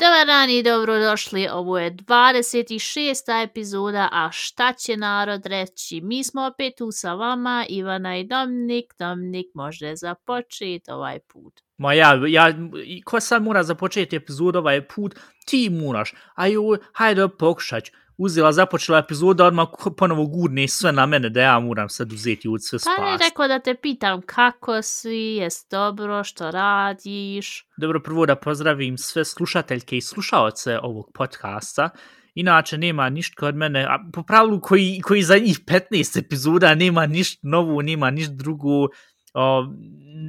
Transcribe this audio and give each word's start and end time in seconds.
Dobar 0.00 0.26
dan 0.26 0.50
i 0.50 0.62
dobrodošli, 0.62 1.48
ovo 1.52 1.78
je 1.78 1.90
26. 1.90 3.44
epizoda, 3.44 4.08
a 4.12 4.28
šta 4.32 4.72
će 4.72 4.96
narod 4.96 5.46
reći? 5.46 6.00
Mi 6.00 6.24
smo 6.24 6.46
opet 6.46 6.74
tu 6.78 6.92
sa 6.92 7.14
vama, 7.14 7.66
Ivana 7.68 8.16
i 8.16 8.24
Dominik. 8.24 8.94
Dominik 8.98 9.46
može 9.54 9.96
započeti 9.96 10.90
ovaj 10.90 11.18
put. 11.18 11.65
Ma 11.78 11.92
ja, 11.92 12.20
ja, 12.28 12.52
ko 13.04 13.20
sad 13.20 13.42
mora 13.42 13.62
započeti 13.62 14.16
epizod 14.16 14.56
ovaj 14.56 14.88
put? 14.88 15.14
Ti 15.46 15.70
moraš. 15.70 16.14
A 16.34 16.46
joj, 16.46 16.78
hajde 16.92 17.28
pokušać. 17.28 17.90
Uzela, 18.18 18.52
započela 18.52 18.98
epizoda, 18.98 19.44
odmah 19.44 19.68
ponovo 19.96 20.26
gurne 20.26 20.68
sve 20.68 20.92
na 20.92 21.06
mene 21.06 21.28
da 21.28 21.40
ja 21.40 21.60
moram 21.60 21.88
sad 21.88 22.12
uzeti 22.12 22.48
od 22.48 22.64
sve 22.64 22.78
Pa 22.84 23.02
ne 23.02 23.08
spasti. 23.08 23.24
rekao 23.24 23.48
da 23.48 23.58
te 23.58 23.74
pitam 23.74 24.22
kako 24.26 24.82
si, 24.82 25.10
jes 25.10 25.66
dobro, 25.70 26.24
što 26.24 26.50
radiš? 26.50 27.66
Dobro, 27.76 28.00
prvo 28.00 28.26
da 28.26 28.36
pozdravim 28.36 28.98
sve 28.98 29.24
slušateljke 29.24 29.96
i 29.96 30.00
slušaoce 30.00 30.78
ovog 30.82 31.10
podcasta. 31.14 31.90
Inače, 32.34 32.78
nema 32.78 33.08
ništa 33.08 33.46
od 33.46 33.54
mene, 33.56 33.84
a 33.84 33.98
po 34.12 34.22
pravilu 34.22 34.60
koji, 34.60 35.00
koji 35.00 35.22
za 35.22 35.38
njih 35.38 35.60
15 35.60 36.18
epizoda 36.18 36.74
nema 36.74 37.06
ništa 37.06 37.40
novu, 37.48 37.82
nema 37.82 38.10
ništa 38.10 38.34
drugu. 38.34 38.88
O, 39.38 39.66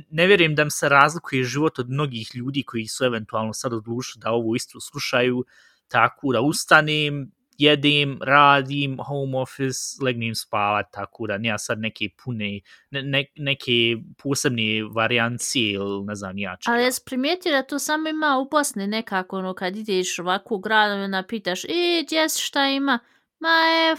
ne 0.10 0.28
vjerujem 0.28 0.56
da 0.56 0.62
im 0.62 0.70
se 0.70 0.90
razlikuje 0.90 1.44
život 1.44 1.80
od 1.80 1.90
mnogih 1.90 2.36
ljudi 2.36 2.64
koji 2.64 2.88
su 2.88 3.06
eventualno 3.06 3.54
sad 3.54 3.74
odlučili 3.74 4.22
da 4.22 4.32
ovu 4.32 4.56
istru 4.56 4.80
slušaju. 4.80 5.46
Tako 5.88 6.34
da 6.34 6.42
ustanem, 6.42 7.32
jedem, 7.58 8.20
radim, 8.22 8.98
home 9.08 9.38
office, 9.38 10.04
legnem 10.04 10.36
spavat, 10.36 10.86
tako 10.92 11.28
da 11.28 11.38
nija 11.38 11.58
sad 11.58 11.80
neke 11.80 12.10
pune, 12.24 12.60
ne, 12.92 13.26
neke 13.36 13.98
posebne 14.24 14.84
varijancije 14.96 15.74
ili 15.74 16.06
ne 16.06 16.16
znam 16.16 16.38
ja 16.38 16.58
čega. 16.60 16.74
Ali 16.74 16.84
jes 16.84 17.00
primijetio 17.00 17.52
da 17.52 17.64
to 17.64 17.80
samo 17.80 18.10
ima 18.10 18.38
u 18.38 18.50
Bosni 18.50 18.88
nekako, 18.88 19.38
ono, 19.38 19.54
kad 19.54 19.76
ideš 19.76 20.20
ovako 20.20 20.56
u 20.56 20.60
gradu, 20.60 21.04
onda 21.04 21.24
pitaš, 21.28 21.64
e, 21.64 22.04
gdje 22.06 22.30
šta 22.30 22.68
ima? 22.68 23.00
Ma, 23.40 23.58
ev, 23.92 23.98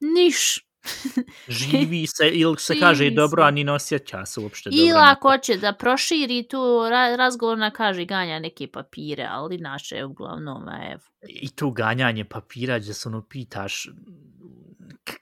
niš. 0.00 0.71
živi 1.48 2.06
se 2.06 2.28
ili 2.28 2.56
se 2.58 2.80
kaže 2.80 3.04
Živi 3.04 3.16
dobro, 3.16 3.42
se. 3.42 3.46
a 3.46 3.50
ni 3.50 3.64
ne 3.64 3.72
osjeća 3.72 4.26
se 4.26 4.40
uopšte 4.40 4.70
dobro. 4.70 4.84
Ili 4.84 4.98
ako 4.98 5.30
hoće 5.30 5.56
da 5.56 5.72
proširi 5.72 6.48
tu 6.48 6.88
ra 6.90 7.16
razgovor 7.16 7.58
na 7.58 7.70
kaže 7.70 8.04
ganja 8.04 8.38
neke 8.38 8.66
papire, 8.66 9.26
ali 9.30 9.56
inače 9.56 10.04
uglavnom, 10.04 10.68
ev. 10.68 10.98
I 11.28 11.50
to 11.50 11.70
ganjanje 11.70 12.24
papira 12.24 12.78
gdje 12.78 12.94
se 12.94 13.08
ono 13.08 13.22
pitaš 13.22 13.88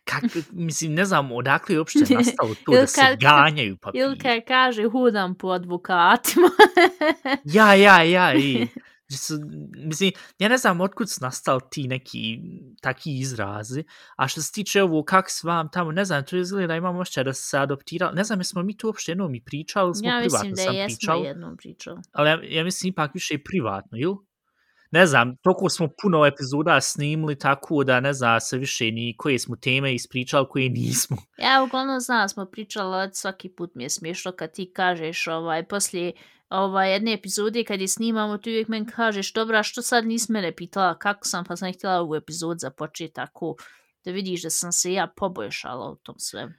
kak, 0.05 0.25
mislim, 0.53 0.95
ne 0.95 1.05
znam 1.05 1.33
odakle 1.33 1.75
je 1.75 1.79
uopšte 1.79 1.99
nastalo 2.15 2.55
to 2.65 2.73
da 2.73 2.87
se 2.87 3.17
ganjaju 3.21 3.77
papiri. 3.77 4.05
Ili 4.05 4.19
kad 4.19 4.45
kaže 4.49 4.89
hudam 4.89 5.35
po 5.35 5.49
advokatima. 5.49 6.49
Ja, 7.45 7.75
ja, 7.75 8.03
ja, 8.03 8.35
i... 8.35 8.67
su, 9.17 9.35
mislim, 9.75 10.13
ja 10.39 10.49
ne 10.49 10.57
znam 10.57 10.81
otkud 10.81 11.11
su 11.11 11.19
nastali 11.21 11.61
ti 11.71 11.89
neki 11.89 12.39
taki 12.83 13.19
izrazi, 13.19 13.85
a 14.17 14.29
što 14.29 14.43
se 14.43 14.53
tiče 14.53 14.83
ovo 14.83 15.05
kak 15.05 15.31
s 15.31 15.43
vam 15.43 15.69
tamo, 15.73 15.93
ne 15.93 16.05
znam, 16.05 16.25
to 16.25 16.37
izgleda 16.37 16.77
imam 16.77 16.97
ošće 16.97 17.25
da 17.25 17.33
se 17.33 17.59
adoptirali, 17.59 18.17
ne 18.17 18.25
znam, 18.25 18.41
jesmo 18.41 18.63
mi 18.63 18.77
tu 18.77 18.87
uopšte 18.87 19.13
jednom 19.13 19.35
i 19.35 19.45
pričali, 19.45 19.95
smo 19.95 20.09
ja 20.09 20.21
privatno 20.21 20.49
mislim 20.49 20.51
da 20.51 20.63
sam 20.63 20.75
jesmo 20.75 20.97
pričali. 20.97 21.27
jednom 21.27 21.57
pričali. 21.57 21.99
ali 22.13 22.29
ja, 22.29 22.41
ja 22.43 22.65
mislim 22.65 22.91
ipak 22.91 23.15
više 23.15 23.35
i 23.35 23.45
privatno, 23.45 23.99
ili? 23.99 24.17
Ne 24.93 25.07
znam, 25.07 25.37
toliko 25.43 25.69
smo 25.69 25.89
puno 26.03 26.27
epizoda 26.27 26.81
snimili 26.81 27.39
tako 27.39 27.85
da 27.85 28.01
ne 28.01 28.13
zna 28.13 28.41
se 28.41 28.59
više 28.59 28.85
ni 28.85 29.15
koje 29.19 29.39
smo 29.39 29.57
teme 29.57 29.95
ispričali, 29.95 30.47
koje 30.51 30.69
nismo. 30.69 31.17
Ja 31.39 31.63
uglavnom 31.63 32.01
znam 32.01 32.29
smo 32.29 32.47
pričali, 32.47 32.95
ali 32.95 33.11
svaki 33.13 33.49
put 33.49 33.71
mi 33.75 33.83
je 33.83 33.91
smiješno 33.91 34.33
kad 34.33 34.53
ti 34.53 34.73
kažeš 34.75 35.27
ovaj, 35.27 35.67
poslije 35.67 36.13
ovaj, 36.51 36.93
jedne 36.93 37.13
epizode 37.13 37.65
kad 37.65 37.81
je 37.81 37.89
snimamo, 37.89 38.39
ti 38.39 38.51
uvijek 38.51 38.69
meni 38.69 38.87
kažeš, 38.87 39.33
dobra, 39.33 39.63
što 39.63 39.83
sad 39.83 40.07
nisi 40.07 40.33
mene 40.33 40.57
pitala 40.57 40.99
kako 40.99 41.29
sam, 41.29 41.45
pa 41.45 41.57
sam 41.57 41.73
htjela 41.73 42.01
ovu 42.01 42.15
epizod 42.15 42.59
započeti 42.61 43.15
tako 43.15 43.57
da 44.05 44.11
vidiš 44.11 44.43
da 44.43 44.51
sam 44.51 44.73
se 44.73 44.93
ja 44.93 45.13
poboljšala 45.17 45.91
u 45.91 45.97
tom 45.97 46.15
svemu. 46.19 46.53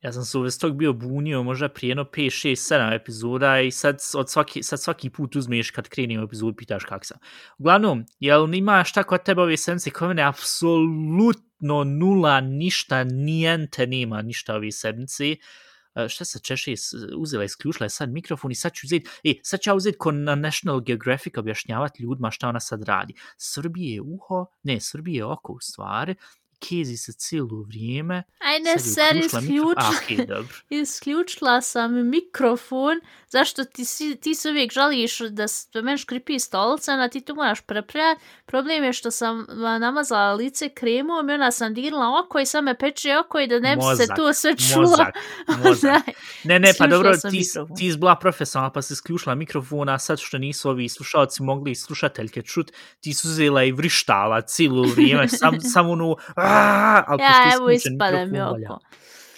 Ja 0.00 0.12
sam 0.12 0.24
se 0.24 0.38
uvijek 0.38 0.58
tog 0.60 0.76
bio 0.76 0.92
bunio 0.92 1.42
možda 1.42 1.68
prije 1.68 1.90
jedno 1.90 2.04
5, 2.04 2.48
6, 2.48 2.74
7 2.74 2.94
epizoda 2.94 3.60
i 3.60 3.70
sad, 3.70 3.98
od 4.14 4.30
svaki, 4.30 4.62
sad 4.62 4.80
svaki 4.80 5.10
put 5.10 5.36
uzmeš 5.36 5.70
kad 5.70 5.88
krenim 5.88 6.20
u 6.20 6.24
epizodu 6.24 6.56
pitaš 6.56 6.84
kak 6.84 7.04
sam. 7.04 7.18
Uglavnom, 7.58 8.04
jel 8.18 8.54
ima 8.54 8.84
šta 8.84 9.02
kod 9.02 9.22
tebe 9.22 9.42
ove 9.42 9.56
sedmice 9.56 9.90
koje 9.90 10.08
mene 10.08 10.22
apsolutno 10.22 11.84
nula, 11.84 12.40
ništa, 12.40 13.04
nijente 13.04 13.86
nema 13.86 14.22
ništa 14.22 14.54
ove 14.54 14.72
sedmice. 14.72 15.30
Uh, 15.30 15.71
E, 15.94 16.08
šta 16.08 16.24
se 16.24 16.38
češe, 16.38 16.74
uzela, 17.16 17.44
isključila 17.44 17.84
je 17.84 17.90
sad 17.90 18.10
mikrofon 18.10 18.50
i 18.50 18.54
sad 18.54 18.72
ću 18.72 18.86
uzeti, 18.86 19.10
e, 19.24 19.34
sad 19.42 19.60
ću 19.60 19.70
ja 19.70 19.74
uzeti 19.74 19.98
ko 19.98 20.12
na 20.12 20.34
National 20.34 20.80
Geographic 20.80 21.36
objašnjavati 21.36 22.02
ljudima 22.02 22.30
šta 22.30 22.48
ona 22.48 22.60
sad 22.60 22.82
radi. 22.82 23.14
Srbije 23.36 23.94
je 23.94 24.00
uho, 24.00 24.46
ne, 24.62 24.80
Srbije 24.80 25.16
je 25.16 25.24
oko 25.24 25.52
u 25.52 25.60
stvari, 25.60 26.14
kezi 26.62 26.96
se 26.96 27.12
cijelo 27.14 27.62
vrijeme, 27.62 28.22
Aj 28.40 28.78
ser 28.78 29.14
mikro- 29.14 29.74
A, 29.76 29.90
isključila, 29.90 30.26
dobro. 30.28 30.54
isključila 30.72 31.60
sam 31.62 32.08
mikrofon, 32.08 33.00
zašto 33.28 33.64
ti, 33.64 33.84
si, 33.84 34.16
ti 34.16 34.34
se 34.34 34.50
uvijek 34.50 34.72
žališ 34.72 35.18
da, 35.20 35.42
s- 35.44 35.68
da 35.72 35.82
meni 35.82 35.98
škripi 35.98 36.38
stolica, 36.38 36.92
a 36.92 37.08
ti 37.08 37.20
to 37.20 37.34
moraš 37.34 37.60
prepravljati. 37.60 38.20
Problem 38.46 38.84
je 38.84 38.92
što 38.92 39.10
sam 39.10 39.46
a, 39.64 39.78
namazala 39.78 40.32
lice 40.32 40.68
kremom 40.70 41.30
i 41.30 41.34
onda 41.34 41.50
sam 41.50 41.74
dirila 41.74 42.20
oko 42.20 42.38
i 42.38 42.46
sad 42.46 42.64
me 42.64 42.78
peče 42.78 43.18
oko 43.18 43.40
i 43.40 43.46
da 43.46 43.58
ne 43.58 43.76
bi 43.76 43.82
se 43.82 43.86
Mozak, 43.88 44.16
to 44.16 44.32
sve 44.32 44.54
čulo. 44.56 44.80
Mozak, 44.82 45.14
mozak. 45.58 45.82
Daj. 46.04 46.14
Ne, 46.44 46.58
ne, 46.58 46.72
pa 46.74 46.86
dobro, 46.86 47.14
sam 47.14 47.30
ti, 47.30 47.36
mikrofon. 47.38 47.76
ti 47.76 47.90
si 47.90 47.98
bila 47.98 48.16
profesionalna 48.16 48.72
pa 48.72 48.82
si 48.82 48.92
isključila 48.92 49.34
mikrofon, 49.34 49.88
a 49.88 49.98
sad 49.98 50.18
što 50.20 50.38
nisu 50.38 50.70
ovi 50.70 50.88
slušalci 50.88 51.42
mogli 51.42 51.70
i 51.70 51.76
slušateljke 51.76 52.42
čut, 52.42 52.70
ti 53.00 53.14
su 53.14 53.28
uzela 53.28 53.64
i 53.64 53.72
vrištala 53.72 54.40
cijelo 54.42 54.82
vrijeme, 54.84 55.28
sam, 55.28 55.60
sam 55.72 55.90
ono, 55.90 56.16
aaa, 56.52 57.04
ali 57.06 57.22
Ja, 57.22 57.54
evo 57.54 57.70
ispada 57.70 58.24
mi 58.24 58.40
oko. 58.40 58.78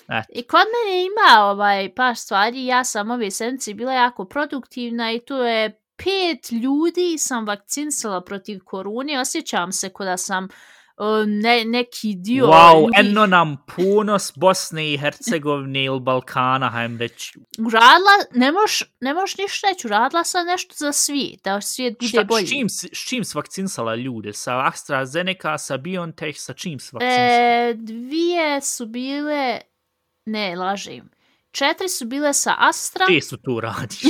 Eto. 0.08 0.28
I 0.28 0.42
kod 0.42 0.60
mene 0.74 1.04
ima 1.04 1.44
ovaj 1.44 1.94
par 1.94 2.16
stvari, 2.16 2.66
ja 2.66 2.84
sam 2.84 3.10
ove 3.10 3.30
sedmice 3.30 3.74
bila 3.74 3.92
jako 3.92 4.24
produktivna 4.24 5.12
i 5.12 5.20
to 5.20 5.42
je 5.42 5.80
pet 5.96 6.52
ljudi 6.52 7.18
sam 7.18 7.46
vakcinisala 7.46 8.20
protiv 8.20 8.60
korone, 8.64 9.20
osjećam 9.20 9.72
se 9.72 9.88
kod 9.88 10.06
da 10.06 10.16
sam 10.16 10.44
uh, 10.44 10.50
ne, 11.26 11.64
neki 11.64 12.14
dio 12.14 12.46
Wow, 12.46 12.80
ljudi 12.80 13.10
eno 13.10 13.26
nam 13.26 13.56
ponos 13.76 14.32
Bosne 14.36 14.92
i 14.92 14.98
Hercegovine 14.98 15.84
ili 15.84 16.00
Balkana, 16.00 16.68
hajem 16.70 16.98
reći. 16.98 17.38
uradila, 17.58 18.10
ne 18.34 18.52
moš, 18.52 18.82
ne 19.00 19.14
moš 19.14 19.36
ništa 19.36 19.68
reći, 19.68 19.86
uradila 19.86 20.24
sam 20.24 20.46
nešto 20.46 20.74
za 20.78 20.92
svijet, 20.92 21.40
da 21.44 21.60
svijet 21.60 21.94
bude 21.98 22.08
Šta, 22.08 22.24
bolji. 22.24 22.46
s, 22.46 22.50
čim, 22.50 22.68
s 22.70 23.08
čim 23.08 23.24
si 23.24 23.38
vakcinisala 23.38 23.94
ljude? 23.94 24.32
Sa 24.32 24.66
AstraZeneca, 24.66 25.58
sa 25.58 25.76
BioNTech, 25.76 26.38
sa 26.38 26.52
čim 26.52 26.78
si 26.78 26.90
vakcinisala? 26.92 27.68
E, 27.70 27.74
dvije 27.74 28.60
su 28.60 28.86
bile, 28.86 29.60
ne, 30.26 30.56
lažem, 30.56 31.10
četiri 31.54 31.88
su 31.88 32.06
bile 32.06 32.32
sa 32.32 32.54
Astra, 32.58 33.06
Gdje 33.08 33.22
su 33.22 33.36
tu 33.36 33.60
radiš? 33.60 34.00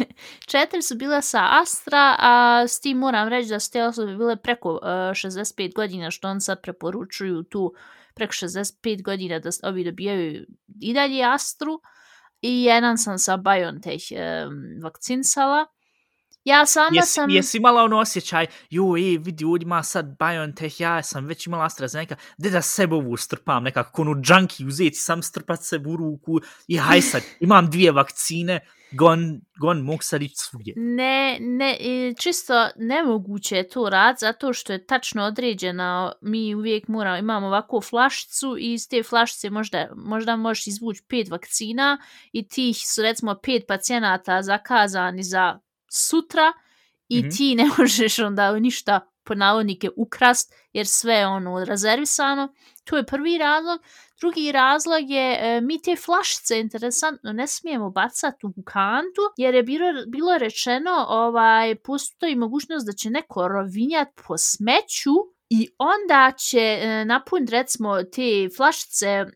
Četiri 0.52 0.82
su 0.82 0.96
bile 0.96 1.22
sa 1.22 1.48
Astra, 1.50 2.16
a 2.18 2.64
s 2.68 2.80
tim 2.80 2.98
moram 2.98 3.28
reći 3.28 3.48
da 3.48 3.60
su 3.60 3.70
te 3.70 3.84
osobe 3.84 4.16
bile 4.16 4.36
preko 4.36 4.72
uh, 4.72 4.80
65 4.82 5.74
godina, 5.74 6.10
što 6.10 6.28
on 6.28 6.40
sad 6.40 6.62
preporučuju 6.62 7.42
tu 7.42 7.74
preko 8.14 8.32
65 8.32 9.02
godina 9.02 9.38
da 9.38 9.50
ovi 9.62 9.84
dobijaju 9.84 10.46
i 10.80 10.94
dalje 10.94 11.24
Astru. 11.24 11.80
I 12.42 12.64
jedan 12.64 12.98
sam 12.98 13.18
sa 13.18 13.36
BioNTech 13.36 14.04
um, 14.12 14.82
vakcinsala. 14.82 15.66
Ja 16.48 16.66
sama 16.66 16.88
Jesi, 16.92 17.12
sam... 17.12 17.30
jesi 17.30 17.56
imala 17.56 17.82
ono 17.82 17.98
osjećaj, 17.98 18.46
joj, 18.70 19.14
e, 19.14 19.18
vidi, 19.18 19.44
ovdje 19.44 19.64
ima 19.64 19.82
sad 19.82 20.06
BioNTech, 20.18 20.80
ja 20.80 21.02
sam 21.02 21.26
već 21.26 21.46
imala 21.46 21.64
AstraZeneca, 21.64 22.16
gdje 22.38 22.50
da 22.50 22.62
sebe 22.62 22.94
ovu 22.94 23.16
strpam, 23.16 23.62
nekako 23.62 24.02
ono 24.02 24.22
junkie 24.24 24.66
uzeti, 24.66 24.96
sam 24.96 25.22
strpat 25.22 25.62
se 25.62 25.76
u 25.86 25.96
ruku 25.96 26.40
i 26.66 26.76
haj 26.76 27.00
sad, 27.00 27.22
imam 27.40 27.70
dvije 27.70 27.92
vakcine, 27.92 28.60
gon, 28.92 29.40
gon 29.60 29.80
mogu 29.80 30.02
sad 30.02 30.22
ići 30.22 30.34
svugdje. 30.36 30.74
Ne, 30.76 31.38
ne, 31.40 31.76
čisto 32.18 32.68
nemoguće 32.76 33.56
je 33.56 33.68
to 33.68 33.90
rad 33.90 34.16
zato 34.18 34.52
što 34.52 34.72
je 34.72 34.86
tačno 34.86 35.24
određena, 35.24 36.12
mi 36.20 36.54
uvijek 36.54 36.88
moramo, 36.88 37.16
imamo 37.16 37.46
ovakvu 37.46 37.80
flašicu 37.80 38.56
i 38.58 38.72
iz 38.72 38.88
te 38.88 39.02
flašice 39.02 39.50
možda, 39.50 39.88
možda 39.96 40.36
možeš 40.36 40.66
izvući 40.66 41.02
pet 41.08 41.28
vakcina 41.28 41.98
i 42.32 42.48
tih 42.48 42.76
su 42.76 43.02
recimo 43.02 43.34
pet 43.42 43.64
pacijenata 43.68 44.42
zakazani 44.42 45.22
za 45.22 45.58
sutra 45.90 46.52
i 47.08 47.18
Mhm. 47.18 47.28
ti 47.30 47.54
ne 47.54 47.64
možeš 47.78 48.18
onda 48.18 48.58
ništa 48.58 49.00
po 49.24 49.34
navodnike 49.34 49.90
ukrast 49.96 50.54
jer 50.72 50.86
sve 50.86 51.14
je 51.14 51.26
ono 51.26 51.64
rezervisano. 51.64 52.54
To 52.84 52.96
je 52.96 53.06
prvi 53.06 53.38
razlog. 53.38 53.80
Drugi 54.20 54.52
razlog 54.52 55.10
je, 55.10 55.38
e, 55.40 55.60
mi 55.60 55.82
te 55.82 55.96
flašice, 55.96 56.60
interesantno, 56.60 57.32
ne 57.32 57.46
smijemo 57.46 57.90
bacati 57.90 58.46
u 58.46 58.62
kantu, 58.64 59.20
jer 59.36 59.54
je 59.54 59.62
bilo, 59.62 59.86
bilo 60.06 60.38
rečeno, 60.38 61.06
ovaj, 61.08 61.74
postoji 61.74 62.36
mogućnost 62.36 62.86
da 62.86 62.92
će 62.92 63.10
neko 63.10 63.48
rovinjat 63.48 64.08
po 64.26 64.38
smeću 64.38 65.14
i 65.50 65.68
onda 65.78 66.32
će 66.38 66.60
e, 66.60 67.04
napuniti 67.04 67.52
recimo 67.52 68.02
te 68.02 68.48
flašice 68.56 69.06
e, 69.06 69.26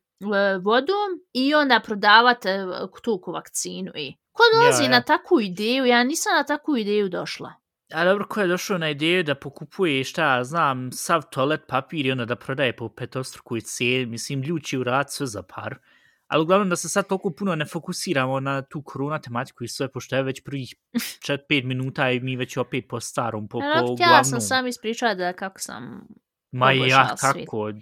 vodom 0.63 1.11
i 1.33 1.55
onda 1.55 1.81
prodavati 1.85 2.49
e, 2.49 2.65
tu 3.03 3.23
vakcinu. 3.27 3.93
I 3.97 4.15
ko 4.33 4.43
dolazi 4.55 4.83
Ja, 4.83 4.87
ja. 4.87 4.91
na 4.91 5.03
takvu 5.03 5.41
ideju? 5.41 5.85
Ja 5.85 6.05
nisam 6.05 6.33
na 6.37 6.45
takvu 6.45 6.77
ideju 6.77 7.09
došla. 7.09 7.53
A 7.95 8.05
dobro, 8.05 8.27
ko 8.29 8.41
je 8.41 8.47
došao 8.47 8.79
na 8.79 8.91
ideju 8.91 9.23
da 9.23 9.35
pokupuje, 9.35 10.05
šta 10.05 10.37
ja 10.37 10.45
znam, 10.45 10.93
sav 10.93 11.23
toalet 11.31 11.61
papir 11.69 12.07
i 12.07 12.13
onda 12.13 12.25
da 12.25 12.37
prodaje 12.37 12.77
po 12.77 12.89
petostrukoj 12.89 13.61
cijeli, 13.61 14.07
mislim, 14.07 14.43
ljuči 14.43 14.79
u 14.79 14.85
rad 14.85 15.13
sve 15.13 15.27
za 15.27 15.43
par. 15.43 15.79
Ali 16.27 16.43
uglavnom 16.43 16.69
da 16.69 16.77
se 16.77 16.89
sad 16.89 17.07
toliko 17.07 17.31
puno 17.31 17.55
ne 17.55 17.65
fokusiramo 17.67 18.41
na 18.41 18.63
tu 18.63 18.83
korona 18.83 19.19
tematiku 19.21 19.65
i 19.65 19.69
sve, 19.69 19.89
pošto 19.89 20.17
je 20.17 20.23
već 20.23 20.43
prvih 20.45 20.75
4-5 21.29 21.65
minuta 21.65 22.11
i 22.11 22.21
mi 22.21 22.37
već 22.37 22.57
opet 22.57 22.85
po 22.89 23.01
starom, 23.01 23.49
po, 23.49 23.59
Ja, 23.59 23.81
po 23.81 23.95
htjela 23.95 24.25
sam 24.25 24.31
glavnom. 24.31 24.41
sam 24.41 24.67
ispričala 24.67 25.15
da 25.15 25.33
kako 25.33 25.59
sam... 25.61 26.07
Ma 26.53 26.73
ja, 26.73 27.15
kako? 27.21 27.73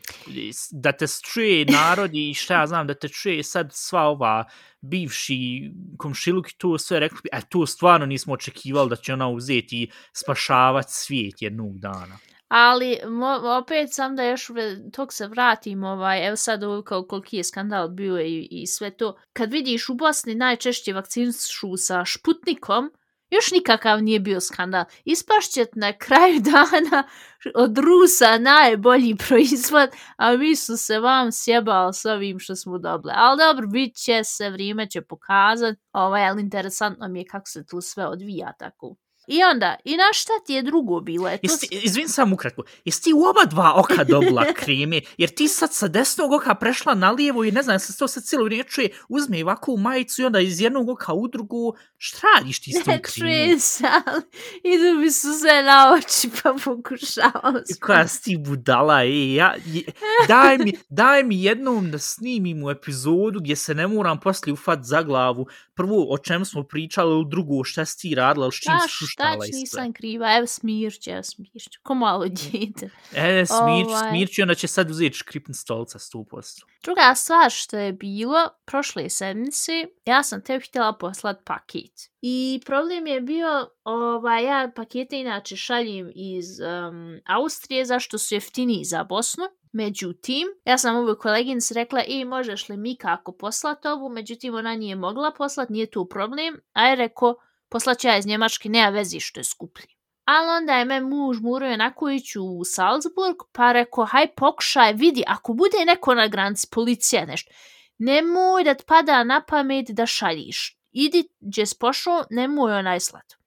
Da 0.70 0.92
te 0.92 1.06
čuje 1.22 1.64
narod 1.64 2.10
i 2.14 2.34
šta 2.34 2.60
ja 2.60 2.66
znam, 2.66 2.86
da 2.86 2.94
te 2.94 3.08
čuje 3.08 3.42
sad 3.42 3.70
sva 3.72 4.02
ova 4.02 4.44
bivši 4.80 5.70
komšiluk 5.98 6.50
i 6.50 6.54
to 6.58 6.78
sve 6.78 7.00
rekli, 7.00 7.30
e 7.32 7.40
to 7.48 7.66
stvarno 7.66 8.06
nismo 8.06 8.34
očekivali 8.34 8.90
da 8.90 8.96
će 8.96 9.12
ona 9.12 9.28
uzeti 9.28 9.82
i 9.82 9.90
spašavati 10.12 10.92
svijet 10.92 11.42
jednog 11.42 11.78
dana. 11.78 12.18
Ali 12.48 12.98
mo, 13.08 13.58
opet 13.58 13.94
sam 13.94 14.16
da 14.16 14.24
još 14.24 14.50
tog 14.92 15.12
se 15.12 15.26
vratim, 15.26 15.84
ovaj, 15.84 16.26
evo 16.26 16.36
sad 16.36 16.62
ovo 16.62 16.82
kao 16.82 17.06
koliki 17.06 17.36
je 17.36 17.44
skandal 17.44 17.88
bio 17.88 18.20
i, 18.20 18.48
i 18.50 18.66
sve 18.66 18.90
to. 18.90 19.16
Kad 19.32 19.52
vidiš 19.52 19.88
u 19.88 19.94
Bosni 19.94 20.34
najčešće 20.34 20.92
vakcinšu 20.92 21.76
sa 21.76 22.04
šputnikom, 22.04 22.90
još 23.30 23.50
nikakav 23.50 24.02
nije 24.02 24.20
bio 24.20 24.40
skandal. 24.40 24.84
Ispašćet 25.04 25.68
na 25.74 25.92
kraju 25.92 26.40
dana 26.52 27.08
od 27.54 27.78
Rusa 27.78 28.38
najbolji 28.38 29.16
proizvod, 29.28 29.90
a 30.16 30.36
mi 30.36 30.56
su 30.56 30.76
se 30.76 30.98
vam 30.98 31.32
sjebali 31.32 31.94
s 31.94 32.04
ovim 32.04 32.38
što 32.38 32.56
smo 32.56 32.78
dobili. 32.78 33.12
Ali 33.16 33.38
dobro, 33.38 33.66
bit 33.66 33.96
će 33.96 34.24
se, 34.24 34.50
vrijeme 34.50 34.90
će 34.90 35.02
pokazat, 35.02 35.78
ovaj, 35.92 36.28
ali 36.28 36.42
interesantno 36.42 37.08
mi 37.08 37.18
je 37.18 37.26
kako 37.30 37.46
se 37.46 37.66
tu 37.66 37.80
sve 37.80 38.06
odvija 38.06 38.52
tako. 38.58 38.96
I 39.30 39.42
onda, 39.52 39.76
i 39.84 39.96
na 39.96 40.04
šta 40.12 40.32
ti 40.46 40.52
je 40.52 40.62
drugo 40.62 41.00
bilo? 41.00 41.28
E, 41.28 41.38
to 41.38 41.40
Jesi, 41.42 41.68
izvin 41.70 42.08
sam 42.08 42.32
ukratko, 42.32 42.62
jesi 42.84 43.02
ti 43.02 43.12
u 43.12 43.24
oba 43.24 43.44
dva 43.50 43.74
oka 43.76 44.04
dobila 44.04 44.44
kreme? 44.60 45.00
Jer 45.18 45.30
ti 45.30 45.48
sad 45.48 45.74
sa 45.74 45.88
desnog 45.88 46.32
oka 46.32 46.54
prešla 46.54 46.94
na 46.94 47.10
lijevo 47.10 47.44
i 47.44 47.52
ne 47.52 47.62
znam, 47.62 47.78
se 47.78 47.96
to 47.98 48.08
sad 48.08 48.22
cijelo 48.24 48.44
vrijeme 48.44 48.68
čuje, 48.68 48.90
uzme 49.08 49.42
ovakvu 49.42 49.76
majicu 49.76 50.22
i 50.22 50.24
onda 50.24 50.40
iz 50.40 50.60
jednog 50.60 50.88
oka 50.88 51.12
u 51.12 51.28
drugu, 51.28 51.74
šta 51.96 52.26
radiš 52.38 52.60
ti 52.60 52.72
s 52.72 52.74
tim 52.74 52.92
Ne 52.92 53.02
kremom? 53.02 53.30
čuje 53.30 53.58
se, 53.58 53.84
ali 54.06 54.22
idu 54.64 55.00
mi 55.00 55.10
su 55.10 55.32
se 55.32 55.62
na 55.62 55.92
oči 55.92 56.30
pa 56.42 56.54
pokušavam 56.64 57.54
Koja 57.80 58.08
si 58.08 58.22
ti 58.22 58.36
budala, 58.36 59.02
e, 59.02 59.34
ja, 59.34 59.54
je, 59.66 59.82
daj, 60.28 60.58
mi, 60.58 60.72
daj 60.88 61.24
mi 61.24 61.42
jednom 61.42 61.90
da 61.90 61.98
snimim 61.98 62.68
epizodu 62.70 63.40
gdje 63.40 63.56
se 63.56 63.74
ne 63.74 63.86
moram 63.86 64.20
poslije 64.20 64.52
ufat 64.52 64.78
za 64.82 65.02
glavu. 65.02 65.46
Prvo, 65.74 66.06
o 66.10 66.18
čem 66.18 66.44
smo 66.44 66.62
pričali, 66.62 67.24
drugo, 67.28 67.64
šta 67.64 67.84
si 67.84 67.98
ti 67.98 68.14
radila, 68.14 68.50
s 68.50 68.54
čim 68.54 68.72
Šta, 69.20 69.32
si 69.32 69.36
šta 69.36 69.40
šuštala 69.40 69.44
ću, 69.44 69.48
i 69.48 69.52
sve. 69.52 69.58
nisam 69.60 69.92
kriva, 69.92 70.36
evo 70.36 70.46
smirće, 70.46 71.10
evo 71.10 71.22
smirće, 71.22 71.78
ko 71.82 71.94
malo 71.94 72.26
djete. 72.40 72.90
E, 73.14 73.44
smirć, 73.46 73.88
Ovaj. 73.88 74.10
smirć 74.10 74.38
i 74.38 74.42
onda 74.42 74.54
će 74.54 74.68
sad 74.68 74.90
uzeti 74.90 75.16
škripn 75.16 75.52
stolca 75.52 75.98
100%. 75.98 76.64
Druga 76.82 77.14
stvar 77.14 77.50
što 77.50 77.78
je 77.78 77.92
bilo, 77.92 78.48
prošle 78.64 79.10
sedmice, 79.10 79.72
ja 80.06 80.22
sam 80.22 80.42
te 80.42 80.60
htjela 80.60 80.92
poslat 80.92 81.36
paket. 81.44 82.10
I 82.22 82.60
problem 82.66 83.06
je 83.06 83.20
bio, 83.20 83.68
ovaj, 83.84 84.44
ja 84.44 84.70
pakete 84.76 85.20
inače 85.20 85.56
šaljem 85.56 86.12
iz 86.14 86.46
um, 86.60 87.20
Austrije, 87.26 87.84
zašto 87.84 88.18
su 88.18 88.34
jeftiniji 88.34 88.84
za 88.84 89.04
Bosnu. 89.04 89.44
Međutim, 89.72 90.48
ja 90.64 90.78
sam 90.78 90.96
ovoj 90.96 91.18
koleginici 91.18 91.74
rekla, 91.74 92.02
i 92.06 92.24
možeš 92.24 92.68
li 92.68 92.76
mi 92.76 92.96
kako 92.96 93.32
poslat 93.32 93.86
ovu, 93.86 94.08
međutim 94.08 94.54
ona 94.54 94.76
nije 94.76 94.96
mogla 94.96 95.32
poslat, 95.38 95.68
nije 95.68 95.90
tu 95.90 96.08
problem, 96.08 96.60
a 96.72 96.86
je 96.86 96.96
rekao, 96.96 97.34
poslat 97.70 98.04
ja 98.04 98.16
iz 98.18 98.26
Njemačke, 98.26 98.68
nema 98.68 98.88
vezi 98.88 99.20
što 99.20 99.40
je 99.40 99.44
skuplji. 99.44 99.86
Ali 100.24 100.48
onda 100.48 100.72
je 100.72 100.84
me 100.84 101.00
muž 101.00 101.40
Muro 101.40 101.66
Janaković 101.66 102.36
u 102.36 102.64
Salzburg, 102.64 103.36
pa 103.52 103.72
rekao, 103.72 104.04
haj 104.04 104.26
pokušaj, 104.34 104.92
vidi, 104.92 105.24
ako 105.26 105.52
bude 105.52 105.84
neko 105.86 106.14
na 106.14 106.28
granici, 106.28 106.68
policija 106.70 107.24
nešto, 107.24 107.50
nemoj 107.98 108.64
da 108.64 108.74
ti 108.74 108.84
pada 108.86 109.24
na 109.24 109.44
pamet 109.48 109.86
da 109.90 110.06
šaljiš. 110.06 110.76
Idi 110.92 111.28
gdje 111.40 111.66
si 111.66 111.76
pošao, 111.80 112.24
nemoj 112.30 112.72
onaj 112.72 113.00
slat. 113.00 113.39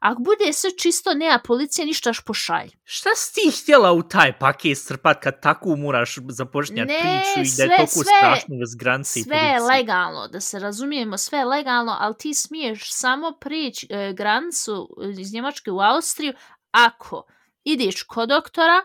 Ako 0.00 0.22
bude 0.22 0.52
sve 0.52 0.70
čisto, 0.70 1.14
nema 1.14 1.38
policije, 1.44 1.86
ništaš 1.86 2.20
pošalj. 2.20 2.70
Šta 2.84 3.10
si 3.16 3.34
ti 3.34 3.50
htjela 3.62 3.92
u 3.92 4.02
taj 4.02 4.38
paket 4.38 4.78
strpat 4.78 5.22
kad 5.22 5.42
tako 5.42 5.76
moraš 5.76 6.16
započnjati 6.28 6.92
priču 7.00 7.52
i 7.52 7.56
da 7.56 7.62
je 7.62 7.76
toliko 7.76 7.92
sve- 7.92 8.04
strašno 8.18 8.56
bez 8.60 8.74
granice 8.74 9.20
i 9.20 9.22
Sve 9.22 9.36
je 9.36 9.60
legalno, 9.60 10.28
da 10.28 10.40
se 10.40 10.58
razumijemo, 10.58 11.18
sve 11.18 11.38
je 11.38 11.44
legalno, 11.44 11.96
ali 12.00 12.14
ti 12.18 12.34
smiješ 12.34 12.92
samo 12.92 13.32
prijeći 13.40 13.86
e, 13.90 14.12
granicu 14.12 14.88
iz 15.18 15.32
Njemačke 15.32 15.70
u 15.70 15.80
Austriju 15.80 16.32
ako 16.70 17.26
ideš 17.64 18.02
kod 18.02 18.28
doktora 18.28 18.82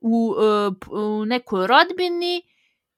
u, 0.00 0.34
e, 0.38 0.70
u 0.96 1.24
nekoj 1.24 1.66
rodbini 1.66 2.42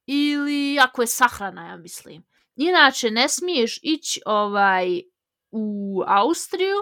ili 0.07 0.79
ako 0.81 1.03
je 1.03 1.07
sahrana, 1.07 1.69
ja 1.69 1.77
mislim. 1.77 2.25
Inače, 2.57 3.11
ne 3.11 3.29
smiješ 3.29 3.79
ići 3.83 4.21
ovaj, 4.27 5.03
u 5.51 6.03
Austriju 6.07 6.77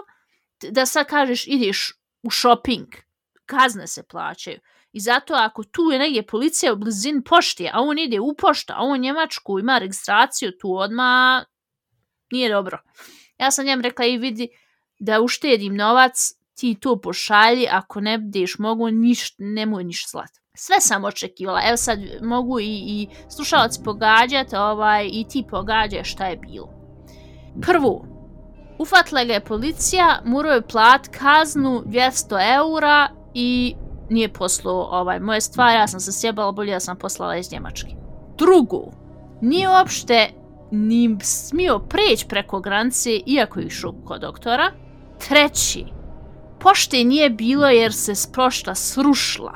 da 0.69 0.85
sad 0.85 1.07
kažeš 1.07 1.47
ideš 1.47 1.93
u 2.23 2.31
shopping. 2.31 2.87
Kazne 3.45 3.87
se 3.87 4.03
plaćaju. 4.03 4.59
I 4.93 4.99
zato 4.99 5.33
ako 5.33 5.63
tu 5.63 5.81
je 5.81 5.99
negdje 5.99 6.27
policija 6.27 6.73
u 6.73 6.75
blizini 6.75 7.23
pošte, 7.23 7.69
a 7.73 7.81
on 7.81 7.99
ide 7.99 8.19
u 8.19 8.35
pošta, 8.35 8.73
a 8.77 8.83
on 8.83 8.91
u 8.91 8.97
Njemačku 8.97 9.59
ima 9.59 9.77
registraciju, 9.77 10.51
tu 10.61 10.75
odma 10.75 11.45
nije 12.31 12.49
dobro. 12.49 12.81
Ja 13.37 13.51
sam 13.51 13.65
njem 13.65 13.81
rekla 13.81 14.05
i 14.05 14.17
vidi 14.17 14.47
da 14.99 15.21
uštedim 15.21 15.75
novac, 15.75 16.33
ti 16.55 16.75
to 16.79 17.01
pošalji, 17.01 17.67
ako 17.71 18.01
ne 18.01 18.17
budeš 18.17 18.57
mogu, 18.59 18.89
niš, 18.89 19.35
nemoj 19.37 19.83
niš 19.83 20.09
slat. 20.09 20.29
Sve 20.55 20.75
sam 20.79 21.05
očekivala. 21.05 21.61
Evo 21.67 21.77
sad 21.77 21.99
mogu 22.21 22.59
i, 22.59 22.65
i 22.65 23.07
slušalci 23.35 23.81
pogađati, 23.83 24.55
ovaj, 24.55 25.09
i 25.11 25.25
ti 25.29 25.43
pogađaj 25.49 26.03
šta 26.03 26.27
je 26.27 26.37
bilo. 26.37 26.69
Prvo, 27.61 28.05
Ufatla 28.81 29.23
ga 29.23 29.33
je 29.33 29.39
policija, 29.39 30.21
morao 30.25 30.53
je 30.53 30.61
plat 30.61 31.07
kaznu 31.07 31.83
200 31.85 32.55
eura 32.55 33.09
i 33.33 33.75
nije 34.09 34.33
poslao 34.33 34.87
ovaj, 34.91 35.19
moje 35.19 35.41
stvari, 35.41 35.77
ja 35.77 35.87
sam 35.87 35.99
se 35.99 36.11
sjebala, 36.11 36.51
bolje 36.51 36.73
da 36.73 36.79
sam 36.79 36.97
poslala 36.97 37.37
iz 37.37 37.51
Njemačke. 37.51 37.89
Drugo, 38.37 38.91
nije 39.41 39.69
uopšte 39.69 40.29
ni 40.71 41.17
smio 41.21 41.79
preći 41.79 42.27
preko 42.27 42.59
granice, 42.59 43.09
iako 43.25 43.59
je 43.59 43.65
išao 43.65 43.93
kod 44.05 44.21
doktora. 44.21 44.71
Treći, 45.27 45.85
pošte 46.59 47.03
nije 47.03 47.29
bilo 47.29 47.67
jer 47.67 47.93
se 47.93 48.31
prošla 48.33 48.75
srušla. 48.75 49.53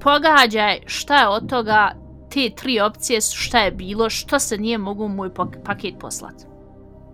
Pogađaj 0.00 0.80
šta 0.86 1.20
je 1.20 1.28
od 1.28 1.48
toga, 1.48 1.92
te 2.30 2.50
tri 2.56 2.80
opcije 2.80 3.20
su 3.20 3.36
šta 3.36 3.58
je 3.58 3.70
bilo, 3.70 4.10
što 4.10 4.38
se 4.38 4.58
nije 4.58 4.78
mogu 4.78 5.08
moj 5.08 5.34
paket 5.64 5.94
poslati. 6.00 6.55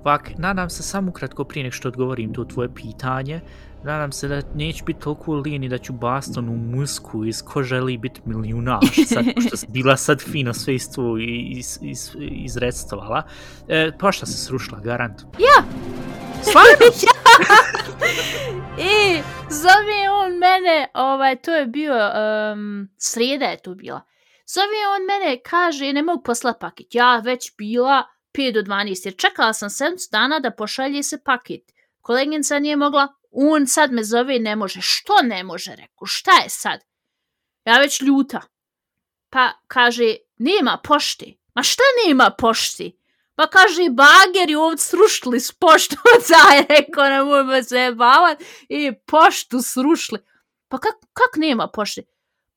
Vak, 0.05 0.31
nadam 0.39 0.71
se 0.71 0.83
samo 0.83 1.11
ukratko 1.11 1.45
prije 1.45 1.65
nek 1.65 1.73
što 1.73 1.89
odgovorim 1.89 2.35
to 2.35 2.45
tvoje 2.45 2.75
pitanje. 2.75 3.41
Nadam 3.85 4.13
se 4.13 4.29
da 4.29 4.43
neću 4.55 4.85
biti 4.85 5.01
toliko 5.01 5.35
lijen 5.35 5.65
i 5.65 5.69
da 5.69 5.79
ću 5.79 5.93
baston 5.93 6.49
u 6.49 6.57
musku 6.57 7.25
iz 7.25 7.43
ko 7.43 7.63
želi 7.63 7.99
biti 7.99 8.21
milijunaš, 8.25 8.87
sad, 9.07 9.25
što 9.47 9.57
si 9.57 9.67
bila 9.69 9.97
sad 9.97 10.21
fino 10.21 10.55
sve 10.55 10.75
isto 10.75 11.17
iz, 11.19 11.79
iz, 11.83 12.11
izredstovala. 12.21 13.23
E, 13.69 13.91
pošta 13.99 14.27
se 14.27 14.45
srušila, 14.45 14.81
garant. 14.81 15.23
Ja! 15.39 15.65
Stvarno? 16.43 16.71
I 18.79 19.23
zove 19.51 20.11
on 20.25 20.33
mene, 20.33 20.89
ovaj, 20.95 21.37
to 21.37 21.55
je 21.55 21.67
bio, 21.67 21.95
um, 21.95 22.89
srijeda 22.99 23.45
je 23.45 23.63
to 23.63 23.75
bila. 23.75 24.01
Zove 24.47 24.81
on 24.97 25.07
mene, 25.07 25.41
kaže, 25.43 25.93
ne 25.93 26.03
mogu 26.03 26.23
poslat 26.23 26.61
paket. 26.61 26.87
Ja 26.95 27.19
već 27.25 27.57
bila 27.59 28.12
5 28.33 28.53
do 28.53 28.63
12, 28.63 29.07
jer 29.07 29.17
čekala 29.17 29.53
sam 29.53 29.69
7 29.69 30.11
dana 30.11 30.39
da 30.39 30.51
pošalje 30.51 31.03
se 31.03 31.19
paket. 31.25 31.73
Koleginica 32.01 32.59
nije 32.59 32.77
mogla, 32.77 33.09
on 33.31 33.67
sad 33.67 33.93
me 33.93 34.05
zove, 34.05 34.39
ne 34.39 34.57
može. 34.57 34.81
Što 34.83 35.13
ne 35.23 35.45
može, 35.45 35.77
reku, 35.77 36.07
šta 36.07 36.31
je 36.43 36.49
sad? 36.49 36.81
Ja 37.65 37.79
već 37.79 38.01
ljuta. 38.01 38.41
Pa 39.31 39.53
kaže, 39.67 40.17
nema 40.39 40.81
pošti. 40.85 41.39
Ma 41.55 41.63
šta 41.63 41.83
nema 42.07 42.31
pošti? 42.39 42.99
Pa 43.35 43.47
kaže, 43.47 43.83
bageri 43.91 44.55
ovdje 44.55 44.79
srušili 44.79 45.41
s 45.41 45.53
poštu, 45.53 45.97
zaj 46.29 46.67
rekao, 46.69 47.09
nemojmo 47.09 47.63
se 47.63 47.93
bavat, 47.95 48.43
i 48.69 48.93
poštu 49.07 49.63
srušili. 49.63 50.21
Pa 50.69 50.79
kak, 50.79 50.95
kak 51.13 51.37
nema 51.37 51.69
pošte? 51.69 52.03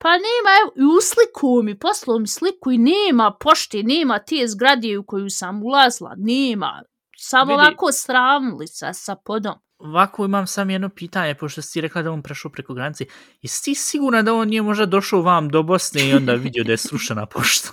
Pa 0.05 0.11
nema, 0.11 0.51
evo, 0.61 0.71
i 0.75 0.97
usliku 0.97 1.61
mi, 1.63 1.79
poslao 1.79 2.19
mi 2.19 2.27
sliku 2.27 2.71
i 2.71 2.77
nema 2.77 3.37
pošte, 3.39 3.83
nema 3.83 4.19
te 4.19 4.47
zgrade 4.47 4.97
u 4.97 5.03
koju 5.03 5.29
sam 5.29 5.63
ulazila, 5.63 6.13
nema. 6.17 6.83
Samo 7.17 7.51
Vidi. 7.51 7.61
ovako 7.61 7.91
sravnili 7.91 8.67
sa, 8.67 9.15
podom. 9.15 9.53
ovako 9.77 10.25
imam 10.25 10.47
sam 10.47 10.69
jedno 10.69 10.89
pitanje, 10.89 11.35
pošto 11.35 11.61
si 11.61 11.81
rekla 11.81 12.01
da 12.01 12.11
on 12.11 12.21
prešao 12.21 12.51
preko 12.51 12.73
granice. 12.73 13.05
Jesi 13.41 13.63
ti 13.63 13.75
sigurna 13.75 14.21
da 14.21 14.33
on 14.33 14.47
nije 14.47 14.61
možda 14.61 14.85
došao 14.85 15.21
vam 15.21 15.49
do 15.49 15.63
Bosne 15.63 16.09
i 16.09 16.13
onda 16.13 16.33
vidio 16.33 16.63
da 16.63 16.71
je 16.71 16.77
srušena 16.77 17.25
pošta? 17.25 17.69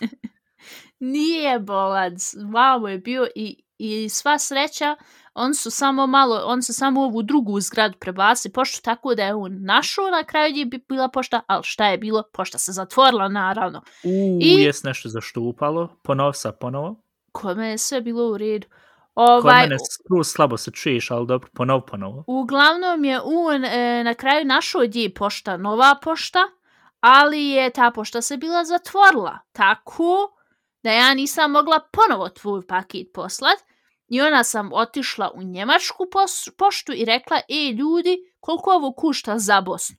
Nije 1.01 1.59
bolac, 1.59 2.35
wow 2.35 2.87
je 2.87 2.99
bio 2.99 3.29
i, 3.35 3.63
i 3.83 4.09
sva 4.09 4.39
sreća, 4.39 4.97
on 5.35 5.55
su 5.55 5.71
samo 5.71 6.07
malo, 6.07 6.43
on 6.45 6.63
su 6.63 6.75
samo 6.75 7.03
ovu 7.03 7.23
drugu 7.23 7.61
zgradu 7.61 7.99
prebacili 7.99 8.53
poštu, 8.53 8.83
tako 8.83 9.15
da 9.15 9.23
je 9.25 9.35
on 9.35 9.59
našao 9.61 10.11
na 10.11 10.25
kraju 10.25 10.53
gdje 10.53 10.65
bi 10.65 10.85
bila 10.89 11.09
pošta, 11.09 11.41
ali 11.47 11.63
šta 11.65 11.87
je 11.87 11.99
bilo? 11.99 12.23
Pošta 12.33 12.59
se 12.59 12.73
zatvorila, 12.73 13.29
naravno. 13.29 13.83
U, 14.05 14.39
I... 14.43 14.63
jes 14.63 14.83
nešto 14.83 15.09
zaštupalo, 15.09 15.89
ponov 16.03 16.33
sa 16.33 16.53
ponovo. 16.53 17.03
Kod 17.33 17.57
mene 17.57 17.71
je 17.71 17.79
sve 17.79 18.01
bilo 18.01 18.31
u 18.31 18.39
redu. 18.39 18.67
Ovaj, 19.15 19.63
Kod 19.63 19.71
mene 19.71 19.77
skroz 19.91 20.29
slabo 20.29 20.57
se 20.57 20.71
čuješ, 20.71 21.11
ali 21.11 21.27
dobro, 21.27 21.49
ponov, 21.55 21.81
ponovo. 21.81 22.25
Uglavnom 22.27 23.05
je 23.05 23.21
on 23.25 23.65
e, 23.65 24.05
na 24.05 24.15
kraju 24.15 24.45
našao 24.45 24.83
gdje 24.83 25.03
je 25.03 25.15
pošta, 25.15 25.57
nova 25.57 25.95
pošta, 26.03 26.39
ali 27.01 27.47
je 27.47 27.71
ta 27.71 27.91
pošta 27.91 28.23
se 28.23 28.37
bila 28.37 28.65
zatvorila. 28.65 29.39
Tako 29.53 30.33
da 30.83 30.91
ja 30.93 31.15
nisam 31.15 31.51
mogla 31.51 31.81
ponovo 31.93 32.29
tvoj 32.29 32.67
paket 32.67 33.07
poslat. 33.15 33.59
I 34.13 34.21
ona 34.21 34.45
sam 34.45 34.73
otišla 34.73 35.31
u 35.35 35.43
njemačku 35.43 36.05
poštu 36.59 36.93
i 36.93 37.05
rekla, 37.05 37.41
e 37.49 37.73
ljudi, 37.73 38.19
koliko 38.41 38.71
ovo 38.71 38.93
kušta 38.93 39.39
za 39.39 39.61
Bosnu? 39.61 39.97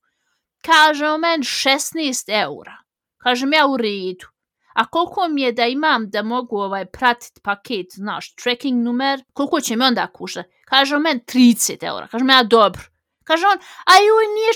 Kaže 0.66 1.08
o 1.08 1.18
men 1.18 1.42
16 1.42 2.42
eura. 2.44 2.78
Kažem 3.18 3.54
ja 3.54 3.68
u 3.68 3.78
redu. 3.78 4.28
A 4.76 4.86
koliko 4.86 5.28
mi 5.28 5.42
je 5.42 5.52
da 5.52 5.66
imam 5.66 6.10
da 6.10 6.22
mogu 6.22 6.58
ovaj 6.58 6.86
pratit 6.86 7.40
paket, 7.44 7.86
znaš, 7.90 8.36
tracking 8.36 8.84
numer, 8.84 9.24
koliko 9.34 9.62
će 9.62 9.76
mi 9.76 9.86
onda 9.86 10.08
kušta? 10.08 10.44
Kaže 10.66 10.96
o 10.96 11.00
men 11.00 11.20
30 11.20 11.88
eura. 11.88 12.08
Kažem 12.08 12.30
ja 12.30 12.44
dobro. 12.44 12.82
Kaže 13.24 13.48
on, 13.48 13.58
a 13.86 13.94
joj 13.98 14.26
nije 14.36 14.54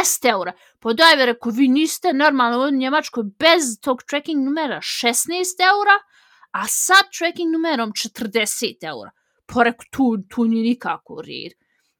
40 0.00 0.30
eura. 0.30 0.52
Pa 0.80 0.92
daj, 0.92 1.26
reko, 1.26 1.50
vi 1.50 1.68
niste 1.68 2.12
normalno 2.12 2.66
u 2.66 2.70
Njemačkoj 2.70 3.24
bez 3.38 3.80
tog 3.80 4.02
tracking 4.02 4.44
numera 4.44 4.80
16 4.80 5.26
eura, 5.60 5.96
a 6.56 6.66
sa 6.68 6.94
tracking 7.18 7.52
numerom 7.52 7.92
40 7.92 8.84
eura. 8.84 9.10
Pa 9.46 9.54
Porek, 9.54 9.82
tu, 9.90 10.16
tu 10.28 10.44
nije 10.44 10.62
nikako 10.62 11.22
rir. 11.22 11.52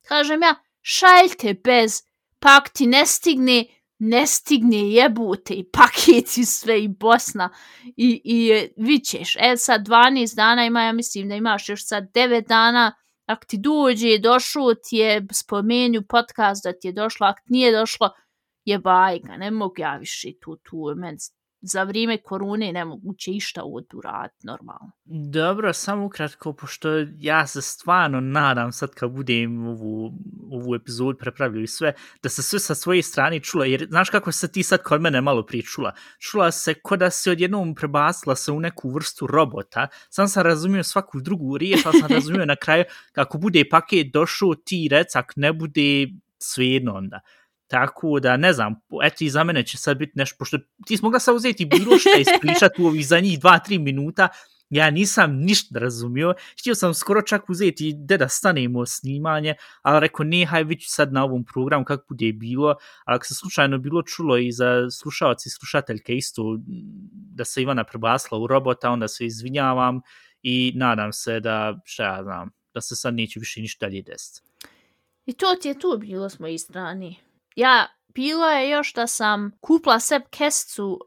Kažem 0.08 0.42
ja, 0.42 0.54
šaljte 0.82 1.54
bez, 1.64 2.02
pak 2.40 2.68
ti 2.68 2.86
ne 2.86 3.06
stigne, 3.06 3.64
ne 3.98 4.26
stigne 4.26 4.80
jebute 4.90 5.54
i 5.54 5.64
paketi 5.70 6.44
sve 6.44 6.82
i 6.84 6.88
Bosna 6.88 7.50
i, 7.96 8.20
i 8.24 8.68
vićeš. 8.76 9.36
E 9.36 9.56
sad 9.56 9.86
12 9.86 10.36
dana 10.36 10.64
ima, 10.64 10.82
ja 10.82 10.92
mislim 10.92 11.28
da 11.28 11.34
imaš 11.34 11.68
još 11.68 11.86
sad 11.86 12.10
9 12.14 12.48
dana, 12.48 12.94
ako 13.26 13.44
ti 13.46 13.58
dođe, 13.58 14.18
došlo 14.18 14.74
ti 14.74 14.96
je, 14.96 15.26
spomenju 15.32 16.02
podcast 16.08 16.64
da 16.64 16.72
ti 16.72 16.88
je 16.88 16.92
došlo, 16.92 17.26
ako 17.26 17.40
nije 17.48 17.72
došlo, 17.72 18.10
je 18.64 18.78
bajka, 18.78 19.36
ne 19.36 19.50
mogu 19.50 19.74
ja 19.78 19.96
više 19.96 20.28
tu, 20.40 20.56
tu, 20.56 20.94
meni 20.96 21.18
za 21.66 21.82
vrijeme 21.82 22.22
korune 22.22 22.72
nemoguće 22.72 23.30
išta 23.30 23.62
uraditi 23.94 24.46
normalno. 24.46 24.90
Dobro, 25.04 25.72
samo 25.72 26.06
ukratko, 26.06 26.52
pošto 26.52 26.88
ja 27.18 27.46
se 27.46 27.62
stvarno 27.62 28.20
nadam 28.20 28.72
sad 28.72 28.90
kad 28.94 29.10
budem 29.10 29.66
ovu, 29.66 30.12
ovu 30.50 30.74
epizodu 30.74 31.18
prepravio 31.18 31.62
i 31.62 31.66
sve, 31.66 31.94
da 32.22 32.28
se 32.28 32.42
sve 32.42 32.58
sa 32.58 32.74
svoje 32.74 33.02
strane 33.02 33.40
čula, 33.40 33.66
jer 33.66 33.86
znaš 33.90 34.10
kako 34.10 34.32
se 34.32 34.52
ti 34.52 34.62
sad 34.62 34.82
kod 34.82 35.00
mene 35.00 35.20
malo 35.20 35.46
prije 35.46 35.62
čula? 35.62 35.92
Čula 36.18 36.50
se 36.50 36.74
ko 36.74 36.96
da 36.96 37.10
se 37.10 37.30
odjednom 37.30 37.74
prebacila 37.74 38.36
se 38.36 38.52
u 38.52 38.60
neku 38.60 38.90
vrstu 38.90 39.26
robota, 39.26 39.88
sam 40.10 40.28
sam 40.28 40.42
razumio 40.42 40.82
svaku 40.82 41.20
drugu 41.20 41.58
riječ, 41.58 41.86
ali 41.86 41.98
sam 41.98 42.08
razumio 42.08 42.44
na 42.44 42.56
kraju 42.56 42.84
kako 43.12 43.38
bude 43.38 43.64
paket 43.70 44.12
došao 44.12 44.54
ti 44.54 44.88
recak 44.90 45.32
ne 45.36 45.52
bude 45.52 46.08
svejedno 46.38 46.94
onda. 46.94 47.20
Tako 47.66 48.20
da, 48.20 48.36
ne 48.36 48.52
znam, 48.52 48.74
eto 49.02 49.24
i 49.24 49.30
za 49.30 49.44
mene 49.44 49.66
će 49.66 49.78
sad 49.78 49.96
biti 49.96 50.12
nešto, 50.14 50.36
pošto 50.38 50.58
ti 50.86 50.96
smo 50.96 51.06
mogla 51.06 51.20
sad 51.20 51.36
uzeti 51.36 51.64
bilo 51.64 51.98
što 51.98 52.10
ispričati 52.18 52.82
u 52.82 52.86
ovih 52.86 53.06
zadnjih 53.06 53.40
2-3 53.40 53.78
minuta, 53.78 54.28
ja 54.70 54.90
nisam 54.90 55.36
ništa 55.36 55.78
razumio, 55.78 56.34
htio 56.60 56.74
sam 56.74 56.94
skoro 56.94 57.22
čak 57.22 57.50
uzeti 57.50 57.92
gde 57.96 58.18
da 58.18 58.28
stanemo 58.28 58.86
snimanje, 58.86 59.54
ali 59.82 60.00
rekao 60.00 60.24
ne, 60.24 60.46
haj 60.46 60.64
već 60.64 60.84
sad 60.86 61.12
na 61.12 61.24
ovom 61.24 61.44
programu 61.44 61.84
kako 61.84 62.04
bude 62.08 62.32
bilo, 62.32 62.68
ali 63.04 63.16
ako 63.16 63.26
se 63.26 63.34
slučajno 63.34 63.78
bilo 63.78 64.02
čulo 64.02 64.36
i 64.36 64.52
za 64.52 64.90
slušalci 64.90 65.48
i 65.48 65.50
slušateljke 65.50 66.16
isto 66.16 66.58
da 67.12 67.44
se 67.44 67.62
Ivana 67.62 67.84
prebasla 67.84 68.38
u 68.38 68.46
robota, 68.46 68.90
onda 68.90 69.08
se 69.08 69.26
izvinjavam 69.26 70.00
i 70.42 70.72
nadam 70.76 71.12
se 71.12 71.40
da, 71.40 71.80
šta 71.84 72.04
ja 72.04 72.22
znam, 72.22 72.50
da 72.74 72.80
se 72.80 72.96
sad 72.96 73.14
neće 73.14 73.40
više 73.40 73.60
ništa 73.60 73.86
dalje 73.86 74.02
desiti. 74.02 74.48
I 75.26 75.32
to 75.32 75.46
ti 75.62 75.68
je 75.68 75.78
tu 75.78 75.98
bilo 76.00 76.28
s 76.28 76.38
moje 76.38 76.58
strane. 76.58 77.25
Ja, 77.56 77.86
bilo 78.14 78.50
je 78.50 78.70
još 78.70 78.92
da 78.94 79.06
sam 79.06 79.50
kupla 79.60 80.00
seb 80.00 80.22
kescu 80.30 81.00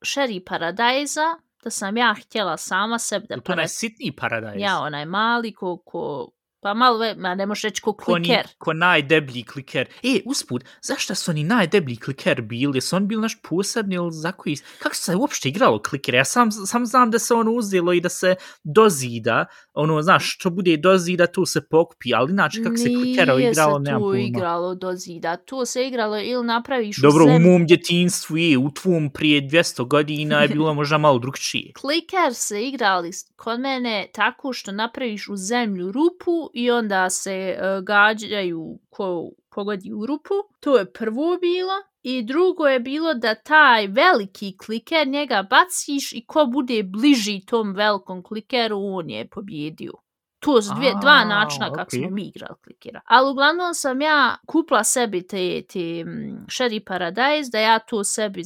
Sherry 0.00 0.44
Paradise-a, 0.46 1.36
da 1.64 1.70
sam 1.70 1.96
ja 1.96 2.14
htjela 2.22 2.56
sama 2.56 2.98
sebe 2.98 3.26
da... 3.28 3.40
To 3.40 3.52
je 3.52 3.68
sitni 3.68 4.16
Paradise. 4.16 4.58
Ja, 4.58 4.80
onaj 4.80 5.04
mali 5.04 5.52
ko, 5.52 5.76
ko 5.76 6.30
Pa 6.64 6.74
malo, 6.74 6.98
ve, 6.98 7.14
ma 7.14 7.34
ne 7.34 7.46
možeš 7.46 7.62
reći 7.62 7.82
ko 7.82 7.92
kliker. 7.92 8.42
Ko, 8.42 8.48
ni, 8.48 8.54
ko 8.58 8.72
najdeblji 8.72 9.42
kliker. 9.42 9.88
E, 10.02 10.20
usput, 10.24 10.64
zašto 10.82 11.14
su 11.14 11.30
oni 11.30 11.44
najdeblji 11.44 11.96
kliker 11.96 12.42
bili? 12.42 12.80
Su 12.80 12.96
oni 12.96 13.06
bili 13.06 13.22
naš 13.22 13.36
posebni 13.42 13.94
ili 13.94 14.12
za 14.12 14.32
koji... 14.32 14.56
Kako 14.78 14.94
se 14.94 15.16
uopšte 15.16 15.48
igralo 15.48 15.82
kliker? 15.82 16.14
Ja 16.14 16.24
sam, 16.24 16.52
sam 16.52 16.86
znam 16.86 17.10
da 17.10 17.18
se 17.18 17.34
ono 17.34 17.52
uzelo 17.52 17.92
i 17.92 18.00
da 18.00 18.08
se 18.08 18.34
dozida. 18.62 19.46
Ono, 19.74 20.02
znaš, 20.02 20.34
što 20.34 20.50
bude 20.50 20.76
dozida, 20.76 21.26
tu 21.26 21.46
se 21.46 21.68
pokupi. 21.68 22.14
Ali 22.14 22.32
inače, 22.32 22.62
kako 22.62 22.76
se 22.76 22.88
klikerao 22.88 23.38
igralo, 23.38 23.78
nemam 23.78 24.00
pojma. 24.00 24.16
Nije 24.16 24.26
se 24.26 24.32
tu 24.32 24.38
igralo 24.38 24.74
dozida. 24.74 25.36
Tu 25.36 25.64
se 25.64 25.86
igralo 25.86 26.20
ili 26.20 26.46
napraviš 26.46 26.96
Dobro, 26.96 27.24
u 27.24 27.28
Dobro, 27.28 27.36
u 27.36 27.52
mom 27.52 27.66
djetinstvu 27.66 28.36
je, 28.36 28.58
u 28.58 28.70
tvom 28.70 29.10
prije 29.10 29.42
200 29.42 29.88
godina 29.88 30.42
je 30.42 30.48
bilo 30.48 30.74
možda 30.80 30.98
malo 30.98 31.18
drugčije. 31.18 31.72
Kliker 31.72 32.34
se 32.34 32.62
igrali 32.68 33.10
kod 33.36 33.60
mene 33.60 34.06
tako 34.14 34.52
što 34.52 34.72
napraviš 34.72 35.28
u 35.28 35.36
zemlju 35.36 35.92
rupu 35.92 36.50
i 36.54 36.70
onda 36.70 37.10
se 37.10 37.58
uh, 37.58 37.84
gađaju 37.84 38.78
ko 38.90 39.30
pogodi 39.54 39.92
u 39.92 40.06
rupu. 40.06 40.34
To 40.60 40.78
je 40.78 40.92
prvo 40.92 41.38
bilo. 41.40 41.72
I 42.02 42.22
drugo 42.22 42.66
je 42.66 42.80
bilo 42.80 43.14
da 43.14 43.34
taj 43.34 43.86
veliki 43.86 44.58
kliker 44.58 45.08
njega 45.08 45.46
baciš 45.50 46.12
i 46.12 46.26
ko 46.26 46.46
bude 46.46 46.82
bliži 46.82 47.40
tom 47.46 47.72
velikom 47.72 48.22
klikeru, 48.22 48.78
on 48.80 49.10
je 49.10 49.28
pobjedio. 49.28 49.92
To 50.38 50.62
su 50.62 50.74
dvije, 50.74 50.94
dva 51.00 51.24
načina 51.24 51.72
kako 51.72 51.90
okay. 51.90 51.98
smo 51.98 52.10
mi 52.10 52.22
igrali 52.26 52.54
klikera. 52.64 53.00
Ali 53.04 53.30
uglavnom 53.30 53.74
sam 53.74 54.00
ja 54.00 54.36
kupla 54.46 54.84
sebi 54.84 55.26
te, 55.26 55.62
te 55.62 56.04
um, 56.06 56.46
Sherry 56.46 56.84
Paradise, 56.86 57.50
da 57.52 57.58
ja 57.58 57.78
to 57.78 58.04
sebi 58.04 58.42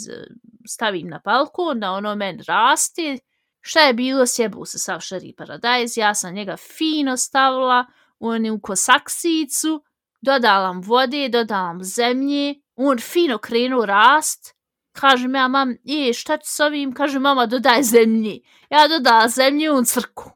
stavim 0.68 1.08
na 1.08 1.20
balkon, 1.24 1.80
da 1.80 1.90
ono 1.90 2.14
men 2.14 2.40
raste. 2.48 3.18
Šta 3.60 3.80
je 3.80 3.94
bilo, 3.94 4.26
sjebu 4.26 4.64
se 4.64 4.78
sav 4.78 5.00
Sherry 5.00 5.34
Paradise, 5.36 6.00
ja 6.00 6.14
sam 6.14 6.34
njega 6.34 6.56
fino 6.56 7.16
stavila, 7.16 7.86
onu 8.18 8.60
kosaksicu, 8.62 9.84
dodala 10.20 10.72
mu 10.72 10.80
vode, 10.80 11.28
dodala 11.28 11.72
mu 11.72 11.84
zemlje, 11.84 12.54
on 12.76 12.98
fino 12.98 13.38
krenuo 13.38 13.86
rast, 13.86 14.54
kaže 14.92 15.28
ja 15.34 15.48
mam, 15.48 15.76
je, 15.84 16.12
šta 16.12 16.36
ću 16.36 16.50
s 16.50 16.60
ovim, 16.60 16.94
kaže 16.94 17.18
mama, 17.18 17.46
dodaj 17.46 17.82
zemlje. 17.82 18.38
Ja 18.70 18.88
dodala 18.88 19.28
zemlje, 19.28 19.70
on 19.70 19.84
crku. 19.84 20.30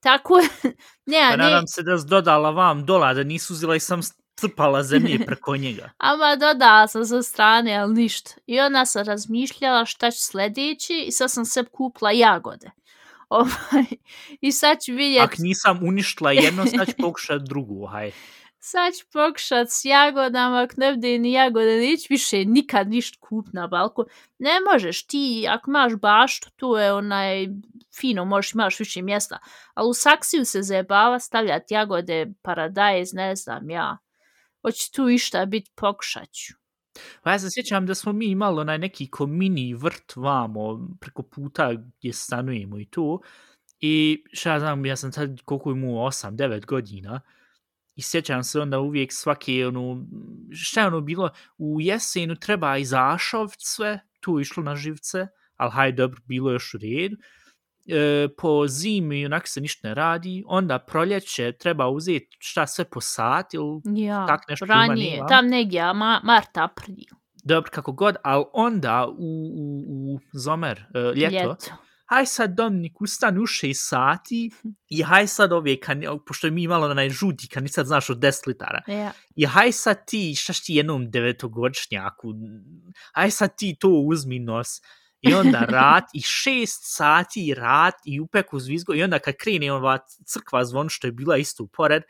Tako 0.00 0.38
je, 0.38 0.48
ne, 1.12 1.28
pa 1.30 1.36
nadam 1.36 1.66
se 1.66 1.82
da 1.82 1.96
dodala 1.96 2.50
vam 2.50 2.86
dola, 2.86 3.14
da 3.14 3.22
nisu 3.22 3.52
uzela 3.52 3.76
i 3.76 3.80
sam 3.80 4.00
crpala 4.40 4.82
zemlje 4.82 5.18
preko 5.26 5.56
njega. 5.56 5.90
Ama 5.98 6.36
dodala 6.36 6.88
sam 6.88 7.06
sa 7.06 7.22
strane, 7.22 7.76
ali 7.76 7.94
ništa. 7.94 8.34
I 8.46 8.60
ona 8.60 8.86
sam 8.86 9.04
razmišljala 9.04 9.84
šta 9.84 10.10
će 10.10 10.18
sljedeći 10.20 11.04
i 11.06 11.12
sad 11.12 11.30
sam 11.30 11.44
se 11.44 11.64
kupla 11.64 12.10
jagode. 12.10 12.70
Ovaj, 13.28 13.84
I 14.40 14.52
sad 14.52 14.82
ću 14.82 14.92
vidjeti... 14.92 15.24
Ako 15.24 15.34
nisam 15.38 15.80
uništila 15.82 16.32
jedno, 16.32 16.66
sad 16.66 16.86
ću 16.86 16.94
pokušati 17.06 17.44
drugu, 17.48 17.86
haj. 17.86 18.10
Sad 18.62 18.94
ću 18.94 19.06
pokušati 19.12 19.70
s 19.70 19.84
jagodama, 19.84 20.62
ako 20.62 20.74
ne 20.76 20.94
bude 20.94 21.18
ni 21.18 21.32
jagode, 21.32 21.76
neću 21.76 22.06
više 22.10 22.44
nikad 22.44 22.88
ništa 22.88 23.18
kup 23.20 23.46
na 23.52 23.66
balkon. 23.66 24.04
Ne 24.38 24.52
možeš 24.72 25.06
ti, 25.06 25.46
ako 25.50 25.70
imaš 25.70 25.92
baštu, 25.96 26.50
tu 26.56 26.66
je 26.66 26.92
onaj 26.92 27.46
fino, 28.00 28.24
možeš 28.24 28.54
imaš 28.54 28.78
više 28.78 29.02
mjesta. 29.02 29.38
Ali 29.74 29.90
u 29.90 29.94
saksiju 29.94 30.44
se 30.44 30.62
zajebava 30.62 31.18
stavljati 31.18 31.74
jagode, 31.74 32.26
paradajz, 32.42 33.12
ne 33.12 33.36
znam 33.36 33.70
ja. 33.70 33.98
Hoće 34.62 34.90
tu 34.92 35.08
išta 35.08 35.46
biti, 35.46 35.70
pokušat 35.76 36.32
ću. 36.32 36.54
Pa 37.22 37.32
ja 37.32 37.38
se 37.38 37.46
sjećam 37.50 37.86
da 37.86 37.94
smo 37.94 38.12
mi 38.12 38.26
imali 38.26 38.60
onaj 38.60 38.78
neki 38.78 39.10
ko 39.10 39.26
mini 39.26 39.74
vrt 39.74 40.16
vamo 40.16 40.88
preko 41.00 41.22
puta 41.22 41.72
gdje 41.72 42.12
stanujemo 42.12 42.78
i 42.78 42.84
tu. 42.84 43.22
I 43.80 44.24
šta 44.32 44.52
ja 44.52 44.60
znam, 44.60 44.86
ja 44.86 44.96
sam 44.96 45.12
tad 45.12 45.40
koliko 45.44 45.70
imao 45.70 45.90
8-9 45.90 46.66
godina. 46.66 47.20
I 47.96 48.02
sjećam 48.02 48.44
se 48.44 48.60
onda 48.60 48.78
uvijek 48.78 49.12
svake, 49.12 49.66
ono, 49.66 50.06
šta 50.52 50.80
je 50.80 50.86
ono 50.86 51.00
bilo, 51.00 51.30
u 51.58 51.80
jesenu 51.80 52.36
treba 52.36 52.76
i 52.76 52.86
sve, 53.58 54.00
tu 54.20 54.40
išlo 54.40 54.62
na 54.62 54.76
živce, 54.76 55.26
ali 55.56 55.70
hajde 55.70 55.96
dobro, 55.96 56.20
bilo 56.26 56.50
još 56.50 56.74
u 56.74 56.78
redu 56.78 57.16
e, 57.88 58.28
po 58.38 58.68
zimi 58.68 59.26
onak 59.26 59.48
se 59.48 59.60
ništa 59.60 59.88
ne 59.88 59.94
radi, 59.94 60.44
onda 60.46 60.78
proljeće 60.78 61.52
treba 61.52 61.88
uzeti 61.88 62.36
šta 62.38 62.66
sve 62.66 62.84
po 62.84 63.00
sat 63.00 63.54
ili 63.54 63.80
Ja, 63.84 64.26
tak 64.26 64.40
nešto 64.48 64.64
ima, 64.64 64.74
ranije, 64.74 65.16
nema. 65.16 65.28
tam 65.28 65.46
negdje, 65.46 65.92
ma, 65.94 66.20
mart, 66.24 66.56
april, 66.56 66.96
dobro 67.44 67.70
kako 67.70 67.92
god, 67.92 68.16
ali 68.22 68.44
onda 68.52 69.06
u, 69.08 69.52
u, 69.56 70.14
u 70.14 70.18
zomer, 70.32 70.84
e, 70.94 70.98
ljeto, 71.00 71.48
ljeto. 71.48 71.56
haj 72.06 72.26
sad 72.26 72.54
Dominik 72.54 73.00
ustani 73.00 73.38
u 73.38 73.42
6 73.42 73.72
sati 73.74 74.50
i 74.96 75.02
haj 75.02 75.26
sad 75.26 75.52
ove, 75.52 75.80
kan, 75.80 76.02
pošto 76.26 76.50
mi 76.50 76.62
imalo 76.62 76.86
onaj 76.90 77.10
žuti 77.10 77.48
kanicad, 77.48 77.86
znaš, 77.86 78.10
od 78.10 78.18
10 78.18 78.46
litara. 78.46 78.82
Ja. 78.86 79.12
I 79.36 79.46
haj 79.46 79.72
sad 79.72 80.06
ti, 80.06 80.34
šta 80.34 80.52
ti 80.52 80.74
jednom 80.74 81.10
devetogodišnjaku, 81.10 82.28
haj 83.14 83.30
sad 83.30 83.56
ti 83.56 83.76
to 83.80 83.88
uzmi 83.88 84.38
nos. 84.38 84.68
I 85.20 85.34
onda 85.34 85.60
rat, 85.68 86.04
i 86.14 86.20
šest 86.20 86.80
sati 86.82 87.54
rat, 87.54 87.94
i 88.04 88.20
upeku 88.20 88.60
zvizgo, 88.60 88.94
i 88.94 89.02
onda 89.02 89.18
kad 89.18 89.34
krene 89.36 89.72
ova 89.72 89.98
crkva 90.26 90.64
zvon, 90.64 90.88
što 90.88 91.06
je 91.06 91.12
bila 91.12 91.36
isto 91.36 91.66
pored, 91.66 92.02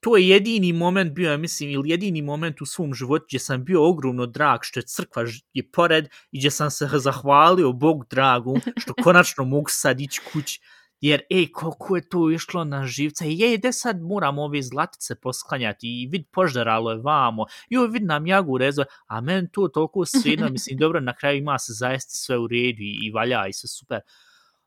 to 0.00 0.16
je 0.16 0.28
jedini 0.28 0.72
moment 0.72 1.12
bio, 1.12 1.30
ja 1.30 1.36
mislim, 1.36 1.70
ili 1.70 1.90
jedini 1.90 2.22
moment 2.22 2.60
u 2.60 2.66
svom 2.66 2.94
životu 2.94 3.24
gdje 3.28 3.38
sam 3.38 3.64
bio 3.64 3.88
ogromno 3.88 4.26
drag 4.26 4.60
što 4.62 4.80
je 4.80 4.86
crkva 4.86 5.24
je 5.52 5.70
pored 5.72 6.08
i 6.32 6.38
gdje 6.38 6.50
sam 6.50 6.70
se 6.70 6.88
zahvalio 6.92 7.72
Bog 7.72 8.04
dragu 8.10 8.56
što 8.76 8.94
konačno 8.94 9.44
mogu 9.44 9.70
sad 9.70 10.00
ići 10.00 10.20
kući. 10.32 10.60
Jer, 11.04 11.20
ej, 11.30 11.50
koliko 11.52 11.96
je 11.96 12.08
to 12.08 12.30
išlo 12.30 12.62
na 12.64 12.86
živce. 12.86 13.26
Je, 13.28 13.58
gde 13.58 13.72
sad 13.72 14.00
moramo 14.02 14.42
ove 14.42 14.62
zlatice 14.62 15.14
posklanjati 15.14 15.88
i 16.02 16.06
vid 16.06 16.24
požderalo 16.32 16.90
je 16.90 17.02
vamo. 17.04 17.44
Jo, 17.68 17.86
vid 17.86 18.04
nam 18.04 18.26
jagu 18.26 18.58
rezo. 18.58 18.84
A 19.06 19.20
men 19.20 19.48
to 19.52 19.68
toliko 19.68 20.06
sredno, 20.06 20.48
mislim, 20.48 20.78
dobro, 20.84 21.00
na 21.00 21.12
kraju 21.16 21.38
ima 21.38 21.58
se 21.58 21.72
zaista 21.72 22.16
sve 22.16 22.38
u 22.38 22.46
redu 22.46 22.82
i, 22.82 23.06
i 23.06 23.10
valja 23.10 23.46
i 23.48 23.52
sve 23.52 23.68
super. 23.68 24.00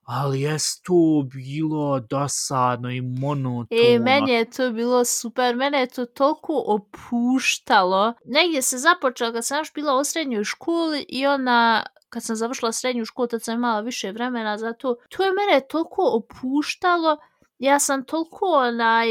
Ali 0.07 0.41
jes 0.41 0.81
to 0.81 1.23
bilo 1.33 1.99
dosadno 1.99 2.89
i 2.89 3.01
monotono. 3.01 3.81
E, 3.81 3.99
meni 3.99 4.31
je 4.31 4.49
to 4.51 4.71
bilo 4.71 5.05
super, 5.05 5.55
mene 5.55 5.79
je 5.79 5.87
to 5.87 6.05
toliko 6.05 6.63
opuštalo. 6.67 8.13
Negdje 8.25 8.61
se 8.61 8.77
započelo 8.77 9.33
kad 9.33 9.45
sam 9.45 9.57
još 9.57 9.73
bila 9.73 9.97
u 9.97 10.03
srednjoj 10.03 10.43
školi 10.43 11.05
i 11.09 11.27
ona, 11.27 11.85
kad 12.09 12.23
sam 12.23 12.35
završila 12.35 12.71
srednju 12.71 13.05
školu, 13.05 13.27
tad 13.27 13.43
sam 13.43 13.55
imala 13.55 13.81
više 13.81 14.11
vremena 14.11 14.57
za 14.57 14.73
to. 14.73 14.95
To 15.09 15.23
je 15.23 15.31
mene 15.33 15.67
toliko 15.67 16.01
opuštalo, 16.01 17.17
ja 17.59 17.79
sam 17.79 18.05
toliko 18.05 18.45
onaj, 18.45 19.07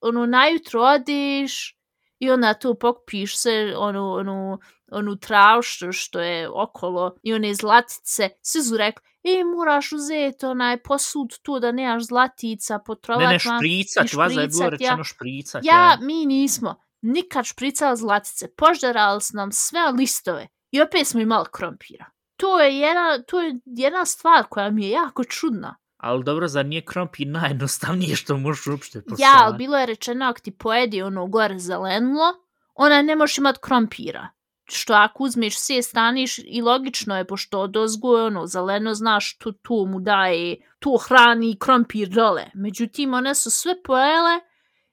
ono, 0.00 0.26
najutro 0.26 0.82
odiš 0.82 1.78
i 2.18 2.30
onda 2.30 2.54
tu 2.54 2.74
pokupiš 2.74 3.38
se, 3.38 3.74
onu, 3.76 4.12
onu, 4.12 4.58
onu 4.92 5.16
travšu 5.16 5.92
što 5.92 6.20
je 6.20 6.48
okolo 6.48 7.16
i 7.22 7.34
one 7.34 7.54
zlatice, 7.54 8.28
svi 8.42 8.62
su 8.62 8.76
rekli, 8.76 9.09
e, 9.24 9.44
moraš 9.56 9.92
uzeti 9.92 10.46
onaj 10.46 10.82
posud 10.82 11.38
tu 11.42 11.58
da 11.60 11.72
nemaš 11.72 12.06
zlatica, 12.06 12.78
potrovat 12.78 13.22
Ne, 13.22 13.26
ne, 13.26 13.38
van." 13.46 13.58
špricat, 13.58 14.12
i 14.12 14.16
vaza 14.16 14.40
je 14.40 14.48
bilo 14.48 14.66
špricat, 14.66 14.80
ja. 14.80 14.88
rečeno 14.88 15.04
špricat. 15.04 15.64
Ja, 15.64 15.98
mi 16.00 16.26
nismo 16.26 16.76
nikad 17.02 17.44
špricali 17.44 17.96
zlatice. 17.96 18.48
Požderali 18.56 19.20
su 19.20 19.36
nam 19.36 19.52
sve 19.52 19.80
listove 19.98 20.48
i 20.70 20.82
opet 20.82 21.06
smo 21.06 21.20
imali 21.20 21.46
krompira. 21.52 22.06
To 22.36 22.60
je 22.60 22.78
jedna, 22.78 23.22
to 23.26 23.40
je 23.40 23.60
jedna 23.64 24.04
stvar 24.04 24.44
koja 24.50 24.70
mi 24.70 24.84
je 24.84 24.90
jako 24.90 25.24
čudna. 25.24 25.76
Ali 25.96 26.24
dobro, 26.24 26.48
zar 26.48 26.66
nije 26.66 26.84
krompir 26.84 27.26
najjednostavnije 27.26 28.16
što 28.16 28.36
možeš 28.36 28.66
uopšte 28.66 29.02
posaditi? 29.02 29.22
Ja, 29.22 29.34
ali 29.44 29.56
bilo 29.56 29.78
je 29.78 29.86
rečeno 29.86 30.26
ako 30.26 30.40
ti 30.40 30.50
pojedi 30.50 31.02
ono 31.02 31.26
gore 31.26 31.58
zelenilo, 31.58 32.34
ona 32.74 33.02
ne 33.02 33.16
možeš 33.16 33.38
imat 33.38 33.58
krompira. 33.58 34.28
Što 34.72 34.94
ako 34.94 35.24
uzmeš 35.24 35.58
sve 35.58 35.82
staniš 35.82 36.38
i 36.38 36.62
logično 36.62 37.16
je, 37.16 37.26
pošto 37.26 37.66
dozgo 37.66 38.16
je 38.16 38.24
ono 38.24 38.46
zeleno, 38.46 38.94
znaš, 38.94 39.38
tu, 39.38 39.52
tu 39.52 39.86
mu 39.88 40.00
daje, 40.00 40.56
tu 40.78 40.96
hrani 40.96 41.56
krompir 41.58 42.08
dole. 42.08 42.50
Međutim, 42.54 43.14
one 43.14 43.34
su 43.34 43.50
sve 43.50 43.82
pojele 43.82 44.40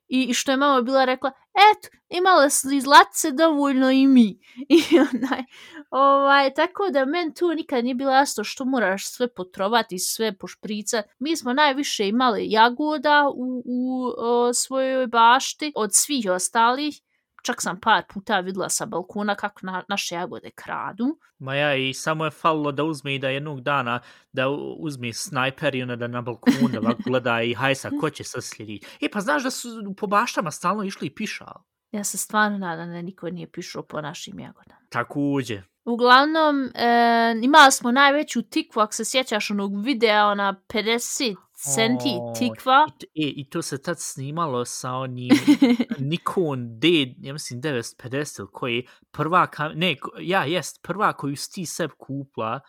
i, 0.07 0.23
i 0.23 0.33
što 0.33 0.51
je 0.51 0.57
mama 0.57 0.81
bila 0.81 1.05
rekla, 1.05 1.31
eto, 1.71 1.97
imale 2.09 2.49
su 2.49 2.71
i 2.71 2.81
zlatice 2.81 3.31
dovoljno 3.31 3.91
i 3.91 4.07
mi. 4.07 4.39
I 4.77 4.83
onaj, 4.99 5.43
ovaj, 5.89 6.53
tako 6.53 6.89
da 6.89 7.05
men 7.05 7.33
tu 7.33 7.47
nikad 7.47 7.83
nije 7.83 7.95
bilo 7.95 8.11
jasno 8.11 8.43
što 8.43 8.65
moraš 8.65 9.11
sve 9.11 9.33
potrovati, 9.33 9.99
sve 9.99 10.37
pošprica. 10.37 11.03
Mi 11.19 11.35
smo 11.35 11.53
najviše 11.53 12.07
imali 12.07 12.51
jagoda 12.51 13.29
u, 13.35 13.63
u 13.65 14.13
o, 14.17 14.53
svojoj 14.53 15.07
bašti 15.07 15.71
od 15.75 15.89
svih 15.93 16.31
ostalih. 16.31 17.01
Čak 17.47 17.61
sam 17.61 17.79
par 17.79 18.03
puta 18.13 18.39
videla 18.39 18.69
sa 18.69 18.85
balkona 18.85 19.35
kako 19.35 19.59
na, 19.65 19.83
naše 19.87 20.15
jagode 20.15 20.49
kradu. 20.51 21.19
Ma 21.39 21.55
ja, 21.55 21.75
i 21.75 21.93
samo 21.93 22.25
je 22.25 22.31
falilo 22.31 22.71
da 22.71 22.83
uzme 22.83 23.15
i 23.15 23.19
da 23.19 23.29
jednog 23.29 23.61
dana 23.61 23.99
da 24.31 24.49
uzme 24.77 25.13
snajper 25.13 25.75
i 25.75 25.81
onda 25.81 25.95
da 25.95 26.07
na 26.07 26.21
balkonu 26.21 26.67
da 26.81 26.93
gleda 27.05 27.41
i 27.41 27.53
hajsa, 27.53 27.89
ko 28.01 28.09
će 28.09 28.23
sad 28.23 28.43
slijedi. 28.43 28.79
E, 29.01 29.09
pa 29.09 29.21
znaš 29.21 29.43
da 29.43 29.49
su 29.49 29.95
po 29.97 30.07
baštama 30.07 30.51
stalno 30.51 30.83
išli 30.83 31.07
i 31.07 31.15
pišali. 31.15 31.63
Ja 31.91 32.03
se 32.03 32.17
stvarno 32.17 32.57
nadam 32.57 32.89
da 32.89 33.01
niko 33.01 33.29
nije 33.29 33.51
pišao 33.51 33.83
po 33.83 34.01
našim 34.01 34.39
jagodama. 34.39 34.81
Takođe. 34.89 35.61
Uglavnom, 35.85 36.65
e, 36.75 37.35
imali 37.41 37.71
smo 37.71 37.91
najveću 37.91 38.41
tikvu, 38.41 38.79
ako 38.79 38.93
se 38.93 39.05
sjećaš 39.05 39.51
onog 39.51 39.85
videa, 39.85 40.27
ona 40.27 40.61
50 40.67 41.35
centi 41.57 42.17
O, 42.21 42.33
tikva. 42.39 42.85
I, 43.13 43.23
e, 43.23 43.27
I 43.41 43.49
to 43.49 43.61
se 43.61 43.77
tad 43.81 43.99
snimalo 43.99 44.65
sa 44.65 44.93
onim 44.93 45.29
Nikon 46.09 46.79
D, 46.79 46.87
ja 47.17 47.33
mislim 47.33 47.61
950 47.61 48.39
ili 48.39 48.47
koji 48.51 48.87
prva, 49.11 49.47
kam, 49.47 49.71
ne, 49.75 49.95
ja, 50.19 50.45
jest, 50.45 50.79
prva 50.83 51.13
koju 51.13 51.35
si 51.35 51.51
ti 51.51 51.65
seb 51.65 51.91
kupla, 51.97 52.59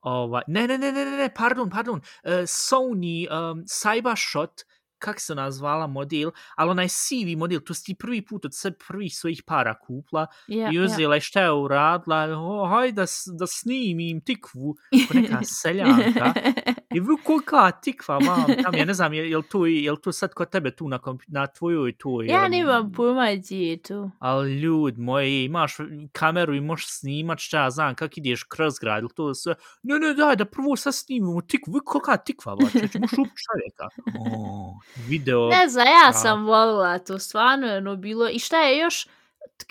ovaj, 0.00 0.42
ne, 0.46 0.66
ne, 0.66 0.78
ne, 0.78 0.92
ne, 0.92 1.04
ne, 1.04 1.16
ne, 1.16 1.34
pardon, 1.34 1.70
pardon, 1.70 1.98
uh, 1.98 2.32
Sony 2.46 3.26
um, 3.30 3.64
Cybershot, 3.66 4.62
kak 4.98 5.20
se 5.20 5.32
ona 5.32 5.50
zvala 5.50 5.86
model, 5.86 6.30
ali 6.56 6.70
onaj 6.70 6.88
sivi 6.88 7.36
model, 7.36 7.60
to 7.60 7.74
si 7.74 7.84
ti 7.84 7.94
prvi 7.94 8.22
put 8.24 8.44
od 8.44 8.54
sebe 8.54 8.76
prvih 8.88 9.12
svojih 9.16 9.42
para 9.46 9.74
kupla 9.78 10.26
Ja, 10.48 10.70
i 10.72 10.78
uzela 10.78 11.14
je 11.14 11.20
šta 11.20 11.42
je 11.42 11.52
uradila, 11.52 12.24
o, 12.38 12.66
hajde 12.66 13.02
da, 13.02 13.06
da 13.38 13.46
snimim 13.46 14.20
tikvu, 14.24 14.74
ko 15.08 15.14
neka 15.18 15.42
seljanka. 15.42 16.32
I 16.94 17.00
vi 17.00 17.16
kolika 17.24 17.70
tikva, 17.70 18.20
mam, 18.20 18.44
tam, 18.62 18.74
ja 18.74 18.84
ne 18.84 18.94
znam, 18.94 19.12
je, 19.12 19.30
je, 19.30 19.36
li 19.36 19.42
to, 19.42 19.66
je 19.66 19.92
li 19.92 20.00
to 20.00 20.12
sad 20.12 20.34
kod 20.34 20.50
tebe 20.50 20.70
tu 20.70 20.88
na, 20.88 20.98
na 21.26 21.46
tvojoj 21.46 21.92
tu? 21.92 22.22
ja 22.22 22.40
jel- 22.40 22.50
nemam 22.50 22.92
pojma 22.92 23.26
gdje 23.34 23.68
je 23.70 23.76
to. 23.76 24.10
Ali 24.18 24.60
ljud 24.60 24.98
moji, 24.98 25.44
imaš 25.44 25.76
kameru 26.12 26.54
i 26.54 26.60
možeš 26.60 26.86
snimat 26.88 27.38
šta 27.38 27.62
ja 27.62 27.70
znam, 27.70 27.94
kak 27.94 28.18
ideš 28.18 28.42
kroz 28.42 28.78
grad, 28.78 29.02
ili 29.02 29.10
to 29.14 29.34
sve. 29.34 29.54
Ne, 29.82 29.98
ne, 29.98 30.14
daj, 30.14 30.36
da 30.36 30.44
prvo 30.44 30.76
sad 30.76 30.94
snimimo 30.94 31.40
tikvu, 31.40 31.72
vi 31.72 31.80
kolika 31.84 32.16
tikva, 32.16 32.56
bačeć, 32.56 32.94
možeš 32.94 33.18
upiti 33.18 33.42
čovjeka. 33.46 33.88
O, 34.20 34.78
video. 35.08 35.48
Ne 35.48 35.68
znam, 35.68 35.86
ja 35.86 36.12
sam 36.12 36.46
volila 36.46 36.98
to, 36.98 37.18
stvarno 37.18 37.66
je 37.66 37.78
ono 37.78 37.96
bilo. 37.96 38.28
I 38.28 38.38
šta 38.38 38.60
je 38.60 38.78
još, 38.78 39.06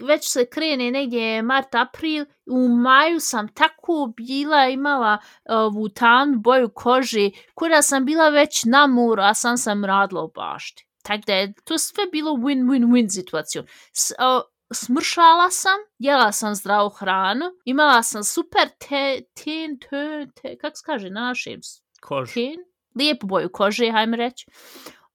već 0.01 0.31
se 0.31 0.45
krene 0.45 0.91
negdje 0.91 1.41
mart, 1.41 1.75
april, 1.75 2.25
u 2.45 2.67
maju 2.69 3.19
sam 3.19 3.47
tako 3.53 4.13
bila, 4.17 4.67
imala 4.67 5.17
ovu 5.49 5.89
tamnu 5.89 6.39
boju 6.39 6.69
kože, 6.69 7.29
kuda 7.55 7.81
sam 7.81 8.05
bila 8.05 8.29
već 8.29 8.63
na 8.65 8.87
moru, 8.87 9.21
a 9.21 9.33
sam 9.33 9.57
sam 9.57 9.85
radila 9.85 10.23
u 10.23 10.31
bašti. 10.35 10.87
Tako 11.03 11.23
da 11.27 11.33
je 11.33 11.53
to 11.63 11.77
sve 11.77 12.03
bilo 12.11 12.31
win-win-win 12.31 13.09
situacijom. 13.09 13.65
S, 13.93 14.11
o, 14.19 14.41
smršala 14.73 15.49
sam, 15.51 15.79
jela 15.99 16.31
sam 16.31 16.55
zdravu 16.55 16.89
hranu, 16.89 17.45
imala 17.65 18.03
sam 18.03 18.23
super 18.23 18.69
te, 18.79 19.21
ten, 19.43 19.79
te, 19.79 20.27
te, 20.41 20.57
kako 20.57 20.75
se 20.75 20.83
kaže 20.85 21.09
na 21.09 21.21
našem 21.21 21.59
Kož. 22.01 22.33
ten, 22.33 22.55
lijepu 22.99 23.27
boju 23.27 23.49
kože, 23.49 23.91
hajme 23.91 24.17
reći. 24.17 24.45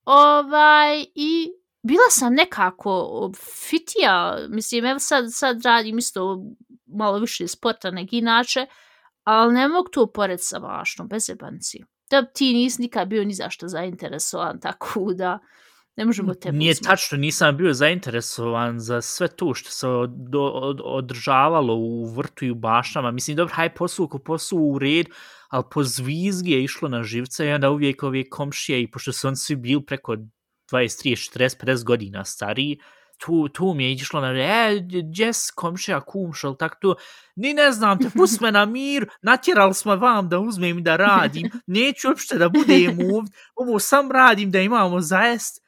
Ovaj, 0.05 1.05
i 1.15 1.51
bila 1.83 2.09
sam 2.09 2.33
nekako 2.33 3.31
fitija, 3.67 4.37
mislim, 4.49 4.85
evo 4.85 4.99
sad, 4.99 5.25
sad 5.29 5.61
radim 5.65 5.97
isto 5.97 6.43
malo 6.85 7.19
više 7.19 7.47
sporta 7.47 7.91
nego 7.91 8.09
inače, 8.11 8.65
ali 9.23 9.53
ne 9.53 9.67
mogu 9.67 9.89
to 9.89 10.11
pored 10.11 10.39
sa 10.41 10.57
vašnom, 10.57 11.07
bez 11.07 11.29
jebanci. 11.29 11.83
Da 12.09 12.25
ti 12.25 12.53
nisi 12.53 12.81
nikad 12.81 13.07
bio 13.07 13.23
ni 13.23 13.33
zašto 13.33 13.67
zainteresovan, 13.67 14.59
tako 14.59 15.13
da 15.13 15.39
ne 15.95 16.05
možemo 16.05 16.33
te 16.33 16.51
Nije 16.51 16.75
tačno, 16.75 17.17
nisam 17.17 17.57
bio 17.57 17.73
zainteresovan 17.73 18.79
za 18.79 19.01
sve 19.01 19.27
to 19.27 19.53
što 19.53 19.71
se 19.71 19.87
od, 19.87 20.11
od, 20.35 20.81
održavalo 20.83 21.75
u 21.75 22.05
vrtu 22.05 22.45
i 22.45 22.51
u 22.51 22.55
baštama. 22.55 23.11
Mislim, 23.11 23.37
dobro, 23.37 23.53
haj 23.55 23.73
poslu 23.73 24.07
ko 24.07 24.19
poslu 24.19 24.71
u 24.71 24.79
red, 24.79 25.05
ali 25.49 25.63
po 25.71 25.83
zvizgi 25.83 26.51
je 26.51 26.63
išlo 26.63 26.89
na 26.89 27.03
živce 27.03 27.47
i 27.47 27.51
onda 27.51 27.69
uvijek 27.69 28.03
ove 28.03 28.29
komšije, 28.29 28.81
i 28.81 28.91
pošto 28.91 29.13
su 29.13 29.27
oni 29.27 29.35
svi 29.35 29.55
bili 29.55 29.85
preko 29.85 30.15
20, 30.71 31.03
30, 31.03 31.37
40, 31.37 31.65
50 31.65 31.83
godina 31.83 32.25
stariji, 32.25 32.79
tu, 33.17 33.49
tu 33.49 33.73
mi 33.73 33.83
je 33.83 33.93
išlo 33.93 34.21
na 34.21 34.31
e, 34.33 34.79
džes, 35.13 35.51
komšija, 35.51 35.99
kumša, 36.01 36.47
ili 36.47 36.57
tako 36.57 36.75
to, 36.81 36.95
ni 37.35 37.53
ne 37.53 37.71
znam 37.71 37.99
te, 37.99 38.09
pust 38.09 38.41
me 38.41 38.51
na 38.51 38.65
mir, 38.65 39.09
natjerali 39.21 39.73
smo 39.73 39.95
vam 39.95 40.29
da 40.29 40.39
uzmem 40.39 40.79
i 40.79 40.81
da 40.81 40.95
radim, 40.95 41.49
neću 41.67 42.07
uopšte 42.07 42.37
da 42.37 42.49
budem 42.49 42.97
ovdje, 43.15 43.33
ovo 43.55 43.79
sam 43.79 44.11
radim 44.11 44.51
da 44.51 44.59
imamo 44.59 45.01
zaest, 45.01 45.61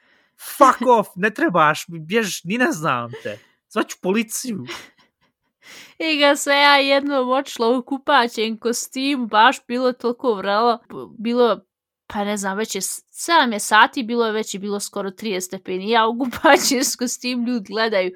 fuck 0.58 0.82
off, 0.88 1.10
ne 1.16 1.30
trebaš 1.30 1.86
bjež, 1.88 2.44
ni 2.44 2.58
ne 2.58 2.72
znam 2.72 3.12
te, 3.24 3.40
zvaću 3.70 3.98
policiju. 4.02 4.66
I 6.00 6.18
ga 6.18 6.36
se 6.36 6.52
ja 6.52 6.78
jednom 6.78 7.30
očila 7.30 7.68
u 7.68 7.84
kupaćem 7.84 8.58
kostimu, 8.58 9.28
baš 9.28 9.58
bilo 9.68 9.94
toliko 9.94 10.34
vrelo, 10.34 10.80
bilo 11.20 11.66
pa 12.14 12.24
ne 12.24 12.38
znam, 12.38 12.58
već 12.58 12.76
je 12.76 12.82
7 12.82 13.54
je 13.54 13.60
sati, 13.60 14.04
bilo 14.04 14.26
je 14.26 14.32
već 14.32 14.54
je 14.54 14.60
bilo 14.60 14.80
skoro 14.80 15.10
30 15.10 15.40
stepeni. 15.40 15.90
Ja 15.90 16.08
u 16.08 16.18
kupaćinsku 16.20 17.08
s 17.08 17.20
tim 17.20 17.46
ljudi 17.46 17.66
gledaju, 17.68 18.12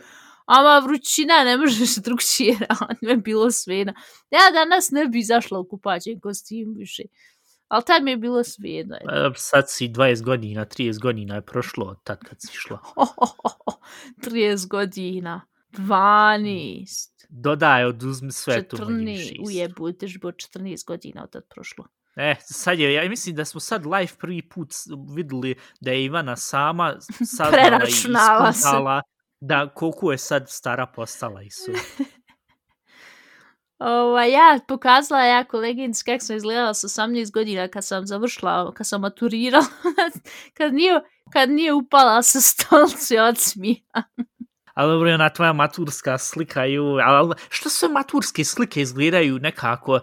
ama 0.46 0.80
vrućina, 0.86 1.44
ne 1.44 1.58
možeš 1.58 1.96
drugčije 1.96 2.58
raditi, 2.70 3.06
me 3.06 3.18
bilo 3.18 3.52
svena. 3.52 3.94
Ja 4.32 4.40
danas 4.54 4.92
ne 4.92 5.06
bi 5.06 5.22
zašla 5.22 5.60
u 5.60 5.68
kupaćen 5.68 6.20
kostim 6.20 6.74
više. 6.78 7.04
Ali 7.68 7.84
tad 7.88 8.04
mi 8.04 8.12
je 8.12 8.18
bilo 8.18 8.44
svejedno. 8.44 8.96
E, 8.96 9.32
Sad 9.36 9.66
si 9.68 9.90
20 9.90 10.24
godina, 10.24 10.66
30 10.66 11.02
godina 11.02 11.36
je 11.36 11.42
prošlo 11.42 11.86
od 11.86 12.04
tad 12.04 12.20
kad 12.20 12.38
si 12.42 12.48
išla. 12.54 12.80
30 14.24 14.68
godina. 14.68 15.42
12. 15.72 17.26
Dodaj, 17.30 17.86
oduzmi 17.86 18.32
sve 18.32 18.68
tu 18.68 18.78
14. 18.78 19.48
Ujebu, 19.48 19.92
tež 19.92 20.18
bo 20.22 20.32
14 20.32 20.86
godina 20.86 21.24
od 21.24 21.32
tad 21.32 21.44
prošlo. 21.50 21.86
E, 22.18 22.36
sad 22.42 22.80
je, 22.80 22.94
ja 22.94 23.10
mislim 23.10 23.36
da 23.36 23.46
smo 23.46 23.60
sad 23.60 23.86
live 23.86 24.12
prvi 24.20 24.42
put 24.50 24.70
videli 25.16 25.56
da 25.82 25.92
je 25.92 26.06
Ivana 26.06 26.36
sama 26.36 26.94
i 27.22 27.52
Preračunala 27.52 28.54
se. 28.54 28.68
da 29.40 29.70
koliko 29.70 30.12
je 30.12 30.18
sad 30.18 30.50
stara 30.50 30.86
postala 30.86 31.42
i 31.42 31.50
su. 31.50 31.72
Ova, 33.80 34.26
ja 34.26 34.60
pokazala 34.68 35.22
ja 35.22 35.44
koleginic 35.44 36.04
kako 36.04 36.20
sam 36.20 36.36
izgledala 36.36 36.74
sa 36.74 36.88
18 36.88 37.32
godina 37.32 37.68
kad 37.68 37.86
sam 37.86 38.08
završila, 38.08 38.74
kad 38.74 38.88
sam 38.88 39.02
maturirala, 39.02 39.66
kad 40.58 40.74
nije, 40.74 41.02
kad 41.34 41.50
nije 41.50 41.74
upala 41.74 42.22
sa 42.22 42.42
stolci 42.42 43.18
od 43.18 43.38
smija. 43.38 44.04
Ali 44.74 44.92
dobro, 44.92 45.14
ona 45.14 45.30
tvoja 45.30 45.54
maturska 45.54 46.18
slika, 46.18 46.66
ju, 46.66 46.84
ali 46.84 47.36
što 47.50 47.70
sve 47.70 47.90
maturske 47.90 48.44
slike 48.44 48.82
izgledaju 48.82 49.40
nekako, 49.40 50.00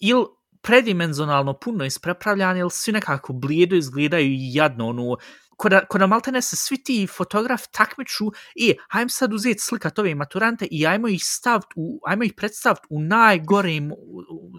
ili 0.00 0.24
predimenzionalno 0.64 1.52
puno 1.52 1.84
isprepravljane, 1.84 2.60
ili 2.60 2.70
svi 2.70 2.92
nekako 2.92 3.32
blijedo 3.32 3.76
izgledaju 3.76 4.28
jadno, 4.32 4.88
ono, 4.88 5.16
ko 5.56 5.68
da, 5.68 5.84
ko 5.86 5.98
da 5.98 6.06
maltene 6.06 6.42
se 6.42 6.56
svi 6.56 6.82
ti 6.82 7.06
fotografi 7.06 7.68
takmiču, 7.72 8.24
i 8.54 8.74
hajmo 8.88 9.08
sad 9.08 9.32
uzeti 9.32 9.60
slikat 9.60 9.98
ove 9.98 10.14
maturante 10.14 10.68
i 10.70 10.86
ajmo 10.86 11.08
ih 11.08 11.20
staviti, 11.24 11.74
u, 11.76 12.00
ajmo 12.06 12.24
ih 12.24 12.32
predstaviti 12.36 12.86
u 12.90 13.00
najgorem 13.00 13.90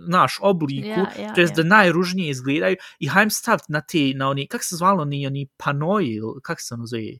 naš 0.09 0.37
obliku, 0.41 0.87
Ja, 0.87 1.11
ja, 1.19 1.33
to 1.33 1.41
jest 1.41 1.57
ja. 1.57 1.63
da 1.63 1.69
najružnije 1.69 2.29
izgledaju, 2.29 2.75
i 2.99 3.07
hajmo 3.07 3.29
staviti 3.29 3.71
na 3.71 3.81
te, 3.81 4.13
na 4.15 4.29
oni, 4.29 4.47
kak 4.47 4.63
se 4.63 4.75
zvalo, 4.75 5.05
ni 5.05 5.27
oni 5.27 5.47
panoji, 5.57 6.19
kak 6.43 6.61
se 6.61 6.73
ono 6.73 6.85
zove? 6.85 7.17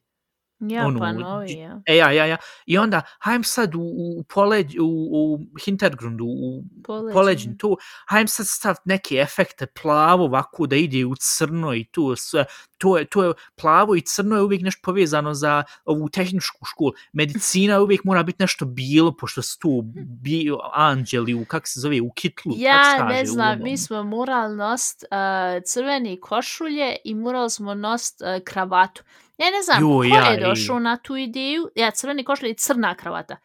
Ja, 0.60 0.86
Ono, 0.86 0.98
pa 0.98 1.12
novi, 1.12 1.52
ja. 1.52 1.80
E, 1.86 1.96
ja, 1.96 2.10
ja, 2.10 2.26
ja. 2.26 2.36
I 2.66 2.78
onda, 2.78 3.02
hajmo 3.18 3.44
sad 3.44 3.74
u, 3.74 3.80
u, 3.80 4.24
poleđ, 4.28 4.76
u, 4.80 4.84
u 4.84 5.38
Hintergrundu, 5.64 6.24
u 6.24 6.64
Poleđin. 6.84 7.12
poleđin 7.12 7.58
tu, 7.58 7.78
hajmo 8.08 8.28
sad 8.28 8.46
staviti 8.48 8.82
neke 8.84 9.14
efekte 9.14 9.66
plavo 9.66 10.24
ovako 10.24 10.66
da 10.66 10.76
ide 10.76 11.04
u 11.04 11.14
crno 11.16 11.74
i 11.74 11.84
tu 11.84 12.16
sve. 12.16 12.44
To 12.78 12.98
je, 12.98 13.04
to 13.04 13.24
je 13.24 13.32
plavo 13.60 13.96
i 13.96 14.00
crno 14.00 14.36
je 14.36 14.42
uvijek 14.42 14.62
nešto 14.62 14.80
povezano 14.84 15.34
za 15.34 15.64
ovu 15.84 16.08
tehničku 16.08 16.64
školu. 16.64 16.92
Medicina 17.12 17.80
uvijek 17.80 18.04
mora 18.04 18.22
biti 18.22 18.42
nešto 18.42 18.64
bilo, 18.64 19.16
pošto 19.16 19.42
su 19.42 19.58
tu 19.58 19.82
bio 20.06 20.58
anđeli 20.72 21.34
u, 21.34 21.44
kak 21.44 21.68
se 21.68 21.80
zove, 21.80 22.00
u 22.00 22.10
kitlu. 22.10 22.52
Ja 22.56 22.96
kaže, 22.98 23.14
ne 23.14 23.26
znam, 23.26 23.62
mi 23.62 23.76
smo 23.76 24.02
morali 24.02 24.56
nost 24.56 25.04
uh, 25.04 25.62
crveni 25.64 26.20
košulje 26.20 26.96
i 27.04 27.14
morali 27.14 27.50
smo 27.50 27.74
nost 27.74 28.20
uh, 28.20 28.44
kravatu. 28.44 29.02
Ja 29.38 29.50
ne 29.50 29.62
znam, 29.62 29.82
Jo, 29.82 29.98
ko 29.98 30.04
ja, 30.04 30.24
je 30.24 30.38
i- 30.38 30.40
došao 30.40 30.78
na 30.78 30.96
tu 30.96 31.16
ideju, 31.16 31.68
ja 31.74 31.90
crveni 31.90 32.24
košulje 32.24 32.50
i 32.50 32.56
crna 32.56 32.94
kravata. 32.94 33.36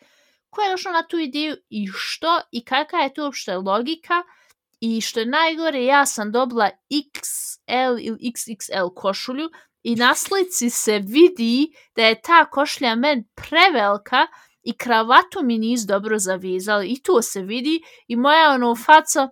Ko 0.50 0.62
je 0.62 0.72
došao 0.72 0.92
na 0.92 1.04
tu 1.04 1.18
ideju 1.18 1.56
i 1.70 1.88
što 1.94 2.42
i 2.52 2.66
kakva 2.66 3.00
je 3.00 3.14
to 3.14 3.24
uopšte 3.24 3.58
logika 3.58 4.24
i 4.80 5.02
što 5.02 5.20
je 5.20 5.26
najgore, 5.26 5.86
ja 5.86 6.06
sam 6.06 6.32
dobila 6.32 6.70
XL 6.90 7.72
ili 8.00 8.18
XXL 8.22 8.94
košulju 8.96 9.50
i 9.84 9.96
na 9.96 10.16
slici 10.16 10.70
se 10.70 11.00
vidi 11.00 11.68
da 11.96 12.04
je 12.04 12.22
ta 12.22 12.46
košlja 12.46 12.96
meni 12.96 13.24
prevelika 13.36 14.28
i 14.64 14.74
kravatu 14.74 15.40
mi 15.44 15.58
nisu 15.58 15.88
dobro 15.88 16.20
zavezali 16.20 16.88
i 16.88 17.02
to 17.02 17.22
se 17.22 17.42
vidi 17.42 17.82
i 18.08 18.16
moja 18.16 18.50
ono 18.50 18.76
faca, 18.76 19.30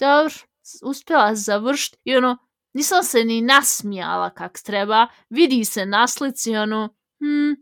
dobro, 0.00 0.34
uspjela 0.82 1.34
završiti. 1.34 1.98
I 2.04 2.16
ono, 2.16 2.36
nisam 2.74 3.02
se 3.04 3.24
ni 3.24 3.40
nasmijala 3.40 4.30
kak 4.30 4.58
treba, 4.62 5.06
vidi 5.30 5.64
se 5.64 5.86
na 5.86 6.06
slici 6.06 6.56
ono, 6.56 6.88
hm, 7.20 7.54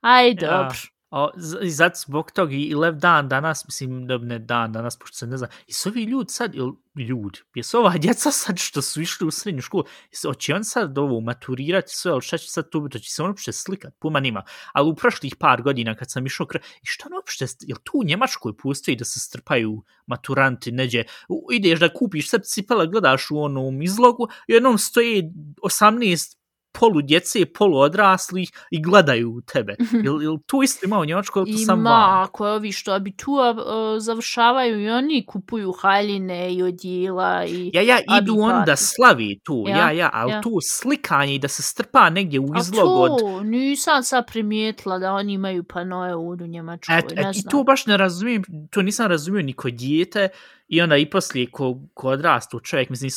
aj 0.00 0.34
Ja. 0.40 0.97
O, 1.10 1.30
i 1.62 1.70
zato 1.70 1.98
zbog 2.06 2.30
toga 2.30 2.54
i 2.54 2.74
lev 2.74 2.94
dan 2.94 3.28
danas, 3.28 3.64
mislim, 3.64 4.04
ne 4.04 4.38
dan 4.38 4.72
danas, 4.72 4.98
pošto 4.98 5.16
se 5.16 5.26
ne 5.26 5.36
zna, 5.36 5.48
i 5.66 5.72
su 5.72 5.88
ovi 5.88 6.02
ljudi 6.02 6.30
sad, 6.30 6.54
ili 6.54 6.72
ljudi, 7.08 7.38
jesu 7.54 7.78
ova 7.78 7.98
djeca 7.98 8.30
sad 8.30 8.58
što 8.58 8.82
su 8.82 9.00
išli 9.00 9.26
u 9.26 9.30
srednju 9.30 9.62
školu, 9.62 9.84
jesu, 10.10 10.28
hoće 10.28 10.54
on 10.54 10.64
sad 10.64 10.98
ovo 10.98 11.20
maturirati 11.20 11.88
sve, 11.88 12.12
ali 12.12 12.22
šta 12.22 12.38
će 12.38 12.50
sad 12.50 12.68
to 12.70 12.80
biti, 12.80 12.98
hoće 12.98 13.10
se 13.10 13.22
on 13.22 13.28
uopšte 13.28 13.52
slikat, 13.52 13.94
puma 13.98 14.20
nima. 14.20 14.42
Ali 14.72 14.90
u 14.90 14.94
prošlih 14.94 15.36
par 15.36 15.62
godina 15.62 15.94
kad 15.94 16.10
sam 16.10 16.26
išao 16.26 16.46
kre, 16.46 16.60
i 16.82 16.86
šta 16.86 17.06
on 17.06 17.14
uopšte, 17.14 17.46
jel 17.60 17.78
tu 17.84 17.92
u 17.94 18.04
Njemačkoj 18.04 18.56
postoji 18.56 18.96
da 18.96 19.04
se 19.04 19.20
strpaju 19.20 19.82
maturanti, 20.06 20.72
neđe, 20.72 21.04
ideš 21.52 21.80
da 21.80 21.92
kupiš 21.94 22.30
sve 22.30 22.38
cipele, 22.42 22.86
gledaš 22.86 23.30
u 23.30 23.40
onom 23.40 23.82
izlogu, 23.82 24.28
i 24.48 24.52
jednom 24.52 24.78
stoji 24.78 25.32
18 25.62 26.37
polu 26.72 27.02
djece, 27.02 27.46
polu 27.46 27.78
odraslih 27.78 28.50
i 28.70 28.82
gledaju 28.82 29.40
tebe. 29.52 29.76
Jel, 30.04 30.22
jel 30.22 30.36
to 30.46 30.62
isto 30.62 30.86
ima 30.86 30.98
u 30.98 31.04
Njemačkoj, 31.04 31.44
ili 31.46 31.52
to 31.52 31.58
sam 31.58 31.80
Ima, 31.80 31.90
van? 31.90 32.22
ako 32.22 32.46
je 32.46 32.52
ovi 32.52 32.72
što 32.72 32.92
abitua 32.92 33.50
uh, 33.50 33.58
završavaju 34.02 34.80
i 34.80 34.90
oni 34.90 35.26
kupuju 35.26 35.72
haljine 35.72 36.54
i 36.54 36.62
odjela 36.62 37.44
i... 37.44 37.70
Ja, 37.74 37.82
ja, 37.82 37.98
idu 38.20 38.32
Abi 38.32 38.40
on 38.40 38.62
da 38.66 38.72
party. 38.72 38.94
slavi 38.94 39.38
tu, 39.44 39.64
ja, 39.68 39.76
Ja, 39.76 39.90
ja, 39.90 40.10
ali 40.12 40.32
ja. 40.32 40.40
tu 40.40 40.50
slikanje 40.62 41.34
i 41.34 41.38
da 41.38 41.48
se 41.48 41.62
strpa 41.62 42.10
negdje 42.10 42.40
u 42.40 42.46
A 42.54 42.58
izlog 42.60 43.00
od... 43.00 43.18
to, 43.18 43.42
nisam 43.42 44.02
sad 44.02 44.26
primijetila 44.26 44.98
da 44.98 45.12
oni 45.12 45.32
imaju 45.32 45.64
panoje 45.64 46.16
u 46.16 46.36
Njemačkoj, 46.36 46.98
Et, 46.98 47.04
ne 47.16 47.22
et, 47.30 47.36
I 47.36 47.40
znam. 47.40 47.50
to 47.50 47.64
baš 47.64 47.86
ne 47.86 47.96
razumijem, 47.96 48.42
to 48.70 48.82
nisam 48.82 49.06
razumio 49.06 49.42
ni 49.42 49.52
kod 49.52 49.72
dijete 49.74 50.28
i 50.68 50.80
onda 50.80 50.96
i 50.96 51.10
poslije 51.10 51.50
ko, 51.50 51.80
ko 51.94 52.08
odrastu 52.08 52.60
čovjek, 52.60 52.90
mislim, 52.90 53.10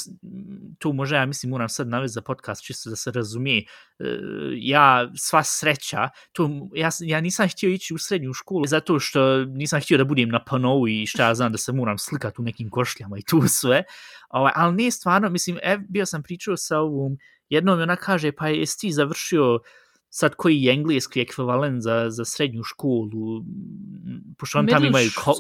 tu 0.79 0.93
može, 0.93 1.15
ja 1.15 1.25
mislim 1.25 1.49
moram 1.49 1.69
sad 1.69 1.87
navesti 1.87 2.13
za 2.13 2.21
podcast 2.21 2.63
čisto 2.63 2.89
da 2.89 2.95
se 2.95 3.11
razumije, 3.11 3.59
e, 3.59 3.65
ja 4.55 5.11
sva 5.15 5.43
sreća, 5.43 6.09
tu, 6.31 6.69
ja, 6.75 6.89
ja 6.99 7.21
nisam 7.21 7.49
htio 7.49 7.69
ići 7.69 7.93
u 7.93 7.97
srednju 7.97 8.33
školu 8.33 8.65
zato 8.65 8.99
što 8.99 9.45
nisam 9.45 9.81
htio 9.81 9.97
da 9.97 10.03
budem 10.03 10.29
na 10.29 10.43
panovu 10.43 10.87
i 10.87 11.05
šta 11.05 11.27
ja 11.27 11.35
znam 11.35 11.51
da 11.51 11.57
se 11.57 11.71
moram 11.71 11.97
slikati 11.97 12.41
u 12.41 12.43
nekim 12.43 12.69
košljama 12.69 13.17
i 13.17 13.25
tu 13.29 13.41
sve, 13.47 13.83
ovaj, 14.29 14.51
ali 14.55 14.83
ne 14.83 14.91
stvarno, 14.91 15.29
mislim, 15.29 15.57
ev, 15.63 15.79
bio 15.89 16.05
sam 16.05 16.23
pričao 16.23 16.57
sa 16.57 16.79
ovom, 16.79 17.17
jednom 17.49 17.79
i 17.79 17.83
ona 17.83 17.95
kaže, 17.95 18.31
pa 18.31 18.47
jesi 18.47 18.79
ti 18.79 18.91
završio 18.91 19.59
sad 20.13 20.35
koji 20.35 20.63
je 20.63 20.73
engleski 20.73 21.21
ekvivalent 21.21 21.83
za, 21.83 22.05
za 22.09 22.25
srednju 22.25 22.63
školu, 22.63 23.09
pošto 24.37 24.59
on 24.59 24.67
tamo 24.67 24.85
imaju, 24.85 25.09
ko, 25.15 25.33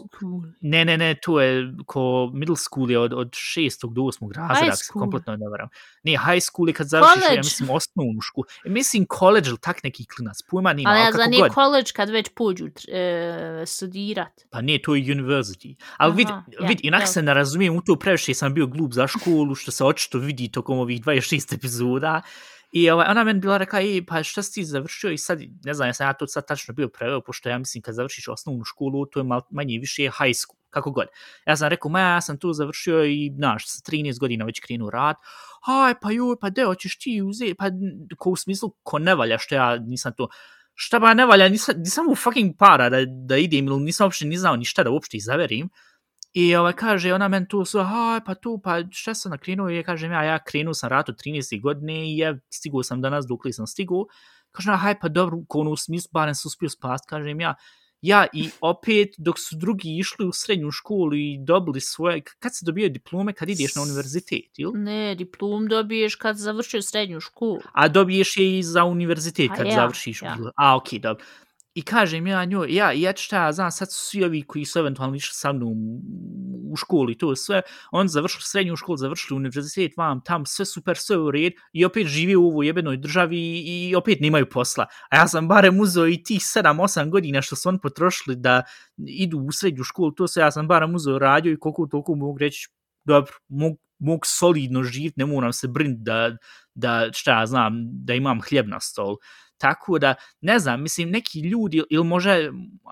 ne, 0.61 0.85
ne, 0.85 0.97
ne, 0.97 1.15
to 1.21 1.41
je 1.41 1.73
ko 1.85 2.31
middle 2.33 2.55
school 2.55 2.91
je 2.91 2.99
od, 2.99 3.13
od 3.13 3.29
šestog 3.33 3.93
do 3.93 4.03
osmog 4.03 4.31
razreda, 4.31 4.75
se 4.75 4.91
kompletno 4.93 5.35
ne 5.35 5.49
varam. 5.49 5.69
Ne, 6.03 6.11
high 6.11 6.43
school 6.43 6.69
je 6.69 6.73
kad 6.73 6.87
završiš, 6.87 7.15
ja 7.15 7.21
College. 7.21 7.39
mislim, 7.39 7.69
osnovnu 7.69 8.21
školu. 8.21 8.45
E, 8.65 8.69
mislim, 8.69 9.05
college 9.19 9.49
ili 9.49 9.57
tak 9.61 9.83
neki 9.83 10.05
klinac, 10.15 10.37
pojma 10.49 10.73
nima, 10.73 10.89
Ali 10.89 10.99
ali 10.99 11.07
ja 11.07 11.11
za 11.11 11.17
kako 11.17 11.37
god. 11.37 11.53
college 11.53 11.91
kad 11.95 12.09
već 12.09 12.29
pođu 12.35 12.67
e, 12.87 13.63
studirat. 13.65 14.41
Pa 14.49 14.61
ne, 14.61 14.79
to 14.83 14.95
je 14.95 15.03
university. 15.03 15.75
Ali 15.97 16.13
vid, 16.15 16.27
ja, 16.27 16.67
vid, 16.67 16.79
inak 16.83 17.01
ja. 17.01 17.07
se 17.07 17.21
ne 17.21 17.33
razumijem, 17.33 17.75
u 17.75 17.81
to 17.81 17.95
previše 17.95 18.33
sam 18.33 18.53
bio 18.53 18.67
glup 18.67 18.93
za 18.93 19.07
školu, 19.07 19.55
što 19.55 19.71
se 19.71 19.83
očito 19.85 20.17
vidi 20.17 20.51
tokom 20.51 20.79
ovih 20.79 21.01
26 21.01 21.55
epizoda. 21.55 22.21
I 22.71 22.89
ovaj, 22.89 23.07
ona 23.09 23.23
meni 23.23 23.39
bila 23.39 23.57
rekla, 23.57 23.81
i 23.81 24.05
pa 24.05 24.23
šta 24.23 24.43
si 24.43 24.53
ti 24.53 24.63
završio 24.65 25.11
i 25.11 25.17
sad, 25.17 25.39
ne 25.63 25.73
znam, 25.73 25.89
ja 25.89 25.93
sam 25.93 26.07
ja 26.07 26.13
to 26.13 26.27
sad 26.27 26.47
tačno 26.47 26.73
bio 26.73 26.87
preveo, 26.87 27.21
pošto 27.21 27.49
ja 27.49 27.57
mislim 27.57 27.81
kad 27.81 27.95
završiš 27.95 28.27
osnovnu 28.27 28.63
školu, 28.63 29.05
to 29.05 29.19
je 29.19 29.23
mal, 29.23 29.41
manje 29.51 29.77
više 29.79 30.03
high 30.03 30.35
school, 30.35 30.57
kako 30.69 30.91
god. 30.91 31.07
Ja 31.45 31.57
sam 31.57 31.69
rekao, 31.69 31.91
ma 31.91 31.99
ja 31.99 32.21
sam 32.21 32.39
tu 32.39 32.53
završio 32.53 33.05
i, 33.05 33.31
znaš, 33.35 33.67
sa 33.67 33.91
13 33.91 34.19
godina 34.19 34.45
već 34.45 34.59
krenu 34.59 34.89
rad, 34.89 35.15
aj, 35.67 35.93
pa 36.01 36.11
joj, 36.11 36.35
pa 36.41 36.49
deo, 36.49 36.75
ćeš 36.75 36.97
ti 36.99 37.21
uzeti, 37.21 37.55
pa 37.55 37.65
ko 38.17 38.29
u 38.29 38.35
smislu, 38.35 38.73
ko 38.83 38.99
ne 38.99 39.15
valja, 39.15 39.37
što 39.37 39.55
ja 39.55 39.77
nisam 39.77 40.13
to, 40.17 40.27
šta 40.73 40.99
ba 40.99 41.13
ne 41.13 41.25
valja, 41.25 41.49
nisam, 41.49 41.75
nisam 41.77 42.05
u 42.09 42.15
fucking 42.15 42.55
para 42.59 42.89
da, 42.89 42.97
da 43.05 43.37
idem, 43.37 43.67
ili 43.67 43.83
nisam 43.83 44.05
uopšte 44.05 44.25
ni 44.25 44.37
znao 44.37 44.55
ni 44.55 44.65
šta 44.65 44.83
da 44.83 44.91
uopšte 44.91 45.17
izaverim. 45.17 45.69
I 46.33 46.55
ovaj, 46.55 46.73
kaže, 46.73 47.13
ona 47.13 47.27
meni 47.27 47.47
tu 47.47 47.65
su, 47.65 47.79
aha, 47.79 48.21
pa 48.25 48.35
tu, 48.35 48.59
pa 48.63 48.77
šta 48.91 49.13
sam 49.13 49.31
nakrenuo? 49.31 49.69
I 49.69 49.75
ja 49.75 49.83
kažem, 49.83 50.11
ja, 50.11 50.23
ja 50.23 50.39
krenuo 50.43 50.73
sam 50.73 50.89
rat 50.89 51.09
od 51.09 51.15
13. 51.25 51.61
godine 51.61 52.13
i 52.13 52.17
ja 52.17 52.37
stigu 52.49 52.83
sam 52.83 53.01
danas 53.01 53.25
dok 53.27 53.45
li 53.45 53.53
sam 53.53 53.67
stigu. 53.67 54.07
Kaže, 54.51 54.71
aha, 54.71 54.95
pa 55.01 55.07
dobro, 55.07 55.37
ko 55.47 55.59
ono 55.59 55.71
u 55.71 55.77
smislu, 55.77 56.09
barem 56.13 56.35
se 56.35 56.47
uspio 56.47 56.69
spast, 56.69 57.09
kažem 57.09 57.41
ja. 57.41 57.55
Ja 58.01 58.25
i 58.33 58.49
opet, 58.61 59.09
dok 59.17 59.39
su 59.39 59.55
drugi 59.55 59.97
išli 59.99 60.25
u 60.25 60.31
srednju 60.33 60.71
školu 60.71 61.15
i 61.15 61.37
dobili 61.39 61.81
svoje, 61.81 62.21
kad 62.39 62.55
se 62.55 62.65
dobijaju 62.65 62.89
diplome, 62.89 63.33
kad 63.33 63.49
ideš 63.49 63.75
na 63.75 63.81
univerzitet, 63.81 64.57
ili? 64.57 64.79
Ne, 64.79 65.15
diplom 65.15 65.67
dobiješ 65.67 66.15
kad 66.15 66.37
završiš 66.37 66.85
srednju 66.85 67.19
školu. 67.19 67.59
A 67.73 67.87
dobiješ 67.87 68.37
je 68.37 68.59
i 68.59 68.63
za 68.63 68.83
univerzitet 68.83 69.51
A 69.51 69.55
kad 69.55 69.67
ja, 69.67 69.73
završiš. 69.73 70.21
ja. 70.21 70.37
A, 70.55 70.75
okej, 70.77 70.99
dobro. 70.99 71.25
I 71.75 71.81
kažem 71.81 72.27
ja 72.27 72.45
njoj, 72.45 72.75
ja, 72.75 72.91
ja 72.91 73.13
šta 73.15 73.43
ja 73.45 73.51
znam, 73.51 73.71
sad 73.71 73.91
su 73.91 73.97
svi 73.97 74.23
ovi 74.23 74.41
koji 74.41 74.65
su 74.65 74.79
eventualno 74.79 75.15
išli 75.15 75.33
sa 75.33 75.53
mnom 75.53 75.77
u 76.71 76.75
školi, 76.75 77.17
to 77.17 77.35
sve, 77.35 77.61
on 77.91 78.07
završili 78.07 78.41
srednju 78.43 78.75
školu, 78.75 78.97
završili 78.97 79.37
univerzitet, 79.37 79.91
vam 79.97 80.21
tam, 80.25 80.45
sve 80.45 80.65
super, 80.65 80.97
sve 80.97 81.17
u 81.17 81.31
red, 81.31 81.53
i 81.73 81.85
opet 81.85 82.07
žive 82.07 82.35
u 82.37 82.47
ovoj 82.47 82.67
jebenoj 82.67 82.97
državi 82.97 83.37
i, 83.37 83.89
i 83.89 83.95
opet 83.95 84.19
nemaju 84.19 84.49
posla. 84.49 84.85
A 85.09 85.17
ja 85.17 85.27
sam 85.27 85.47
barem 85.47 85.79
uzeo 85.79 86.07
i 86.07 86.23
tih 86.23 86.39
7-8 86.41 87.09
godina 87.09 87.41
što 87.41 87.55
su 87.55 87.69
oni 87.69 87.79
potrošili 87.83 88.35
da 88.35 88.63
idu 89.07 89.39
u 89.39 89.51
srednju 89.51 89.83
školu, 89.83 90.11
to 90.11 90.27
sve 90.27 90.43
ja 90.43 90.51
sam 90.51 90.67
barem 90.67 90.95
uzeo 90.95 91.19
radio 91.19 91.53
i 91.53 91.59
koliko 91.59 91.87
toliko 91.87 92.15
mogu 92.15 92.37
reći, 92.37 92.69
dobro, 93.05 93.33
mogu 93.47 93.77
mogu 94.01 94.21
solidno 94.25 94.83
živjeti, 94.83 95.19
ne 95.19 95.25
moram 95.25 95.53
se 95.53 95.67
brinuti 95.67 96.01
da, 96.03 96.37
da, 96.73 97.09
šta 97.13 97.39
ja 97.39 97.45
znam, 97.45 97.73
da 97.91 98.13
imam 98.13 98.41
hljeb 98.41 98.67
na 98.67 98.79
stol. 98.79 99.15
Tako 99.61 99.99
da, 99.99 100.15
ne 100.41 100.59
znam, 100.59 100.81
mislim, 100.81 101.09
neki 101.09 101.39
ljudi, 101.39 101.83
ili 101.89 102.05
može, 102.05 102.49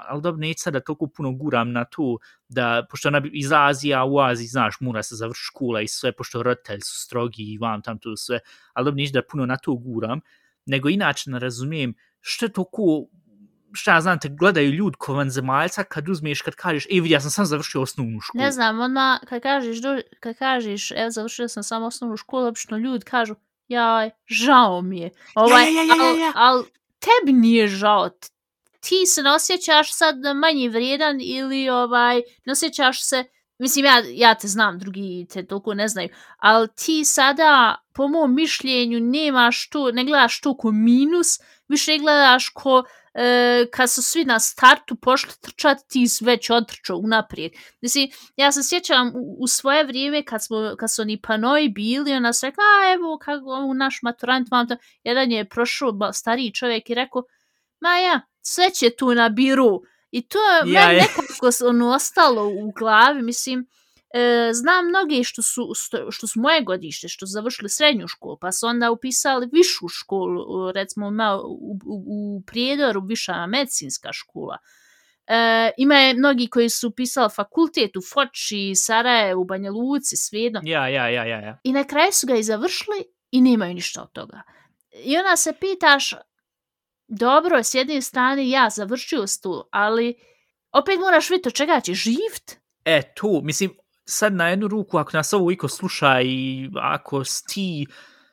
ali 0.08 0.21
dobro, 0.21 0.39
neću 0.39 0.63
sada 0.63 0.79
toliko 0.79 1.08
puno 1.08 1.32
guram 1.32 1.71
na 1.71 1.86
to, 1.86 2.17
da, 2.49 2.86
pošto 2.89 3.08
ona 3.08 3.21
iz 3.34 3.51
Azija, 3.51 4.03
u 4.05 4.19
Aziji, 4.19 4.47
znaš, 4.47 4.75
mora 4.79 5.03
se 5.03 5.15
završi 5.15 5.41
škola 5.43 5.82
i 5.82 5.88
sve, 5.88 6.12
pošto 6.12 6.43
roditelji 6.43 6.82
su 6.82 7.01
strogi 7.05 7.43
i 7.43 7.58
vam 7.58 7.82
tam 7.82 7.99
to 7.99 8.15
sve, 8.15 8.39
ali 8.73 8.86
dobro, 8.86 8.95
neću 8.95 9.13
da 9.13 9.21
puno 9.32 9.45
na 9.45 9.58
to 9.58 9.75
guram, 9.75 10.19
nego 10.65 10.89
inače 10.89 11.32
ne 11.32 11.39
razumijem 11.39 11.93
što 12.21 12.45
je 12.45 12.53
toliko 12.53 13.08
šta 13.73 13.93
ja 13.93 14.01
znam, 14.01 14.19
te 14.19 14.29
gledaju 14.29 14.71
ljudi 14.71 14.95
ko 14.99 15.13
vanzemaljca 15.13 15.84
kad 15.84 16.10
uzmeš, 16.10 16.41
kad 16.41 16.55
kažeš, 16.55 16.86
ej 16.91 16.99
vidi, 16.99 17.13
ja 17.13 17.21
sam 17.21 17.32
sam 17.32 17.45
završio 17.45 17.82
osnovnu 17.82 18.19
školu. 18.19 18.43
Ne 18.43 18.51
znam, 18.51 18.79
odmah, 18.79 19.19
kad 19.29 19.41
kažeš, 19.41 19.77
kad 20.19 20.38
kažeš, 20.38 20.91
evo, 20.91 21.10
završio 21.12 21.47
sam 21.47 21.63
samo 21.63 21.86
osnovnu 21.86 22.17
školu, 22.17 22.47
obično 22.47 22.77
ljudi 22.77 23.05
kažu, 23.05 23.36
jaj, 23.69 24.10
žao 24.27 24.82
mi 24.82 24.99
je. 24.99 25.10
Ovaj, 25.36 25.73
ja, 25.73 25.82
ja, 25.82 25.95
ja, 25.95 25.95
ja, 25.95 26.25
ja. 26.25 26.32
Al, 26.36 26.58
al 26.58 26.63
tebi 26.99 27.34
nije 27.34 27.67
žao. 27.67 28.10
Ti 28.79 29.05
se 29.05 29.23
ne 29.23 29.32
osjećaš 29.32 29.93
sad 29.93 30.15
manje 30.36 30.69
vrijedan 30.69 31.17
ili 31.21 31.69
ovaj, 31.69 32.21
ne 32.45 32.51
osjećaš 32.51 33.03
se, 33.10 33.23
mislim, 33.60 33.86
ja, 33.86 34.04
ja 34.13 34.36
te 34.36 34.48
znam, 34.48 34.80
drugi 34.80 35.28
te 35.34 35.45
toliko 35.45 35.74
ne 35.74 35.88
znaju, 35.88 36.10
ali 36.38 36.67
ti 36.76 37.06
sada, 37.06 37.76
po 37.93 38.08
mom 38.08 38.36
mišljenju, 38.36 39.00
nemaš 39.00 39.69
to, 39.69 39.91
ne 39.91 40.06
gledaš 40.06 40.41
to 40.41 40.58
ko 40.58 40.72
minus, 40.72 41.39
više 41.67 41.98
gledaš 41.98 42.50
ko, 42.50 42.84
e, 43.13 43.65
kad 43.74 43.91
su 43.91 44.02
svi 44.02 44.26
na 44.26 44.39
startu 44.39 44.95
pošli 44.95 45.32
trčati, 45.41 45.84
ti 45.89 46.08
si 46.08 46.26
već 46.26 46.50
otrčao 46.50 46.98
unaprijed. 46.98 47.52
Mislim, 47.82 48.10
ja 48.36 48.52
se 48.52 48.63
sjećam 48.63 49.12
u, 49.15 49.38
u 49.39 49.48
svoje 49.48 49.84
vrijeme 49.84 50.24
kad, 50.24 50.45
smo, 50.45 50.76
kad 50.80 50.91
su 50.91 51.02
oni 51.02 51.22
panoji 51.22 51.69
bili, 51.69 52.13
ona 52.13 52.34
se 52.34 52.48
rekla, 52.48 52.63
a 52.63 52.93
evo, 52.93 53.17
kako 53.17 53.45
u 53.45 53.74
naš 53.74 54.00
maturant 54.02 54.52
vam 54.52 54.67
to, 54.67 54.76
jedan 55.04 55.32
je 55.32 55.50
prošao 55.50 56.13
stariji 56.13 56.54
čovjek 56.54 56.89
i 56.89 56.95
rekao, 56.95 57.24
ma 57.82 57.98
ja, 57.98 58.22
sve 58.41 58.69
će 58.69 58.89
tu 58.89 59.13
na 59.15 59.30
biru. 59.30 59.82
I 60.12 60.22
to 60.22 60.38
je 60.39 60.74
ja, 60.74 60.88
meni 60.88 61.00
nekako 61.00 61.50
ono 61.69 61.89
ostalo 61.89 62.48
u 62.48 62.72
glavi, 62.72 63.22
mislim, 63.22 63.67
e, 64.13 64.50
znam 64.54 64.88
mnogi 64.88 65.24
što 65.24 65.41
su, 65.41 65.72
što 66.12 66.28
su 66.28 66.39
moje 66.39 66.62
godište, 66.62 67.08
što 67.08 67.28
su 67.28 67.32
završili 67.32 67.69
srednju 67.69 68.08
školu, 68.08 68.38
pa 68.41 68.52
su 68.52 68.67
onda 68.67 68.91
upisali 68.91 69.50
višu 69.52 69.88
školu, 69.88 70.72
recimo 70.72 71.08
ima 71.08 71.38
u, 71.38 71.80
u, 71.86 72.04
u 72.08 72.43
Prijedoru 72.48 73.02
viša 73.06 73.45
medicinska 73.45 74.13
škola. 74.13 74.58
E, 75.28 75.72
ima 75.78 75.95
je 75.95 76.13
mnogi 76.13 76.48
koji 76.48 76.69
su 76.69 76.88
upisali 76.88 77.30
fakultet 77.36 77.98
u 77.98 78.02
Foči, 78.13 78.76
Saraje, 78.76 79.36
u 79.36 79.43
Banja 79.43 79.72
Luci, 79.72 80.17
svijedno. 80.17 80.62
Ja, 80.63 80.88
ja, 80.88 81.10
ja, 81.10 81.26
ja, 81.26 81.39
ja. 81.39 81.60
I 81.63 81.74
na 81.74 81.84
kraju 81.84 82.12
su 82.12 82.28
ga 82.28 82.36
i 82.36 82.43
završili 82.43 83.04
i 83.32 83.41
nemaju 83.41 83.74
ništa 83.74 84.02
od 84.02 84.12
toga. 84.12 84.41
I 85.04 85.17
onda 85.17 85.36
se 85.36 85.54
pitaš, 85.60 86.13
dobro, 87.10 87.63
s 87.63 87.74
jedne 87.74 88.02
strane 88.02 88.50
ja 88.50 88.69
završio 88.69 89.28
stu, 89.28 89.63
ali 89.72 90.15
opet 90.72 91.00
moraš 91.00 91.30
vidjeti 91.30 91.50
od 91.50 91.54
čega 91.54 91.80
će 91.80 91.93
živt. 91.93 92.56
E, 92.86 93.13
tu, 93.15 93.41
mislim, 93.43 93.72
sad 94.06 94.34
na 94.34 94.48
jednu 94.48 94.67
ruku, 94.67 94.98
ako 94.98 95.17
nas 95.17 95.34
ovo 95.34 95.52
iko 95.52 95.67
sluša 95.67 96.22
i 96.22 96.69
ako 96.76 97.24
ti 97.48 97.86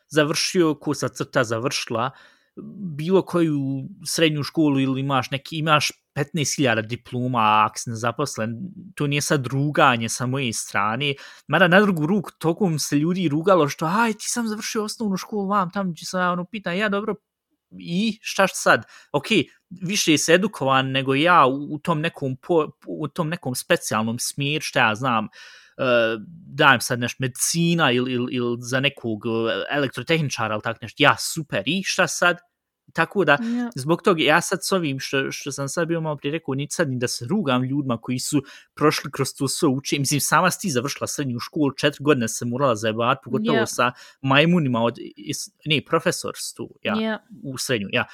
završio 0.08 0.74
kursa 0.74 1.08
crta 1.08 1.44
završila, 1.44 2.10
bilo 2.96 3.22
koju 3.22 3.58
srednju 4.06 4.42
školu 4.42 4.80
ili 4.80 5.00
imaš 5.00 5.30
neki, 5.30 5.58
imaš 5.58 5.90
15.000 6.16 6.86
diploma, 6.86 7.66
ako 7.68 7.78
si 7.78 7.90
nezaposlen, 7.90 8.56
to 8.94 9.06
nije 9.06 9.22
sad 9.22 9.46
ruganje 9.46 10.08
sa 10.08 10.26
moje 10.26 10.52
strane, 10.52 11.14
mada 11.48 11.68
na 11.68 11.80
drugu 11.80 12.06
ruku 12.06 12.30
tokom 12.38 12.78
se 12.78 12.96
ljudi 12.96 13.28
rugalo 13.28 13.68
što, 13.68 13.86
aj, 13.86 14.12
ti 14.12 14.24
sam 14.28 14.48
završio 14.48 14.84
osnovnu 14.84 15.16
školu, 15.16 15.48
vam, 15.48 15.70
tam 15.70 15.94
će 15.94 16.06
se 16.06 16.18
ono 16.18 16.44
pitan, 16.44 16.76
ja 16.76 16.88
dobro, 16.88 17.14
i 17.80 18.18
šta 18.22 18.46
sad? 18.48 18.84
Ok, 19.12 19.26
više 19.70 20.18
se 20.18 20.34
edukovan 20.34 20.90
nego 20.90 21.14
ja 21.14 21.46
u, 21.46 21.74
u 21.74 21.78
tom 21.78 22.00
nekom 22.00 22.36
po, 22.36 22.70
u 22.86 23.08
tom 23.08 23.28
nekom 23.28 23.54
specijalnom 23.54 24.18
smjeru, 24.18 24.62
šta 24.62 24.88
ja 24.88 24.94
znam, 24.94 25.24
uh, 25.24 26.22
dajem 26.54 26.80
sad 26.80 26.98
nešto 27.00 27.16
medicina 27.20 27.92
ili, 27.92 28.12
ili, 28.12 28.34
ili 28.34 28.56
za 28.60 28.80
nekog 28.80 29.22
e, 29.26 29.64
elektrotehničara 29.76 30.54
ili 30.54 30.62
tako 30.62 30.78
nešto, 30.82 31.02
ja 31.02 31.16
super, 31.18 31.62
i 31.66 31.82
šta 31.84 32.06
sad? 32.06 32.38
Tako 32.96 33.24
da, 33.24 33.36
yeah. 33.40 33.70
zbog 33.74 34.02
toga, 34.02 34.22
ja 34.22 34.40
sad 34.40 34.58
s 34.62 34.72
ovim 34.72 35.00
što, 35.00 35.32
što 35.32 35.52
sam 35.52 35.68
sad 35.68 35.88
bio 35.88 36.00
malo 36.00 36.16
prije 36.16 36.32
rekao, 36.32 36.54
ni 36.54 36.68
sad 36.70 36.90
ni 36.90 36.98
da 36.98 37.08
se 37.08 37.26
rugam 37.26 37.64
ljudima 37.64 37.98
koji 38.00 38.18
su 38.18 38.42
prošli 38.74 39.10
kroz 39.10 39.28
to 39.38 39.48
sve 39.48 39.68
uče, 39.68 39.98
mislim, 39.98 40.20
sama 40.20 40.50
si 40.50 40.60
ti 40.60 40.70
završila 40.70 41.06
srednju 41.06 41.38
školu, 41.38 41.72
četiri 41.72 42.04
godine 42.04 42.28
se 42.28 42.44
morala 42.44 42.76
zajebat, 42.76 43.18
pogotovo 43.24 43.58
yeah. 43.58 43.74
sa 43.74 43.92
majmunima 44.20 44.82
od, 44.82 44.96
ne, 45.64 45.82
profesor 45.86 46.32
tu, 46.56 46.70
ja, 46.82 46.94
yeah. 46.94 47.18
u 47.42 47.58
srednju, 47.58 47.88
ja 47.92 48.04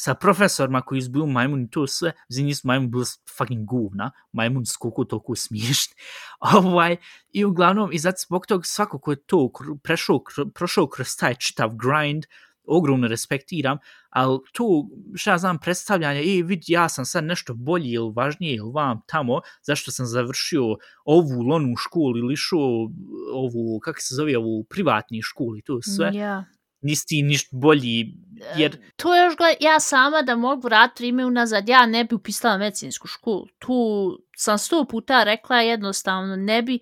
sa 0.00 0.14
profesorima 0.14 0.80
koji 0.82 1.02
su 1.02 1.10
bili 1.10 1.26
majmuni, 1.26 1.70
to 1.70 1.86
sve, 1.86 2.12
za 2.28 2.42
njih 2.42 2.56
su 2.56 2.68
majmuni 2.68 2.90
bili 2.90 3.04
fucking 3.36 3.64
govna, 3.64 4.10
majmuni 4.32 4.66
su 4.66 4.76
koliko 4.80 5.04
toliko 5.04 5.36
smiješni. 5.36 5.94
ovaj, 6.58 6.96
I 7.32 7.44
uglavnom, 7.44 7.92
i 7.92 7.98
zato 7.98 8.16
zbog 8.26 8.46
toga 8.46 8.64
svako 8.64 8.98
ko 8.98 9.10
je 9.10 9.22
to 9.26 9.50
prešao, 9.82 10.24
prošao 10.54 10.86
kroz 10.86 11.16
taj 11.16 11.34
čitav 11.34 11.70
grind, 11.76 12.26
ogromno 12.66 13.08
respektiram, 13.08 13.78
ali 14.10 14.38
to, 14.52 14.88
šta 15.14 15.38
znam, 15.38 15.58
predstavljanje, 15.58 16.20
e, 16.20 16.42
vidi, 16.42 16.64
ja 16.72 16.88
sam 16.88 17.04
sad 17.04 17.24
nešto 17.24 17.54
bolji 17.54 17.90
ili 17.90 18.12
važnije 18.16 18.54
ili 18.54 18.72
vam 18.74 19.00
tamo, 19.06 19.40
zašto 19.62 19.90
sam 19.90 20.06
završio 20.06 20.62
ovu 21.04 21.42
lonu 21.42 21.76
školu 21.76 22.18
ili 22.18 22.32
išao 22.32 22.90
ovu, 23.32 23.80
kako 23.82 24.00
se 24.00 24.14
zove, 24.14 24.38
ovu 24.38 24.64
privatni 24.64 25.22
školu 25.22 25.56
i 25.56 25.62
to 25.62 25.82
sve. 25.82 26.10
Yeah 26.10 26.44
nisi 26.82 27.06
ti 27.06 27.22
ništa 27.22 27.56
bolji, 27.56 28.14
jer... 28.56 28.78
To 28.96 29.14
je 29.14 29.24
još 29.24 29.36
gled, 29.36 29.56
ja 29.60 29.80
sama 29.80 30.22
da 30.22 30.36
mogu 30.36 30.60
vratiti 30.62 31.08
ime 31.08 31.26
unazad, 31.26 31.68
ja 31.68 31.86
ne 31.86 32.04
bi 32.04 32.14
upisala 32.14 32.58
medicinsku 32.58 33.06
školu. 33.08 33.46
Tu 33.58 33.74
sam 34.36 34.58
sto 34.58 34.84
puta 34.84 35.24
rekla 35.24 35.60
jednostavno, 35.60 36.36
ne 36.36 36.62
bi 36.62 36.78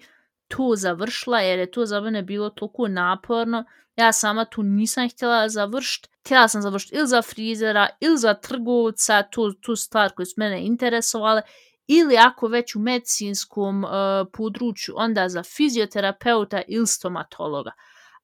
tu 0.48 0.74
završila, 0.76 1.40
jer 1.40 1.58
je 1.58 1.70
to 1.70 1.86
za 1.86 2.00
mene 2.00 2.22
bilo 2.22 2.50
toliko 2.50 2.88
naporno. 2.88 3.64
Ja 3.96 4.12
sama 4.12 4.44
tu 4.44 4.62
nisam 4.62 5.08
htjela 5.08 5.48
završiti. 5.48 6.08
Htjela 6.20 6.48
sam 6.48 6.62
završiti 6.62 6.96
ili 6.96 7.06
za 7.06 7.22
frizera, 7.22 7.88
ili 8.00 8.18
za 8.18 8.34
trgovca, 8.34 9.22
tu, 9.22 9.52
tu 9.52 9.76
stvar 9.76 10.12
koje 10.12 10.26
su 10.26 10.34
mene 10.36 10.66
interesovale, 10.66 11.42
ili 11.86 12.16
ako 12.16 12.48
već 12.48 12.74
u 12.74 12.78
medicinskom 12.78 13.84
uh, 13.84 13.90
području, 14.32 14.94
onda 14.96 15.28
za 15.28 15.42
fizioterapeuta 15.42 16.62
ili 16.68 16.86
stomatologa 16.86 17.70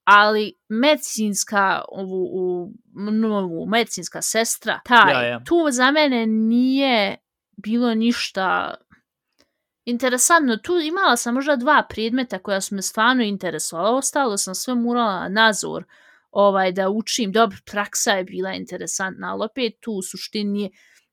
ali 0.04 0.52
medicinska 0.68 1.84
ovu, 1.88 2.28
u, 2.32 2.72
novu 2.94 3.66
medicinska 3.66 4.22
sestra, 4.22 4.80
taj, 4.84 5.12
ja, 5.12 5.22
ja. 5.22 5.40
tu 5.44 5.66
za 5.70 5.90
mene 5.90 6.26
nije 6.26 7.16
bilo 7.56 7.94
ništa 7.94 8.74
interesantno. 9.85 10.57
Tu 10.57 10.81
imala 10.81 11.16
sam 11.16 11.35
možda 11.35 11.57
dva 11.57 11.87
predmeta 11.88 12.38
koja 12.38 12.61
su 12.61 12.75
me 12.75 12.83
stvarno 12.83 13.23
interesovala, 13.23 13.97
ostalo 13.97 14.37
sam 14.37 14.55
sve 14.55 14.75
murala 14.75 15.29
nazor 15.29 15.85
ovaj, 16.31 16.73
da 16.73 16.88
učim, 16.88 17.33
dobro, 17.33 17.59
praksa 17.70 18.11
je 18.11 18.25
bila 18.25 18.53
interesantna, 18.53 19.33
ali 19.33 19.44
opet 19.44 19.73
tu 19.81 19.92
u 19.92 20.03
suštini 20.03 20.70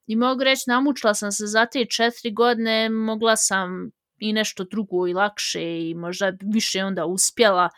i 0.08 0.16
mogu 0.16 0.44
reći, 0.44 0.64
namučila 0.68 1.14
sam 1.14 1.32
se 1.32 1.48
za 1.48 1.66
te 1.66 1.86
četiri 1.86 2.32
godine, 2.32 2.90
mogla 2.90 3.36
sam 3.36 3.92
i 4.20 4.34
nešto 4.34 4.64
drugo 4.64 5.08
i 5.08 5.14
lakše 5.14 5.90
i 5.90 5.94
možda 5.96 6.34
više 6.54 6.84
onda 6.84 7.06
uspjela 7.06 7.70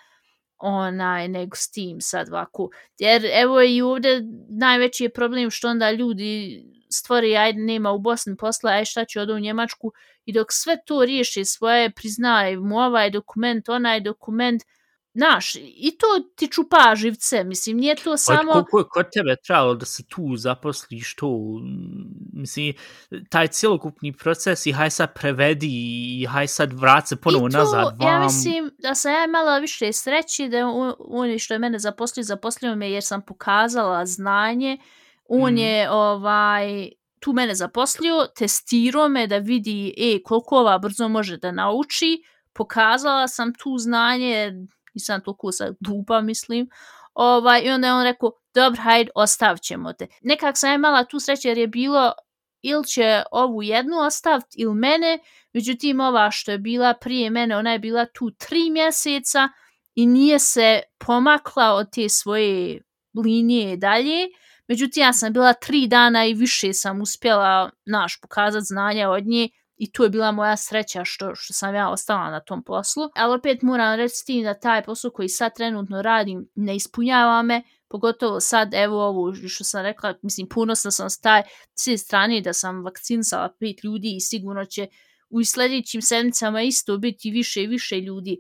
onaj, 0.58 1.28
nego 1.28 1.56
s 1.56 1.72
tim 1.72 2.02
sad 2.02 2.30
ovako. 2.30 2.70
Jer 3.00 3.26
evo 3.34 3.62
i 3.62 3.82
ovdje 3.82 4.22
najveći 4.50 5.04
je 5.04 5.14
problem 5.14 5.50
što 5.50 5.70
onda 5.70 5.92
ljudi 5.92 6.64
stvori, 6.94 7.38
ajde, 7.38 7.60
nema 7.60 7.92
u 7.92 8.00
Bosni 8.00 8.38
posla, 8.38 8.72
aj 8.72 8.86
šta 8.86 9.06
će 9.06 9.22
odu 9.22 9.34
u 9.34 9.40
Njemačku 9.40 9.92
i 10.26 10.34
dok 10.34 10.48
sve 10.52 10.78
to 10.86 11.06
riješi 11.06 11.46
svoje, 11.46 11.92
priznaje 11.92 12.58
mu 12.58 12.78
ovaj 12.78 13.10
dokument, 13.10 13.70
onaj 13.70 14.00
dokument, 14.00 14.64
Naš, 15.16 15.56
i 15.56 15.98
to 16.00 16.08
ti 16.36 16.48
čupa 16.48 16.96
živce, 16.96 17.44
mislim, 17.44 17.78
nije 17.78 17.96
to 17.96 18.18
samo... 18.18 18.52
Koliko 18.52 18.80
je 18.80 18.86
kod 18.90 19.06
tebe 19.14 19.36
trebalo 19.46 19.76
da 19.76 19.86
se 19.86 20.04
tu 20.08 20.36
zaposliš 20.36 21.16
to, 21.16 21.40
mislim, 22.34 22.74
taj 23.30 23.48
cijelokupni 23.48 24.14
proces 24.14 24.66
i 24.66 24.72
haj 24.72 24.90
sad 24.90 25.14
prevedi 25.14 25.70
i 26.22 26.26
haj 26.26 26.48
sad 26.48 26.74
vrat 26.74 27.08
se 27.08 27.16
ponovo 27.16 27.50
nazad 27.50 28.00
vam. 28.00 28.08
ja 28.08 28.20
mislim 28.20 28.72
da 28.78 28.96
sam 28.96 29.12
ja 29.12 29.26
imala 29.26 29.60
više 29.60 29.94
sreći 29.94 30.50
da 30.50 30.58
on 31.00 31.40
što 31.40 31.54
je 31.54 31.60
mene 31.60 31.80
zaposlio, 31.80 32.24
zaposlio 32.24 32.76
me 32.76 32.92
jer 32.92 33.04
sam 33.04 33.22
pokazala 33.22 34.06
znanje, 34.06 34.78
on 35.30 35.54
mm. 35.54 35.58
je 35.58 35.92
ovaj 35.92 36.90
tu 37.20 37.34
mene 37.34 37.56
zaposlio, 37.56 38.28
testirao 38.38 39.08
me 39.08 39.28
da 39.28 39.38
vidi 39.38 39.94
e, 39.98 40.24
koliko 40.24 40.58
ova 40.58 40.78
brzo 40.78 41.08
može 41.08 41.38
da 41.38 41.52
nauči, 41.52 42.24
pokazala 42.54 43.28
sam 43.28 43.54
tu 43.54 43.78
znanje, 43.78 44.52
nisam 44.94 45.22
toliko 45.22 45.52
sad 45.52 45.76
dupa, 45.80 46.22
mislim, 46.22 46.70
ovaj, 47.14 47.62
i 47.64 47.70
onda 47.70 47.88
je 47.88 47.94
on 47.94 48.04
rekao, 48.04 48.32
dobro, 48.54 48.82
hajde, 48.82 49.12
ostavit 49.16 49.62
ćemo 49.62 49.94
te. 49.94 50.08
Nekak 50.22 50.58
sam 50.58 50.74
imala 50.74 51.04
tu 51.04 51.20
sreće 51.20 51.48
jer 51.48 51.58
je 51.58 51.68
bilo 51.68 52.12
ili 52.62 52.86
će 52.86 53.24
ovu 53.32 53.64
jednu 53.64 53.98
ostaviti 53.98 54.56
ili 54.58 54.76
mene, 54.76 55.20
međutim 55.54 56.00
ova 56.00 56.32
što 56.32 56.52
je 56.52 56.58
bila 56.58 56.94
prije 56.94 57.30
mene, 57.30 57.58
ona 57.58 57.72
je 57.72 57.80
bila 57.80 58.06
tu 58.06 58.32
tri 58.32 58.70
mjeseca 58.70 59.50
i 59.96 60.06
nije 60.06 60.40
se 60.40 60.82
pomakla 60.98 61.74
od 61.74 61.92
te 61.92 62.10
svoje 62.10 62.82
linije 63.24 63.78
dalje, 63.78 64.28
međutim 64.68 65.04
ja 65.04 65.14
sam 65.14 65.34
bila 65.34 65.54
tri 65.54 65.88
dana 65.88 66.26
i 66.26 66.34
više 66.34 66.74
sam 66.74 67.02
uspjela 67.02 67.70
naš 67.86 68.22
pokazati 68.22 68.66
znanja 68.66 69.10
od 69.10 69.28
nje 69.28 69.50
i 69.78 69.92
to 69.92 70.04
je 70.04 70.10
bila 70.10 70.32
moja 70.32 70.58
sreća 70.58 71.06
što, 71.06 71.36
što 71.36 71.54
sam 71.54 71.76
ja 71.76 71.90
ostala 71.90 72.32
na 72.32 72.40
tom 72.40 72.64
poslu. 72.64 73.04
Ali 73.16 73.36
opet 73.36 73.62
moram 73.62 73.96
reći 73.96 74.26
tim 74.26 74.44
da 74.44 74.60
taj 74.60 74.84
posao 74.84 75.12
koji 75.12 75.30
sad 75.30 75.56
trenutno 75.56 76.02
radim 76.02 76.50
ne 76.56 76.76
ispunjava 76.76 77.42
me, 77.42 77.64
pogotovo 77.90 78.40
sad, 78.40 78.74
evo 78.74 79.08
ovo 79.08 79.34
što 79.48 79.64
sam 79.64 79.84
rekla, 79.84 80.14
mislim, 80.22 80.48
punosna 80.50 80.92
sam 80.92 81.10
s 81.10 81.20
taj 81.20 81.44
sve 81.74 81.98
strane 81.98 82.42
da 82.42 82.54
sam 82.54 82.84
vakcinsala 82.84 83.56
pet 83.60 83.84
ljudi 83.84 84.16
i 84.16 84.22
sigurno 84.22 84.66
će 84.66 84.88
u 85.30 85.44
sljedećim 85.44 86.02
sedmicama 86.02 86.62
isto 86.62 86.98
biti 86.98 87.32
više 87.32 87.64
i 87.64 87.68
više 87.68 88.00
ljudi, 88.02 88.38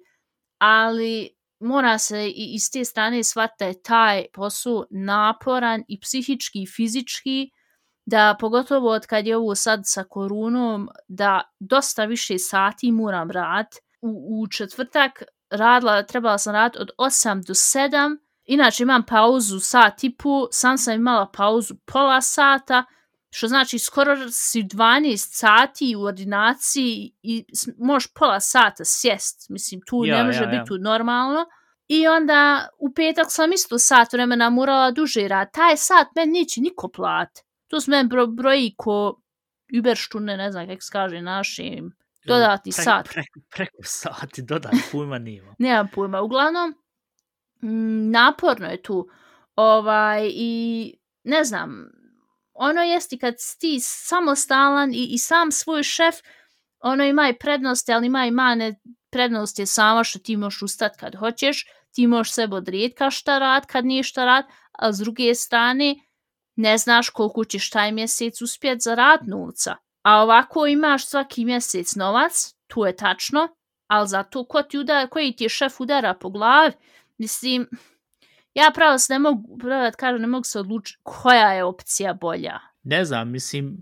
ali 0.58 1.30
mora 1.64 1.98
se 1.98 2.28
i 2.28 2.54
iz 2.54 2.72
te 2.72 2.86
strane 2.86 3.24
shvatiti 3.24 3.64
je 3.64 3.82
taj 3.82 4.26
posao 4.34 4.86
naporan 4.90 5.84
i 5.88 6.00
psihički 6.00 6.64
i 6.64 6.68
fizički, 6.68 7.50
da 8.06 8.38
pogotovo 8.40 8.92
od 8.92 9.06
kad 9.06 9.28
je 9.28 9.38
ovo 9.38 9.56
sad 9.56 9.82
sa 9.84 10.04
korunom, 10.04 10.90
da 11.08 11.42
dosta 11.60 12.06
više 12.06 12.38
sati 12.38 12.92
moram 12.92 13.32
rad. 13.32 13.68
U, 14.02 14.42
u 14.42 14.48
četvrtak 14.48 15.24
radila, 15.50 16.04
trebala 16.04 16.38
sam 16.38 16.54
rad 16.54 16.76
od 16.80 16.90
8 16.98 17.48
do 17.48 17.54
7, 17.54 18.18
inače 18.46 18.84
imam 18.84 19.04
pauzu 19.06 19.60
sat 19.60 20.04
i 20.04 20.16
pol, 20.18 20.48
sam 20.52 20.78
sam 20.78 20.94
imala 20.94 21.32
pauzu 21.34 21.76
pola 21.86 22.22
sata, 22.22 22.86
što 23.34 23.48
znači 23.48 23.80
skoro 23.80 24.30
si 24.32 24.64
12 24.64 25.18
sati 25.18 25.96
u 25.96 26.02
ordinaciji 26.02 27.12
i 27.22 27.46
možeš 27.78 28.14
pola 28.14 28.40
sata 28.40 28.84
sjest, 28.86 29.50
mislim 29.50 29.82
tu 29.86 30.06
ja, 30.06 30.18
ne 30.18 30.24
može 30.24 30.44
ja, 30.44 30.48
biti 30.48 30.74
ja. 30.74 30.78
normalno. 30.80 31.46
I 31.88 32.08
onda 32.08 32.68
u 32.80 32.94
petak 32.94 33.26
sam 33.30 33.54
isto 33.54 33.80
sat 33.80 34.14
vremena 34.14 34.50
morala 34.50 34.92
duže 34.92 35.28
rad. 35.28 35.52
Taj 35.54 35.78
sat 35.78 36.08
meni 36.16 36.40
neće 36.40 36.62
niko 36.62 36.88
plat. 36.88 37.30
To 37.68 37.82
su 37.82 37.92
meni 37.92 38.10
bro, 38.10 38.28
broji 38.28 38.74
ko 38.78 39.22
Uberštune, 39.80 40.38
ne 40.38 40.52
znam 40.52 40.68
kako 40.68 40.82
se 40.82 40.92
kaže 40.92 41.22
našim, 41.22 41.96
dodati 42.26 42.72
pre, 42.76 42.84
sat. 42.84 43.10
Preko, 43.10 43.40
preko 43.56 43.84
sati, 43.84 44.42
dodati 44.42 44.78
pojma 44.92 45.18
nima. 45.18 45.56
Nemam 45.60 45.88
pojma. 45.94 46.22
Uglavnom, 46.22 46.76
m, 47.62 48.12
naporno 48.12 48.68
je 48.68 48.82
tu. 48.82 49.10
Ovaj, 49.56 50.30
I 50.34 50.94
ne 51.24 51.44
znam, 51.44 51.90
ono 52.54 52.82
jesti 52.82 53.18
kad 53.18 53.36
ti 53.60 53.80
samostalan 53.82 54.94
i, 54.94 55.08
i 55.12 55.18
sam 55.18 55.52
svoj 55.52 55.84
šef, 55.84 56.16
ono 56.80 57.04
ima 57.04 57.30
i 57.30 57.38
prednosti, 57.38 57.94
ali 57.94 58.08
ima 58.08 58.26
i 58.26 58.32
mane 58.32 58.80
prednost 59.12 59.60
je 59.60 59.66
sama 59.66 60.04
što 60.04 60.20
ti 60.20 60.38
možeš 60.38 60.62
ustati 60.62 61.00
kad 61.00 61.16
hoćeš, 61.16 61.66
ti 61.92 62.08
možeš 62.08 62.34
sebe 62.34 62.56
odrijeti 62.56 62.96
kad 62.96 63.12
šta 63.12 63.40
rad, 63.40 63.66
kad 63.66 63.86
nije 63.86 64.04
šta 64.04 64.26
rad, 64.26 64.46
a 64.72 64.94
s 64.94 64.98
druge 64.98 65.36
strane 65.36 65.96
ne 66.56 66.78
znaš 66.78 67.10
koliko 67.10 67.44
ćeš 67.46 67.70
taj 67.70 67.92
mjesec 67.92 68.42
uspjet 68.42 68.82
za 68.82 68.96
rad 68.96 69.20
novca. 69.28 69.76
A 70.04 70.22
ovako 70.22 70.68
imaš 70.68 71.08
svaki 71.08 71.46
mjesec 71.46 71.96
novac, 71.96 72.54
tu 72.68 72.86
je 72.86 72.96
tačno, 72.96 73.48
ali 73.88 74.08
zato 74.08 74.46
ko 74.46 74.62
ti 74.62 74.78
udara, 74.78 75.08
koji 75.08 75.36
ti 75.36 75.44
je 75.44 75.50
šef 75.50 75.82
udara 75.82 76.14
po 76.14 76.30
glavi, 76.30 76.74
mislim, 77.18 77.68
ja 78.54 78.72
pravo 78.76 78.98
se 78.98 79.14
ne 79.14 79.20
mogu, 79.20 79.58
pravo 79.58 79.84
da 79.84 79.92
kažem, 79.92 80.22
ne 80.22 80.28
mogu 80.28 80.44
se 80.44 80.60
odlučiti 80.60 81.00
koja 81.04 81.54
je 81.54 81.64
opcija 81.64 82.14
bolja 82.14 82.60
ne 82.84 83.06
znam, 83.06 83.32
mislim, 83.32 83.78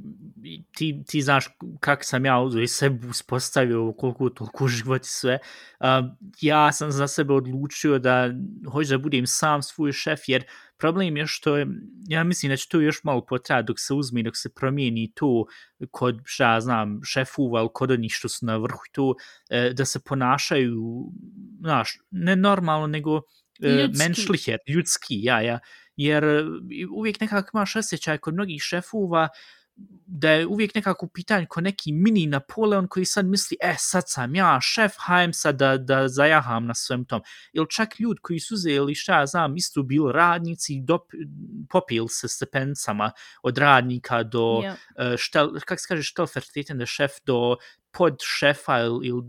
ti, 0.76 1.04
ti 1.08 1.22
znaš 1.22 1.48
kak 1.80 2.04
sam 2.06 2.26
ja 2.26 2.40
uzeo 2.40 2.62
i 2.62 2.68
sebi 2.68 3.08
uspostavio 3.08 3.94
koliko 3.98 4.30
toliko 4.30 4.68
život 4.68 5.02
i 5.02 5.10
sve. 5.10 5.40
Uh, 5.80 5.88
ja 6.42 6.72
sam 6.72 6.92
za 6.92 7.08
sebe 7.08 7.34
odlučio 7.34 8.00
da 8.00 8.30
hoću 8.72 8.90
da 8.90 8.98
budem 8.98 9.28
sam 9.28 9.62
svoj 9.62 9.92
šef, 9.92 10.20
jer 10.28 10.44
problem 10.78 11.18
je 11.18 11.28
što 11.28 11.58
je, 11.58 11.68
ja 12.08 12.24
mislim 12.24 12.50
da 12.50 12.58
će 12.58 12.68
to 12.70 12.82
još 12.82 13.04
malo 13.04 13.26
potrati 13.26 13.68
dok 13.68 13.80
se 13.80 13.94
uzme, 13.94 14.24
dok 14.24 14.38
se 14.38 14.54
promijeni 14.54 15.12
to 15.16 15.46
kod, 15.92 16.22
šta 16.24 16.54
ja 16.54 16.62
znam, 16.62 17.00
šefuva 17.04 17.60
ili 17.60 17.70
kod 17.74 17.92
onih 17.92 18.12
što 18.14 18.30
su 18.30 18.46
na 18.46 18.58
vrhu 18.58 18.84
to, 18.92 19.14
e, 19.50 19.74
da 19.74 19.86
se 19.86 20.00
ponašaju, 20.00 20.82
znaš, 21.62 21.98
ne 22.12 22.36
normalno, 22.36 22.88
nego 22.88 23.22
e, 23.60 23.88
menšlihet, 23.98 24.62
ljudski, 24.68 25.24
ja, 25.24 25.42
ja 25.42 25.60
jer 25.96 26.24
e, 26.24 26.44
uvijek 26.92 27.20
nekako 27.20 27.58
imaš 27.58 27.76
osjećaj 27.76 28.18
kod 28.18 28.34
mnogih 28.34 28.62
šefova 28.62 29.28
da 30.06 30.32
je 30.32 30.48
uvijek 30.48 30.76
nekako 30.76 31.08
pitanje 31.08 31.46
ko 31.46 31.62
neki 31.62 31.92
mini 31.92 32.28
Napoleon 32.28 32.88
koji 32.88 33.06
sad 33.06 33.26
misli, 33.26 33.58
e 33.62 33.76
sad 33.78 34.04
sam 34.08 34.36
ja 34.36 34.60
šef, 34.62 34.92
hajem 34.98 35.34
sad 35.34 35.56
da, 35.56 35.78
da 35.78 36.08
zajaham 36.08 36.66
na 36.66 36.74
svem 36.74 37.06
tom. 37.06 37.22
Ili 37.54 37.68
čak 37.70 38.00
ljud 38.00 38.18
koji 38.22 38.40
su 38.40 38.54
uzeli, 38.54 38.96
šta 38.96 39.20
ja 39.20 39.26
znam, 39.26 39.56
isto 39.56 39.84
bili 39.84 40.14
radnici 40.14 40.74
i 40.74 40.86
popili 41.70 42.10
se 42.10 42.28
stepencama 42.28 43.12
od 43.44 43.58
radnika 43.58 44.24
do, 44.24 44.40
yeah. 44.40 45.18
štel, 45.18 45.50
kak 45.66 45.80
se 45.80 45.86
kaže, 45.88 46.04
štelferteten 46.04 46.86
šef, 46.86 47.12
do 47.26 47.58
pod 47.94 48.18
šefa 48.40 48.80
ili, 48.80 49.08
ili 49.08 49.22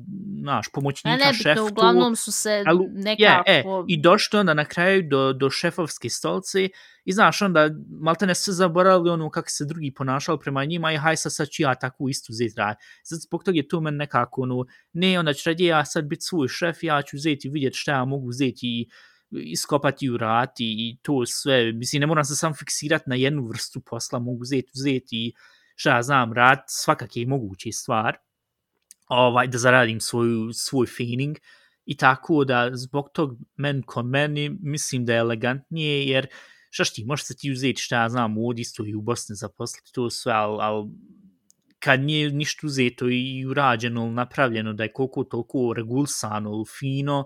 naš, 0.42 0.66
pomoćnika 0.72 1.16
ne, 1.16 1.35
šef. 1.35 1.57
Ne, 1.57 1.62
uglavnom 1.62 2.16
su 2.16 2.33
se 2.33 2.64
ali, 2.66 2.87
nekako... 2.92 3.51
Je, 3.51 3.59
e, 3.59 3.64
I 3.88 4.03
došlo 4.03 4.40
onda 4.40 4.55
na 4.55 4.64
kraju 4.64 5.03
do, 5.11 5.33
do 5.33 5.51
šefovske 5.51 6.09
stolce 6.09 6.68
i 7.05 7.12
znaš, 7.12 7.42
onda 7.42 7.70
malte 8.01 8.27
ne 8.27 8.35
se 8.35 8.53
zaboravili 8.53 9.11
ono 9.11 9.31
kako 9.31 9.51
se 9.51 9.64
drugi 9.64 9.94
ponašali 9.94 10.38
prema 10.38 10.64
njima 10.64 10.92
i 10.92 10.96
haj 10.96 11.16
sad 11.16 11.35
sad 11.35 11.48
ću 11.48 11.62
ja 11.62 11.75
tako 11.75 12.09
istu 12.09 12.33
zeti 12.33 12.55
rad. 12.57 12.77
Sad 13.03 13.18
zbog 13.20 13.44
toga 13.44 13.57
je 13.57 13.68
to 13.68 13.81
men 13.81 13.96
nekako 13.96 14.42
ono, 14.42 14.64
ne, 14.92 15.18
onda 15.18 15.33
ću 15.33 15.51
radi 15.51 15.64
ja 15.64 15.85
sad 15.85 16.05
biti 16.05 16.22
svoj 16.22 16.48
šef, 16.48 16.83
ja 16.83 17.03
ću 17.03 17.18
zeti 17.18 17.48
vidjeti 17.48 17.77
šta 17.77 17.92
ja 17.92 18.05
mogu 18.05 18.33
zeti 18.33 18.66
i 18.66 18.88
iskopati 19.31 20.11
u 20.11 20.16
rati 20.16 20.64
i 20.64 20.98
to 21.03 21.27
sve. 21.27 21.72
Mislim, 21.72 22.01
ne 22.01 22.07
moram 22.07 22.25
se 22.25 22.37
sam 22.37 22.55
fiksirati 22.55 23.05
na 23.07 23.16
jednu 23.16 23.46
vrstu 23.46 23.81
posla, 23.81 24.18
mogu 24.18 24.44
zeti, 24.44 24.70
zeti 24.75 25.16
i 25.16 25.33
šta 25.75 25.96
ja 25.96 26.03
znam, 26.03 26.33
rad 26.33 26.59
svakak 26.66 27.16
je 27.16 27.27
mogući 27.27 27.72
stvar 27.72 28.16
ovaj, 29.12 29.46
da 29.46 29.59
zaradim 29.59 30.01
svoju, 30.01 30.53
svoj 30.53 30.87
feeling 30.87 31.38
i 31.85 31.96
tako 31.96 32.44
da 32.44 32.70
zbog 32.72 33.11
tog 33.12 33.37
men 33.57 33.83
ko 33.83 34.03
meni 34.03 34.51
mislim 34.61 35.05
da 35.05 35.12
je 35.12 35.18
elegantnije 35.18 36.07
jer 36.07 36.27
šta 36.70 36.85
šti, 36.85 37.05
možeš 37.05 37.27
se 37.27 37.37
ti 37.37 37.51
uzeti 37.53 37.81
šta 37.81 38.03
ja 38.03 38.09
znam 38.09 38.38
u 38.38 38.53
isto 38.57 38.87
i 38.87 38.94
u 38.94 39.01
Bosni 39.01 39.37
zaposliti 39.37 39.92
to 39.92 40.11
sve, 40.11 40.33
ali 40.33 40.59
al, 40.61 40.87
kad 41.79 42.01
nije 42.01 42.31
ništa 42.31 42.66
uzeto 42.66 43.09
i 43.09 43.46
urađeno 43.46 44.05
ili 44.05 44.14
napravljeno 44.14 44.72
da 44.72 44.83
je 44.83 44.92
koliko 44.92 45.25
toliko 45.25 45.75
regulsano 45.77 46.51
ili 46.51 46.64
fino, 46.79 47.25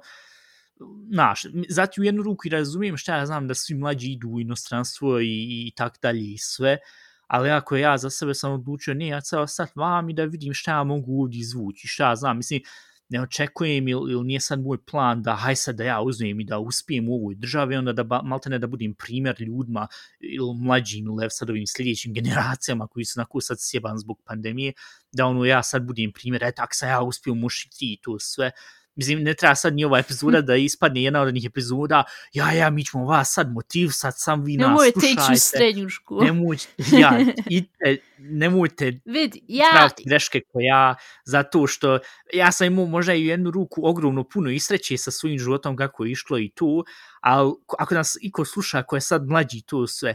znaš, 1.12 1.42
zato 1.68 2.01
u 2.01 2.05
jednu 2.05 2.22
ruku 2.22 2.46
i 2.46 2.51
razumijem 2.51 2.96
šta 2.96 3.16
ja 3.16 3.27
znam 3.27 3.49
da 3.49 3.55
svi 3.55 3.75
mlađi 3.75 4.12
idu 4.12 4.29
u 4.29 4.40
inostranstvo 4.40 5.20
i, 5.20 5.66
i 5.68 5.72
tak 5.77 5.99
dalje 6.03 6.33
i 6.33 6.38
sve, 6.38 6.79
ali 7.26 7.50
ako 7.50 7.76
ja 7.76 7.98
za 7.98 8.10
sebe 8.10 8.34
sam 8.34 8.52
odlučio, 8.52 8.94
ne, 8.94 9.06
ja 9.06 9.20
ceo 9.20 9.46
sad 9.46 9.68
vam 9.74 10.10
i 10.10 10.14
da 10.14 10.24
vidim 10.24 10.54
šta 10.54 10.70
ja 10.70 10.84
mogu 10.84 11.22
ovdje 11.22 11.40
izvući, 11.40 11.88
šta 11.88 12.08
ja 12.08 12.16
znam, 12.16 12.36
mislim, 12.36 12.60
ne 13.08 13.22
očekujem 13.22 13.88
ili, 13.88 14.12
ili 14.12 14.24
nije 14.24 14.40
sad 14.40 14.60
moj 14.60 14.78
plan 14.90 15.22
da 15.22 15.34
haj 15.34 15.56
sad 15.56 15.76
da 15.76 15.84
ja 15.84 16.00
uzmem 16.00 16.40
i 16.40 16.44
da 16.44 16.58
uspijem 16.58 17.08
u 17.08 17.14
ovoj 17.14 17.34
državi, 17.34 17.76
onda 17.76 17.92
da 17.92 18.02
ba, 18.02 18.22
malte 18.22 18.50
ne 18.50 18.58
da 18.58 18.66
budem 18.66 18.94
primjer 18.94 19.36
ljudima 19.42 19.86
ili 20.20 20.54
mlađim 20.60 21.06
ili 21.06 21.30
sad 21.30 21.50
ovim 21.50 21.66
sljedećim 21.66 22.14
generacijama 22.14 22.86
koji 22.86 23.04
su 23.04 23.20
onako 23.20 23.40
sad 23.40 23.56
sjeban 23.60 23.98
zbog 23.98 24.22
pandemije, 24.24 24.72
da 25.12 25.26
ono 25.26 25.44
ja 25.44 25.62
sad 25.62 25.86
budem 25.86 26.12
primjer, 26.12 26.44
e 26.44 26.52
tak 26.52 26.70
sam 26.72 26.88
ja 26.88 27.02
uspio 27.02 27.34
mušiti 27.34 27.92
i 27.92 27.98
to 28.02 28.18
sve, 28.18 28.50
mislim, 28.96 29.22
ne 29.22 29.35
treba 29.35 29.54
sad 29.54 29.74
ni 29.74 29.85
ova 29.85 29.98
epizoda 29.98 30.40
da 30.40 30.56
ispadne 30.56 31.02
jedna 31.02 31.22
od 31.22 31.35
njih 31.35 31.44
epizoda, 31.44 32.04
ja, 32.32 32.52
ja, 32.52 32.70
mi 32.70 32.85
ćemo 32.85 33.04
vas 33.04 33.32
sad 33.32 33.52
motiv, 33.52 33.88
sad 33.92 34.14
sam 34.16 34.44
vi 34.44 34.56
nas 34.56 34.66
slušajte. 34.66 34.98
Nemojte 34.98 35.22
ići 35.22 35.32
u 35.32 35.38
srednju 35.38 35.88
školu. 35.88 36.24
Nemojte, 36.24 36.66
ja, 36.92 37.18
ite, 37.51 37.97
nemojte 38.18 39.01
Vid, 39.05 39.36
ja... 39.49 39.88
greške 40.07 40.40
ko 40.40 40.61
ja, 40.61 40.94
zato 41.24 41.66
što 41.66 41.99
ja 42.34 42.53
sam 42.53 42.66
imao 42.66 42.86
možda 42.86 43.14
i 43.14 43.26
jednu 43.26 43.51
ruku 43.51 43.80
ogromno 43.88 44.24
puno 44.24 44.51
isreće 44.51 44.97
sa 44.97 45.11
svojim 45.11 45.38
životom 45.38 45.76
kako 45.76 46.05
je 46.05 46.12
išlo 46.12 46.38
i 46.38 46.51
tu, 46.55 46.84
ali 47.20 47.53
ako 47.78 47.94
nas 47.94 48.16
iko 48.20 48.44
sluša 48.44 48.82
ko 48.82 48.97
je 48.97 49.01
sad 49.01 49.26
mlađi 49.26 49.62
to 49.66 49.86
sve, 49.86 50.14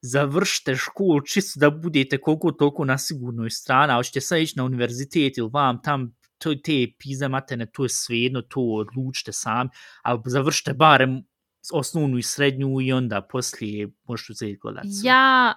završite 0.00 0.76
školu 0.76 1.20
čisto 1.20 1.60
da 1.60 1.70
budete 1.70 2.18
koliko 2.18 2.52
toliko 2.52 2.84
na 2.84 2.98
sigurnoj 2.98 3.50
strani, 3.50 3.92
a 3.92 3.96
hoćete 3.96 4.20
sad 4.20 4.38
ići 4.38 4.54
na 4.56 4.64
univerzitet 4.64 5.38
ili 5.38 5.50
vam 5.52 5.82
tam 5.82 6.14
to, 6.42 6.54
te 6.54 6.86
pizze 6.98 7.28
matene, 7.28 7.66
to 7.66 7.84
je 7.84 7.88
svejedno, 7.88 8.42
to 8.42 8.60
odlučite 8.60 9.32
sam, 9.32 9.68
ali 10.02 10.20
završite 10.24 10.72
barem 10.74 11.22
osnovnu 11.72 12.18
i 12.18 12.22
srednju 12.22 12.80
i 12.80 12.92
onda 12.92 13.22
poslije 13.22 13.88
možete 14.04 14.32
uzeti 14.32 14.58
gledati. 14.62 14.88
Ja 15.02 15.54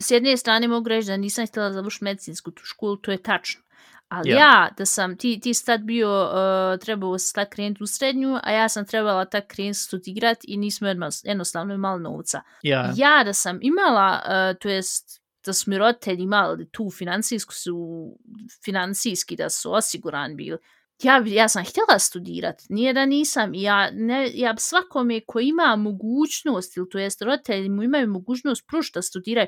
s 0.00 0.10
jedne 0.10 0.36
strane 0.36 0.68
mogu 0.68 0.88
reći 0.88 1.06
da 1.06 1.16
nisam 1.16 1.46
htjela 1.46 1.72
završiti 1.72 2.04
medicinsku 2.04 2.50
tu 2.50 2.62
školu, 2.64 2.96
to 2.96 3.10
je 3.10 3.22
tačno. 3.22 3.62
Ali 4.08 4.30
Ja. 4.30 4.36
ja, 4.36 4.68
da 4.78 4.86
sam, 4.86 5.16
ti, 5.16 5.40
ti 5.40 5.54
si 5.54 5.66
tad 5.66 5.80
bio, 5.80 6.24
uh, 6.24 6.80
trebao 6.80 7.18
si 7.18 7.34
tad 7.34 7.48
krenuti 7.48 7.82
u 7.82 7.86
srednju, 7.86 8.38
a 8.42 8.52
ja 8.52 8.68
sam 8.68 8.86
trebala 8.86 9.24
tad 9.24 9.46
krenuti 9.46 9.78
studirat 9.78 10.38
i 10.44 10.56
nismo 10.56 10.88
jedno, 10.88 11.08
jednostavno 11.24 11.74
imali 11.74 12.02
novca. 12.02 12.42
Ja. 12.62 12.92
Ja 12.96 13.24
da 13.24 13.32
sam 13.32 13.58
imala, 13.62 14.22
uh, 14.24 14.58
to 14.60 14.68
jest 14.68 15.21
da 15.44 15.52
su 15.52 15.70
mi 15.70 15.78
roditelji 15.78 16.22
imali 16.22 16.70
tu 16.70 16.90
financijsku 16.90 17.54
su, 17.54 18.08
financijski 18.64 19.36
da 19.36 19.50
su 19.50 19.72
osiguran 19.72 20.36
bili, 20.36 20.58
ja, 21.02 21.22
ja 21.26 21.48
sam 21.48 21.64
htjela 21.64 21.98
studirat, 21.98 22.62
nije 22.68 22.92
da 22.92 23.06
nisam, 23.06 23.54
ja, 23.54 23.90
ne, 23.90 24.30
ja 24.34 24.56
svakome 24.58 25.20
ko 25.26 25.40
ima 25.40 25.76
mogućnost, 25.76 26.76
ili 26.76 26.88
to 26.88 26.98
jest 26.98 27.22
roditelji 27.22 27.68
mu 27.68 27.82
imaju 27.82 28.08
mogućnost 28.08 28.66
pružiti 28.68 28.98
da 28.98 29.02
studiraju, 29.02 29.46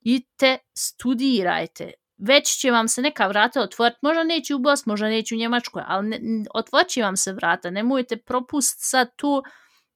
idite, 0.00 0.58
studirajte. 0.74 1.92
Već 2.18 2.60
će 2.60 2.70
vam 2.70 2.88
se 2.88 3.02
neka 3.02 3.26
vrata 3.26 3.62
otvoriti, 3.62 3.98
možda 4.02 4.24
neće 4.24 4.54
u 4.54 4.58
Bosnu, 4.58 4.90
možda 4.92 5.08
neće 5.08 5.34
u 5.34 5.38
Njemačkoj, 5.38 5.82
ali 5.86 6.08
ne, 6.08 6.18
otvorit 6.54 6.88
će 6.88 7.02
vam 7.02 7.16
se 7.16 7.32
vrata, 7.32 7.70
nemojte 7.70 8.16
propustiti 8.16 8.84
sad 8.84 9.08
to 9.16 9.42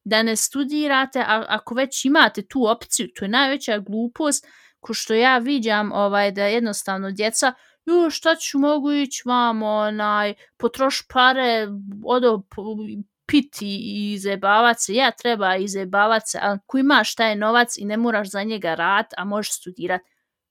da 0.04 0.22
ne 0.22 0.36
studirate, 0.36 1.20
a 1.20 1.44
ako 1.48 1.74
već 1.74 2.04
imate 2.04 2.42
tu 2.42 2.66
opciju, 2.66 3.08
to 3.14 3.24
je 3.24 3.28
najveća 3.28 3.78
glupost, 3.78 4.46
ko 4.84 4.94
što 4.94 5.14
ja 5.14 5.38
viđam 5.38 5.92
ovaj, 5.92 6.32
da 6.32 6.44
jednostavno 6.44 7.10
djeca, 7.10 7.52
ju 7.86 8.10
šta 8.10 8.36
ću, 8.36 8.58
mogu 8.58 8.92
ići 8.92 9.22
vam, 9.26 9.62
onaj, 9.62 10.34
potroš 10.56 11.02
pare, 11.08 11.68
odo 12.04 12.42
piti 13.26 13.66
i 13.66 14.12
izebavat 14.12 14.76
se, 14.80 14.94
ja 14.94 15.10
treba 15.10 15.56
izebavat 15.56 16.22
se, 16.26 16.38
ali 16.42 16.58
ko 16.66 16.78
imaš 16.78 17.14
taj 17.14 17.36
novac 17.36 17.78
i 17.78 17.84
ne 17.84 17.96
moraš 17.96 18.30
za 18.30 18.42
njega 18.42 18.74
rad, 18.74 19.06
a 19.16 19.24
možeš 19.24 19.52
studirat, 19.52 20.00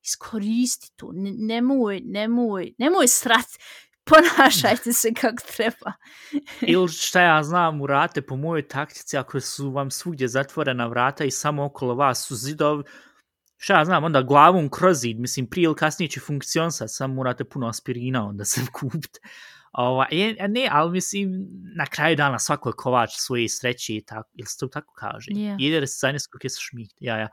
iskoristi 0.04 0.92
to, 0.96 1.12
N 1.16 1.36
nemoj, 1.38 2.02
nemoj, 2.06 2.74
nemoj 2.78 3.08
srat, 3.08 3.48
ponašajte 4.10 4.94
se 4.94 5.14
kako 5.14 5.44
treba. 5.56 5.94
Ili 6.74 6.90
šta 6.90 7.22
ja 7.22 7.44
znam, 7.44 7.82
urate 7.82 8.22
po 8.22 8.36
mojoj 8.36 8.68
taktici, 8.68 9.18
ako 9.18 9.40
su 9.40 9.72
vam 9.72 9.92
svugdje 9.92 10.28
zatvorena 10.28 10.88
vrata 10.88 11.24
i 11.24 11.32
samo 11.32 11.66
okolo 11.66 11.96
vas 11.96 12.28
su 12.28 12.36
zidovi, 12.36 12.84
šta 13.64 13.78
ja 13.80 13.86
znam, 13.86 14.04
onda 14.04 14.22
glavom 14.22 14.70
kroz 14.70 14.98
zid, 15.00 15.20
mislim, 15.20 15.48
prije 15.48 15.66
ili 15.66 15.76
kasnije 15.76 16.10
će 16.10 16.20
funkcionisati, 16.20 16.94
samo 16.94 17.14
morate 17.14 17.44
puno 17.44 17.68
aspirina 17.68 18.28
onda 18.28 18.46
se 18.46 18.62
kupiti. 18.80 19.20
Ova, 19.72 20.08
je, 20.12 20.36
ne, 20.50 20.68
ali 20.72 20.92
mislim, 20.92 21.48
na 21.78 21.86
kraju 21.86 22.16
dana 22.16 22.40
svako 22.40 22.70
je 22.70 22.74
kovač 22.78 23.10
svoje 23.14 23.50
sreće 23.50 23.96
i 23.96 24.02
tako, 24.02 24.30
ili 24.34 24.48
se 24.48 24.58
to 24.60 24.68
tako 24.68 24.94
kaže? 24.94 25.32
Ja. 25.32 25.56
Jeder 25.60 25.84
ist 25.84 26.00
seines 26.00 26.24
Glückes 26.24 26.58
Schmied, 26.60 26.90
ja, 27.00 27.18
ja. 27.18 27.28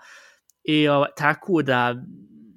I 0.63 0.89
ova, 0.89 1.07
tako 1.17 1.63
da, 1.63 1.95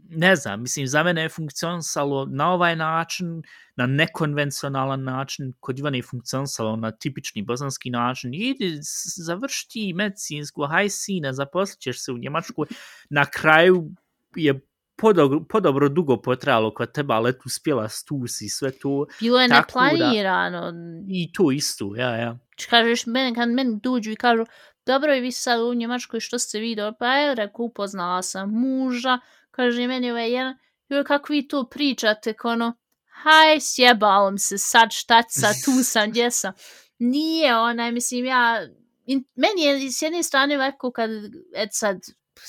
ne 0.09 0.35
znam, 0.35 0.61
mislim, 0.61 0.87
za 0.87 1.03
mene 1.03 1.21
je 1.21 1.29
funkcionisalo 1.29 2.25
na 2.25 2.51
ovaj 2.51 2.75
način, 2.75 3.43
na 3.75 3.85
nekonvencionalan 3.85 5.03
način, 5.03 5.53
kod 5.59 5.79
Ivana 5.79 5.97
je 5.97 6.03
funkcionisalo 6.03 6.75
na 6.75 6.91
tipični 6.91 7.41
bosanski 7.41 7.89
način, 7.89 8.33
idi, 8.33 8.75
s- 8.75 9.17
završi 9.17 9.93
medicinsku, 9.95 10.63
haj 10.63 10.89
sine, 10.89 11.33
zaposlit 11.33 11.79
ćeš 11.79 12.03
se 12.03 12.11
u 12.11 12.17
Njemačku, 12.17 12.65
na 13.09 13.25
kraju 13.25 13.89
je 14.35 14.59
podobro, 14.95 15.43
podobro 15.43 15.89
dugo 15.89 16.17
potrajalo 16.17 16.73
kod 16.73 16.91
teba, 16.91 17.15
ali 17.15 17.29
eto 17.29 17.39
uspjela 17.45 17.89
stusi 17.89 18.49
sve 18.49 18.71
to 18.71 19.05
Bilo 19.19 19.41
je 19.41 19.49
Tako 19.49 19.79
da- 19.79 19.85
neplanirano, 19.85 20.73
i 21.09 21.31
to 21.33 21.51
isto, 21.51 21.95
ja, 21.95 22.15
ja. 22.15 22.37
Č- 22.55 22.67
kažeš, 22.69 23.05
meni, 23.05 23.35
kad 23.35 23.49
meni 23.49 23.79
dođu 23.83 24.11
i 24.11 24.15
kažu, 24.15 24.45
dobro 24.85 25.13
je 25.13 25.21
vi 25.21 25.31
sad 25.31 25.61
u 25.61 25.73
Njemačkoj, 25.73 26.19
što 26.19 26.39
ste 26.39 26.59
vi 26.59 26.75
dobro? 26.75 26.95
Pa 26.99 27.07
je, 27.07 27.35
rekao, 27.35 27.65
upoznala 27.65 28.21
sam 28.21 28.49
muža, 28.51 29.19
kaže 29.55 29.87
meni 29.87 30.11
ovaj 30.11 30.31
jedan, 30.31 30.57
joj, 30.89 31.03
kako 31.03 31.33
vi 31.33 31.47
to 31.47 31.63
pričate, 31.69 32.33
ko 32.33 32.49
ono, 32.49 32.73
haj, 33.05 33.59
sjebalo 33.59 34.31
mi 34.31 34.39
se 34.39 34.57
sad, 34.57 34.91
šta 34.91 35.23
sa, 35.29 35.39
sad, 35.41 35.55
tu 35.65 35.83
sam, 35.83 36.09
gdje 36.09 36.31
sam. 36.31 36.53
Nije 36.99 37.57
onaj, 37.57 37.91
mislim, 37.91 38.25
ja, 38.25 38.67
in, 39.05 39.23
meni 39.35 39.61
je 39.61 39.91
s 39.91 40.01
jedne 40.01 40.23
strane 40.23 40.55
ovako 40.55 40.91
kad, 40.91 41.09
et 41.55 41.69
sad, 41.71 41.97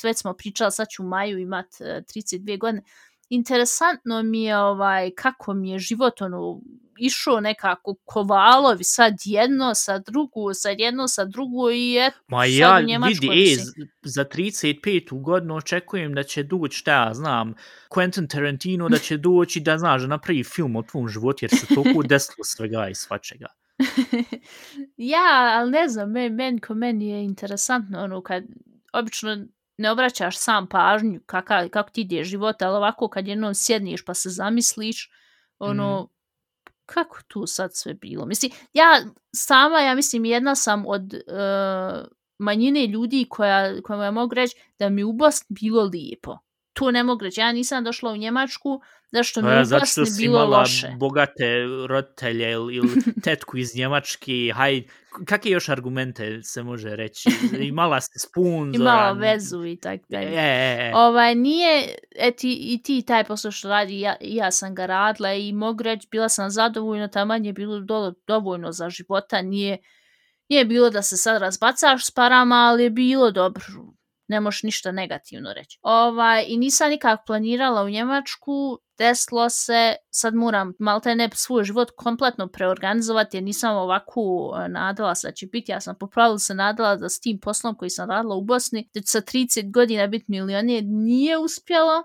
već 0.02 0.18
smo 0.18 0.34
pričali, 0.34 0.72
sad 0.72 0.88
ću 0.88 1.02
u 1.02 1.06
maju 1.06 1.38
imat 1.38 1.66
e, 1.80 1.84
uh, 1.84 2.04
32 2.04 2.58
godine, 2.58 2.82
interesantno 3.28 4.22
mi 4.22 4.42
je 4.42 4.58
ovaj 4.58 5.10
kako 5.10 5.54
mi 5.54 5.70
je 5.70 5.78
život 5.78 6.22
ono 6.22 6.60
išao 6.98 7.40
nekako 7.40 7.94
kovalovi 8.04 8.84
sad 8.84 9.14
jedno 9.24 9.74
sa 9.74 9.98
drugo 9.98 10.54
sad 10.54 10.80
jedno 10.80 11.08
sa 11.08 11.24
drugo 11.24 11.70
i 11.70 11.96
et, 11.96 12.14
Ma 12.26 12.44
sad 12.44 12.52
ja, 12.52 12.80
u 12.82 12.86
Njemačkoj, 12.86 13.36
vidi, 13.36 13.52
e, 13.52 13.86
za 14.02 14.24
35. 14.24 15.22
godinu 15.22 15.56
očekujem 15.56 16.14
da 16.14 16.22
će 16.22 16.42
doći, 16.42 16.78
šta 16.78 16.92
ja 16.92 17.14
znam, 17.14 17.54
Quentin 17.90 18.30
Tarantino 18.30 18.88
da 18.88 18.98
će 18.98 19.16
doći 19.16 19.60
da, 19.60 19.78
znaš, 19.78 20.02
da 20.02 20.08
napravi 20.08 20.44
film 20.44 20.76
o 20.76 20.82
tvom 20.82 21.08
životu, 21.08 21.44
jer 21.44 21.50
se 21.50 21.74
toliko 21.74 22.02
desilo 22.08 22.44
svega 22.44 22.88
i 22.88 22.94
svačega. 22.94 23.46
ja, 24.96 25.58
ali 25.58 25.70
ne 25.70 25.88
znam, 25.88 26.10
men, 26.10 26.34
men, 26.34 26.60
ko 26.60 26.74
meni 26.74 27.08
je 27.08 27.24
interesantno, 27.24 28.04
ono, 28.04 28.22
kad 28.22 28.44
obično 28.92 29.46
ne 29.76 29.90
obraćaš 29.90 30.38
sam 30.38 30.66
pažnju 30.66 31.20
kaka, 31.26 31.68
kako 31.68 31.90
ti 31.90 32.00
ide 32.00 32.24
život, 32.24 32.62
ali 32.62 32.76
ovako 32.76 33.08
kad 33.08 33.28
jednom 33.28 33.54
sjedniš 33.54 34.04
pa 34.04 34.14
se 34.14 34.30
zamisliš, 34.30 35.10
ono, 35.58 36.02
Mhm 36.02 36.13
kako 36.86 37.18
tu 37.28 37.46
sad 37.46 37.70
sve 37.74 37.94
bilo? 37.94 38.26
Mislim, 38.26 38.52
ja 38.72 39.04
sama, 39.36 39.80
ja 39.80 39.94
mislim, 39.94 40.24
jedna 40.24 40.54
sam 40.54 40.86
od 40.86 41.14
uh, 41.14 42.06
manjine 42.38 42.86
ljudi 42.86 43.26
koja, 43.30 43.82
koja 43.82 44.10
mogu 44.10 44.34
reći 44.34 44.56
da 44.78 44.88
mi 44.88 45.04
u 45.04 45.12
Bosni 45.12 45.56
bilo 45.60 45.82
lijepo. 45.82 46.38
To 46.74 46.90
ne 46.90 47.02
mogu 47.02 47.24
reći. 47.24 47.40
Ja 47.40 47.52
nisam 47.52 47.84
došla 47.84 48.12
u 48.12 48.16
Njemačku 48.16 48.80
zašto 49.12 49.42
mi 49.42 49.48
Pa 49.48 49.52
ja, 49.52 49.62
u 49.62 49.64
zato 49.64 49.84
bilo 50.18 50.44
loše. 50.46 50.88
bogate 50.96 51.44
roditelje 51.88 52.50
ili, 52.52 52.88
tetku 53.24 53.56
iz 53.56 53.76
Njemačke, 53.76 54.32
haj, 54.54 54.82
kakve 55.24 55.50
još 55.50 55.68
argumente 55.68 56.42
se 56.42 56.62
može 56.62 56.96
reći? 56.96 57.28
Imala 57.60 58.00
si 58.00 58.18
sponzora. 58.18 58.82
Imala 58.82 59.12
vezu 59.12 59.64
i 59.64 59.76
tako 59.76 60.04
E, 60.04 60.16
dalje. 60.16 60.26
e, 60.28 60.76
e. 60.80 60.92
Ovaj, 60.94 61.34
nije, 61.34 61.88
eti, 62.16 62.52
i 62.64 62.82
ti 62.82 63.02
taj 63.02 63.24
posao 63.24 63.50
što 63.50 63.68
radi, 63.68 64.00
ja, 64.00 64.16
ja 64.20 64.50
sam 64.50 64.74
ga 64.74 64.86
radila 64.86 65.34
i 65.34 65.52
mogu 65.52 65.82
reći, 65.82 66.08
bila 66.10 66.28
sam 66.28 66.50
zadovoljna, 66.50 67.08
taman 67.08 67.44
je 67.44 67.52
bilo 67.52 67.80
do, 67.80 68.14
dovoljno 68.26 68.72
za 68.72 68.90
života, 68.90 69.42
nije, 69.42 69.78
nije 70.48 70.64
bilo 70.64 70.90
da 70.90 71.02
se 71.02 71.16
sad 71.16 71.42
razbacaš 71.42 72.06
s 72.06 72.10
parama, 72.10 72.56
ali 72.56 72.82
je 72.82 72.90
bilo 72.90 73.30
dobro, 73.30 73.64
ne 74.34 74.40
možeš 74.40 74.62
ništa 74.62 74.92
negativno 74.92 75.52
reći. 75.52 75.78
Ovaj, 75.82 76.44
I 76.48 76.56
nisam 76.56 76.90
nikak 76.90 77.20
planirala 77.26 77.82
u 77.82 77.90
Njemačku, 77.90 78.78
desilo 78.98 79.50
se, 79.50 79.94
sad 80.10 80.34
moram 80.34 80.72
malte 80.78 81.14
ne 81.14 81.28
svoj 81.34 81.64
život 81.64 81.88
kompletno 81.96 82.48
preorganizovati, 82.48 83.36
jer 83.36 83.44
nisam 83.44 83.76
ovako 83.76 84.20
e, 84.64 84.68
nadala 84.68 85.14
se 85.14 85.28
da 85.28 85.32
će 85.32 85.46
biti, 85.46 85.72
ja 85.72 85.80
sam 85.80 85.98
popravila 86.00 86.38
se 86.38 86.54
nadala 86.54 86.96
da 86.96 87.08
s 87.08 87.20
tim 87.20 87.38
poslom 87.40 87.74
koji 87.74 87.90
sam 87.90 88.10
radila 88.10 88.36
u 88.36 88.44
Bosni, 88.44 88.90
da 88.94 89.00
ću 89.00 89.06
sa 89.06 89.20
30 89.20 89.72
godina 89.72 90.06
biti 90.06 90.24
milioner, 90.28 90.84
nije 90.84 91.38
uspjelo. 91.38 92.02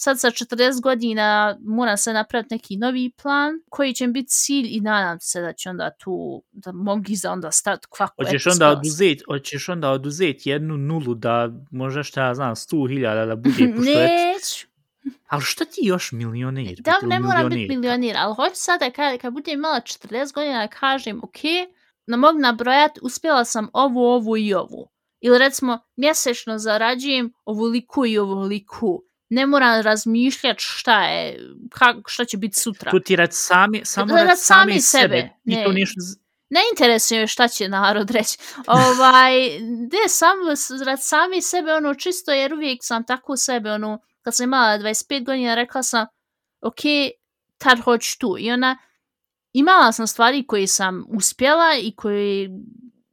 Sad 0.00 0.20
sa 0.20 0.30
40 0.30 0.80
godina 0.82 1.58
moram 1.60 1.96
se 1.96 2.12
napraviti 2.12 2.54
neki 2.54 2.76
novi 2.76 3.10
plan 3.22 3.54
koji 3.70 3.94
će 3.94 4.06
biti 4.06 4.28
cilj 4.28 4.66
i 4.70 4.80
nadam 4.80 5.20
se 5.20 5.40
da 5.40 5.52
će 5.52 5.70
onda 5.70 5.90
tu, 5.90 6.42
da 6.52 6.72
mogu 6.72 7.04
iza 7.08 7.32
onda 7.32 7.50
stati 7.50 7.86
kvako. 7.90 8.24
Hoćeš 8.24 8.46
onda 8.46 8.68
oduzeti, 8.70 9.24
hoćeš 9.26 9.68
onda 9.68 9.90
oduzeti 9.90 10.50
jednu 10.50 10.76
nulu 10.76 11.14
da 11.14 11.48
možda 11.70 12.02
šta 12.02 12.26
ja 12.26 12.34
znam 12.34 12.54
100.000 12.54 13.26
da 13.26 13.36
bude 13.36 13.72
pošto 13.76 13.92
Neću. 13.92 14.66
ali 15.28 15.42
što 15.42 15.64
ti 15.64 15.80
još 15.82 16.12
milioner? 16.12 16.76
Da, 16.80 16.98
ne 17.02 17.16
ili 17.16 17.24
moram 17.24 17.48
biti 17.48 17.76
milionir, 17.76 18.16
ali 18.18 18.34
hoću 18.34 18.54
sada 18.54 18.90
kad, 18.90 19.18
kad 19.18 19.32
budem 19.32 19.54
imala 19.54 19.80
40 19.80 20.34
godina 20.34 20.58
da 20.58 20.68
kažem, 20.68 21.18
ok, 21.22 21.40
da 22.06 22.16
mogu 22.16 22.38
nabrojat, 22.38 22.98
uspjela 23.02 23.44
sam 23.44 23.68
ovo, 23.72 24.14
ovo 24.14 24.36
i 24.36 24.54
ovo. 24.54 24.88
Ili 25.20 25.38
recimo, 25.38 25.78
mjesečno 25.96 26.58
zarađujem 26.58 27.32
ovoliko 27.44 28.06
i 28.06 28.18
ovoliko. 28.18 29.07
Ne 29.28 29.46
moram 29.46 29.82
razmišljati 29.82 30.58
šta 30.62 31.04
je, 31.04 31.38
kak, 31.70 31.96
šta 32.06 32.24
će 32.24 32.36
biti 32.36 32.60
sutra. 32.60 32.90
To 32.90 33.00
ti 33.00 33.16
rad 33.16 33.28
sami, 33.32 33.80
samo 33.84 34.16
Rad 34.16 34.26
rad 34.26 34.38
sami 34.38 34.72
sami 34.72 34.80
sebe, 34.80 35.02
sebe. 35.02 35.28
Ne. 35.44 35.64
to 35.64 35.72
niš... 35.72 35.94
z- 35.96 36.18
ne 36.50 36.60
interesuje 36.72 37.26
šta 37.26 37.48
će 37.48 37.68
narod 37.68 38.10
reći. 38.10 38.38
ovaj, 38.66 39.60
ne, 39.60 40.08
samo 40.08 40.42
rad 40.86 40.98
sami 41.02 41.42
sebe, 41.42 41.72
ono, 41.72 41.94
čisto 41.94 42.32
jer 42.32 42.54
uvijek 42.54 42.78
sam 42.82 43.06
tako 43.06 43.36
sebe, 43.36 43.70
ono, 43.72 44.00
kad 44.22 44.34
sam 44.34 44.44
imala 44.44 44.78
25 44.78 45.24
godina, 45.24 45.54
rekla 45.54 45.82
sam, 45.82 46.06
ok, 46.60 46.80
tad 47.58 47.80
hoću 47.80 48.18
tu. 48.18 48.36
I 48.38 48.50
ona, 48.52 48.78
imala 49.52 49.92
sam 49.92 50.06
stvari 50.06 50.46
koje 50.46 50.66
sam 50.66 51.04
uspjela 51.08 51.76
i 51.80 51.92
koje, 51.96 52.50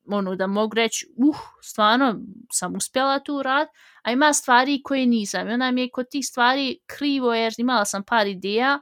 ono, 0.07 0.35
da 0.35 0.47
mogu 0.47 0.75
reći, 0.75 1.07
uh, 1.17 1.37
stvarno 1.61 2.19
sam 2.51 2.75
uspjela 2.75 3.19
tu 3.19 3.43
rad, 3.43 3.67
a 4.03 4.11
ima 4.11 4.33
stvari 4.33 4.81
koje 4.83 5.05
nisam. 5.05 5.49
I 5.49 5.53
ona 5.53 5.71
mi 5.71 5.81
je 5.81 5.89
kod 5.89 6.05
tih 6.11 6.25
stvari 6.25 6.79
krivo, 6.85 7.33
jer 7.33 7.53
imala 7.57 7.85
sam 7.85 8.03
par 8.03 8.27
ideja, 8.27 8.79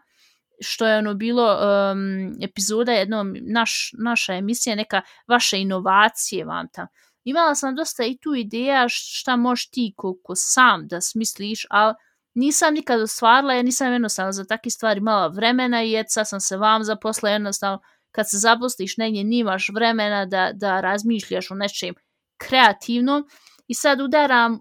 što 0.61 0.87
je 0.87 0.97
ono 0.97 1.13
bilo 1.13 1.53
um, 1.53 2.31
epizoda 2.41 2.91
jednom, 2.91 3.35
naš, 3.41 3.91
naša 4.03 4.33
emisija, 4.33 4.75
neka 4.75 5.01
vaše 5.27 5.59
inovacije 5.59 6.45
vam 6.45 6.67
tam. 6.73 6.87
Imala 7.23 7.55
sam 7.55 7.75
dosta 7.75 8.03
i 8.03 8.17
tu 8.17 8.35
ideja 8.35 8.85
šta 8.89 9.35
možeš 9.35 9.69
ti 9.69 9.93
koliko 9.97 10.35
sam 10.35 10.87
da 10.87 11.01
smisliš, 11.01 11.65
ali 11.69 11.93
nisam 12.33 12.73
nikad 12.73 13.01
ostvarila, 13.01 13.53
ja 13.53 13.61
nisam 13.61 13.93
jednostavno 13.93 14.31
za 14.31 14.45
takve 14.45 14.71
stvari 14.71 14.97
imala 14.97 15.27
vremena 15.27 15.83
i 15.83 15.95
eto 15.95 16.09
sad 16.09 16.29
sam 16.29 16.39
se 16.39 16.57
vam 16.57 16.83
zaposla 16.83 17.29
jednostavno 17.29 17.79
kad 18.15 18.29
se 18.29 18.37
zaposliš 18.37 18.97
negdje 18.97 19.23
nimaš 19.23 19.69
vremena 19.69 20.25
da, 20.25 20.51
da 20.53 20.81
razmišljaš 20.81 21.51
o 21.51 21.55
nečem 21.55 21.95
kreativnom 22.37 23.23
i 23.67 23.73
sad 23.73 24.01
udaram 24.01 24.59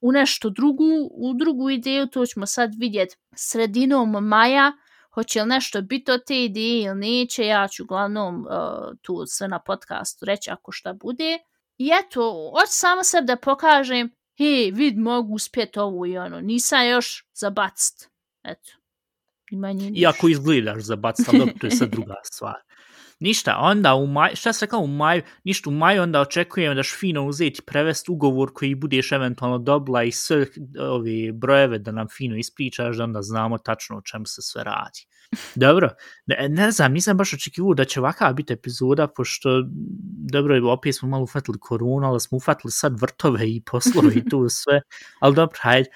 u 0.00 0.12
nešto 0.12 0.50
drugu, 0.50 1.08
u 1.10 1.34
drugu 1.34 1.70
ideju, 1.70 2.06
to 2.06 2.26
ćemo 2.26 2.46
sad 2.46 2.70
vidjeti 2.78 3.16
sredinom 3.36 4.10
maja, 4.10 4.72
hoće 5.14 5.42
li 5.42 5.48
nešto 5.48 5.82
biti 5.82 6.12
od 6.12 6.24
te 6.26 6.44
ideje 6.44 6.82
ili 6.82 6.94
neće, 6.94 7.46
ja 7.46 7.68
ću 7.68 7.82
uglavnom 7.82 8.40
uh, 8.40 8.46
tu 9.02 9.24
sve 9.26 9.48
na 9.48 9.58
podcastu 9.58 10.24
reći 10.24 10.50
ako 10.50 10.72
šta 10.72 10.92
bude. 10.92 11.38
I 11.78 11.90
eto, 12.02 12.52
hoću 12.58 12.72
samo 12.72 13.04
sebi 13.04 13.26
da 13.26 13.36
pokažem, 13.36 14.10
hej, 14.38 14.70
vid, 14.70 14.98
mogu 14.98 15.34
uspjeti 15.34 15.78
ovo 15.78 16.06
i 16.06 16.18
ono, 16.18 16.40
nisam 16.40 16.88
još 16.88 17.26
za 17.34 17.50
bacit. 17.50 18.08
Eto. 18.44 18.70
Ima 19.50 19.74
Iako 19.96 20.28
izgledaš 20.28 20.82
za 20.82 20.96
bacit, 20.96 21.28
ali 21.28 21.58
to 21.60 21.66
je 21.66 21.70
sad 21.70 21.88
druga 21.96 22.14
stvar. 22.24 22.54
Ništa, 23.20 23.56
onda 23.60 23.94
u 23.94 24.06
maju, 24.06 24.36
šta 24.36 24.52
se 24.52 24.66
kao 24.66 24.80
u 24.80 24.86
maju, 24.86 25.22
ništa 25.44 25.70
u 25.70 25.72
maju 25.72 26.02
onda 26.02 26.20
očekujem 26.20 26.76
da 26.76 26.82
fino 26.82 27.26
uzeti 27.26 27.62
prevest 27.62 28.08
ugovor 28.08 28.50
koji 28.54 28.74
budeš 28.74 29.12
eventualno 29.12 29.58
dobila 29.58 30.02
i 30.02 30.12
sve 30.12 30.46
ovi 30.80 31.32
brojeve 31.32 31.78
da 31.78 31.92
nam 31.92 32.06
fino 32.16 32.36
ispričaš 32.36 32.96
da 32.96 33.04
onda 33.04 33.22
znamo 33.22 33.58
tačno 33.58 33.96
o 33.96 34.02
čemu 34.02 34.26
se 34.26 34.42
sve 34.42 34.64
radi. 34.64 35.06
Dobro, 35.54 35.90
ne, 36.26 36.48
ne 36.48 36.70
znam, 36.70 36.92
nisam 36.92 37.16
baš 37.16 37.32
očekivao 37.34 37.74
da 37.74 37.84
će 37.84 38.00
ovakva 38.00 38.32
biti 38.32 38.52
epizoda, 38.52 39.06
pošto, 39.06 39.62
dobro, 40.32 40.72
opet 40.72 40.96
smo 40.96 41.08
malo 41.08 41.24
ufatili 41.24 41.58
koronu, 41.60 42.06
ali 42.06 42.20
smo 42.20 42.36
ufatili 42.36 42.70
sad 42.70 43.00
vrtove 43.00 43.48
i 43.48 43.62
poslove 43.70 44.14
i 44.14 44.28
tu 44.28 44.48
sve, 44.62 44.80
ali 45.20 45.34
dobro, 45.34 45.58
hajde, 45.60 45.90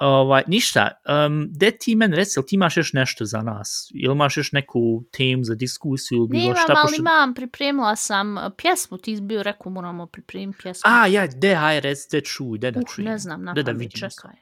Ovaj, 0.00 0.42
ništa, 0.46 0.90
um, 1.26 1.48
de 1.50 1.70
ti 1.70 1.96
men 1.96 2.12
reci, 2.12 2.40
ti 2.46 2.54
imaš 2.54 2.76
još 2.76 2.92
nešto 2.92 3.24
za 3.24 3.42
nas? 3.42 3.90
Ili 3.94 4.12
imaš 4.12 4.36
još 4.36 4.52
neku 4.52 5.04
temu 5.12 5.44
za 5.44 5.54
diskusiju? 5.54 6.18
Ili 6.18 6.28
bilo 6.28 6.54
šta, 6.54 6.64
ali 6.76 6.82
pošto... 6.82 7.00
imam, 7.00 7.34
pripremila 7.34 7.96
sam 7.96 8.36
uh, 8.36 8.42
pjesmu, 8.56 8.98
ti 8.98 9.18
bio 9.20 9.42
rekao 9.42 9.72
moramo 9.72 10.06
pripremiti 10.06 10.58
pjesmu. 10.62 10.82
A, 10.84 11.06
ja, 11.06 11.26
de, 11.26 11.54
aj, 11.54 11.80
reci, 11.80 12.08
de 12.12 12.20
čuj, 12.20 12.58
de 12.58 12.70
da 12.70 12.80
čuj. 12.94 13.04
Uh, 13.04 13.10
ne 13.10 13.18
znam, 13.18 13.44
na 13.44 13.52
da 13.52 13.72
vidim. 13.72 13.90
čekaj. 13.90 14.32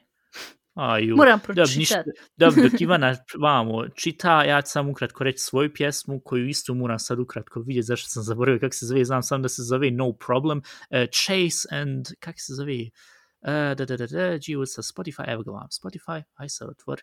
Aju, 0.73 1.15
Moram 1.15 1.39
pročitati. 1.39 2.09
Da, 2.37 2.45
dok 2.45 2.81
Ivana 2.81 3.15
vamo 3.41 3.89
čita, 3.89 4.43
ja 4.43 4.61
ću 4.61 4.71
sam 4.71 4.89
ukratko 4.89 5.23
reći 5.23 5.39
svoju 5.39 5.73
pjesmu, 5.73 6.21
koju 6.25 6.47
isto 6.47 6.73
moram 6.73 6.99
sad 6.99 7.19
ukratko 7.19 7.59
vidjeti, 7.59 7.85
zašto 7.85 8.09
sam 8.09 8.23
zaboravio 8.23 8.59
kako 8.59 8.73
se 8.75 8.85
zove, 8.85 9.05
znam 9.05 9.23
sam 9.23 9.41
da 9.41 9.49
se 9.49 9.63
zove 9.63 9.91
No 9.91 10.13
Problem, 10.13 10.57
uh, 10.57 10.97
Chase 11.11 11.67
and, 11.71 12.05
kako 12.19 12.39
se 12.39 12.53
zove, 12.53 12.73
Uh, 12.73 13.18
E, 13.41 13.75
da, 13.75 13.85
da, 13.85 13.97
da, 13.97 14.07
da, 14.07 14.37
Gio 14.37 14.65
sa 14.65 14.81
Spotify, 14.81 15.27
evo 15.27 15.43
ga 15.43 15.51
vam, 15.51 15.67
Spotify, 15.71 16.23
aj 16.35 16.49
se 16.49 16.65
otvor. 16.65 17.01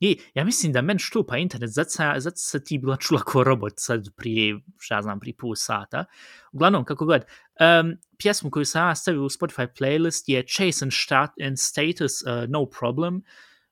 I 0.00 0.18
ja 0.34 0.44
mislim 0.44 0.72
da 0.72 0.82
men 0.82 0.98
štupa 0.98 1.36
internet, 1.38 1.70
zato 1.70 1.90
sa, 1.90 2.14
zato 2.20 2.58
ti 2.64 2.78
bila 2.78 2.96
čula 2.96 3.20
ko 3.20 3.44
robot 3.44 3.72
sad 3.76 4.08
prije, 4.16 4.58
šta 4.78 5.02
znam, 5.02 5.20
prije 5.20 5.36
pol 5.36 5.54
sata. 5.54 6.04
Uglavnom, 6.52 6.84
kako 6.84 7.06
god, 7.06 7.24
um, 7.60 7.94
pjesmu 8.18 8.50
koju 8.50 8.64
sam 8.64 8.88
ja 8.88 8.94
stavio 8.94 9.22
u 9.22 9.28
Spotify 9.28 9.66
playlist 9.78 10.24
je 10.26 10.42
Chase 10.46 10.84
and, 10.84 10.92
Stat 10.92 11.30
and 11.46 11.58
Status 11.58 12.22
uh, 12.22 12.50
No 12.50 12.66
Problem. 12.66 13.16
Uh, 13.16 13.22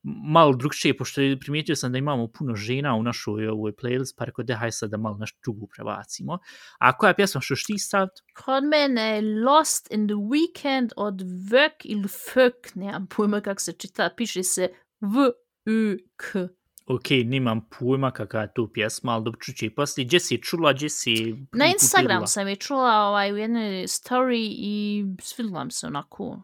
malo 0.02 0.52
drugčije, 0.52 0.96
pošto 0.96 1.20
primijetio 1.40 1.76
sam 1.76 1.92
da 1.92 1.98
imamo 1.98 2.28
puno 2.28 2.54
žena 2.54 2.94
u 2.94 3.02
našoj 3.02 3.48
ovoj 3.48 3.72
playlist, 3.72 4.14
pa 4.18 4.24
rekao, 4.24 4.44
dehaj 4.44 4.72
sad 4.72 4.90
da 4.90 4.96
malo 4.96 5.16
naš 5.16 5.38
drugu 5.42 5.68
prebacimo. 5.76 6.38
A 6.78 6.96
koja 6.96 7.14
pjesma 7.14 7.40
što 7.40 7.54
ti 7.66 7.78
stavit? 7.78 8.12
Kod 8.44 8.64
mene 8.64 9.20
Lost 9.46 9.88
in 9.90 10.08
the 10.08 10.14
Weekend 10.14 10.88
od 10.96 11.22
Vök 11.50 11.84
ili 11.84 12.08
Fök, 12.08 12.74
nemam 12.74 13.06
pojma 13.16 13.40
kako 13.40 13.60
se 13.60 13.72
čita, 13.72 14.10
piše 14.16 14.42
se 14.42 14.68
V-U-K. 15.00 16.48
Ok, 16.86 17.10
nimam 17.10 17.68
pojma 17.78 18.10
kakva 18.10 18.40
je 18.40 18.52
tu 18.54 18.70
pjesma, 18.72 19.12
ali 19.12 19.24
dobro 19.24 19.40
čuće 19.40 19.66
i 19.66 19.74
poslije. 19.74 20.04
Gdje 20.06 20.20
si 20.20 20.34
je 20.34 20.40
čula, 20.40 20.72
gdje 20.72 20.88
si 20.88 21.34
Na 21.52 21.66
Instagram 21.66 22.26
sam 22.26 22.48
je 22.48 22.56
čula 22.56 23.06
ovaj, 23.08 23.32
u 23.32 23.36
jednoj 23.36 23.86
story 23.86 24.48
i 24.50 25.04
svidila 25.22 25.70
se 25.70 25.86
onako 25.86 26.42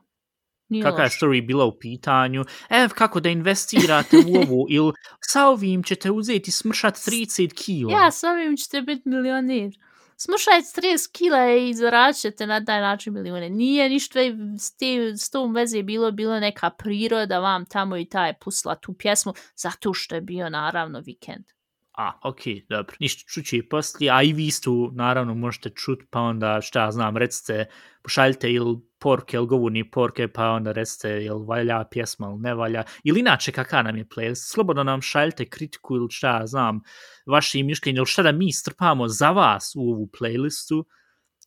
Nije 0.69 0.83
kakva 0.83 1.05
je 1.05 1.11
story 1.11 1.47
bila 1.47 1.65
u 1.65 1.79
pitanju, 1.79 2.45
ev 2.71 2.91
kako 2.95 3.21
da 3.21 3.29
investirate 3.29 4.17
u 4.17 4.37
ovo, 4.37 4.67
ili 4.77 4.93
sa 5.21 5.47
ovim 5.47 5.83
ćete 5.83 6.11
uzeti 6.11 6.51
smršat 6.51 6.95
30 6.95 7.55
kila. 7.55 7.93
Ja, 7.93 8.11
sa 8.11 8.31
ovim 8.31 8.57
ćete 8.57 8.83
biti 8.83 9.09
milionir. 9.09 9.79
Smršajte 10.19 10.81
30 10.81 11.13
kila 11.13 11.55
i 11.55 11.75
zaraćete 11.75 12.47
na 12.47 12.65
taj 12.65 12.81
način 12.81 13.13
milijone. 13.13 13.51
Nije 13.51 13.89
ništa 13.89 14.21
s, 14.59 14.77
te, 14.77 15.17
s 15.17 15.31
tom 15.31 15.55
veze 15.55 15.83
bilo, 15.83 16.11
bilo 16.11 16.41
neka 16.41 16.71
priroda 16.71 17.39
vam 17.39 17.67
tamo 17.67 17.97
i 17.97 18.05
ta 18.05 18.27
je 18.27 18.39
pusla 18.41 18.75
tu 18.75 18.95
pjesmu, 18.95 19.33
zato 19.57 19.95
što 19.95 20.15
je 20.15 20.21
bio 20.21 20.51
naravno 20.51 21.01
vikend. 21.01 21.56
A, 21.97 22.21
ok, 22.23 22.41
dobro. 22.69 22.97
Ništa 23.01 23.23
čuću 23.29 23.57
i 23.57 23.69
poslije, 23.69 24.11
a 24.13 24.23
i 24.23 24.33
vi 24.33 24.47
isto 24.47 24.91
naravno 24.95 25.35
možete 25.35 25.71
čut, 25.71 26.03
pa 26.11 26.21
onda 26.21 26.61
šta 26.61 26.91
znam, 26.91 27.17
recite, 27.17 27.67
pošaljite 28.03 28.53
ili 28.53 28.77
porke, 28.99 29.37
ili 29.37 29.47
govorni 29.47 29.91
porke, 29.91 30.29
pa 30.29 30.51
onda 30.51 30.73
recite 30.73 31.25
ili 31.25 31.45
valja 31.47 31.85
pjesma 31.91 32.27
ili 32.27 32.39
ne 32.39 32.55
valja, 32.55 32.83
ili 33.05 33.21
inače 33.21 33.53
kakav 33.53 33.85
nam 33.85 33.97
je 33.97 34.05
playlist, 34.05 34.53
slobodno 34.53 34.85
nam 34.85 35.03
šaljite 35.03 35.49
kritiku 35.49 35.97
ili 35.97 36.07
šta 36.11 36.47
znam, 36.47 36.81
vaše 37.27 37.63
mišljenje, 37.63 37.97
ili 37.97 38.07
šta 38.07 38.23
da 38.23 38.33
mi 38.33 38.53
strpamo 38.53 39.09
za 39.09 39.31
vas 39.31 39.73
u 39.77 39.81
ovu 39.81 40.11
playlistu, 40.21 40.85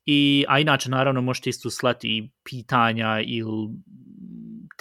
I, 0.05 0.45
a 0.47 0.59
inače, 0.59 0.89
naravno, 0.89 1.21
možete 1.21 1.49
isto 1.49 1.69
slati 1.69 2.07
i 2.07 2.31
pitanja 2.43 3.19
ili 3.21 3.69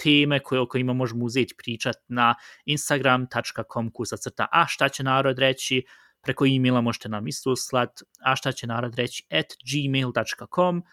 teme 0.03 0.39
koje 0.39 0.61
o 0.61 0.67
kojima 0.67 0.93
možemo 0.93 1.25
uzeti 1.25 1.53
pričat 1.57 1.95
na 2.07 2.35
instagram.com 2.65 3.91
kusa 3.91 4.17
crta 4.17 4.47
a 4.51 4.67
šta 4.67 4.89
će 4.89 5.03
narod 5.03 5.39
reći? 5.39 5.83
Preko 6.21 6.45
e-maila 6.45 6.81
možete 6.81 7.09
nam 7.09 7.27
isto 7.27 7.55
slat 7.55 8.01
a 8.23 8.35
šta 8.35 8.51
će 8.51 8.67
narod 8.67 8.95
reći? 8.95 9.23
At 9.31 9.45
gmail.com 9.71 10.83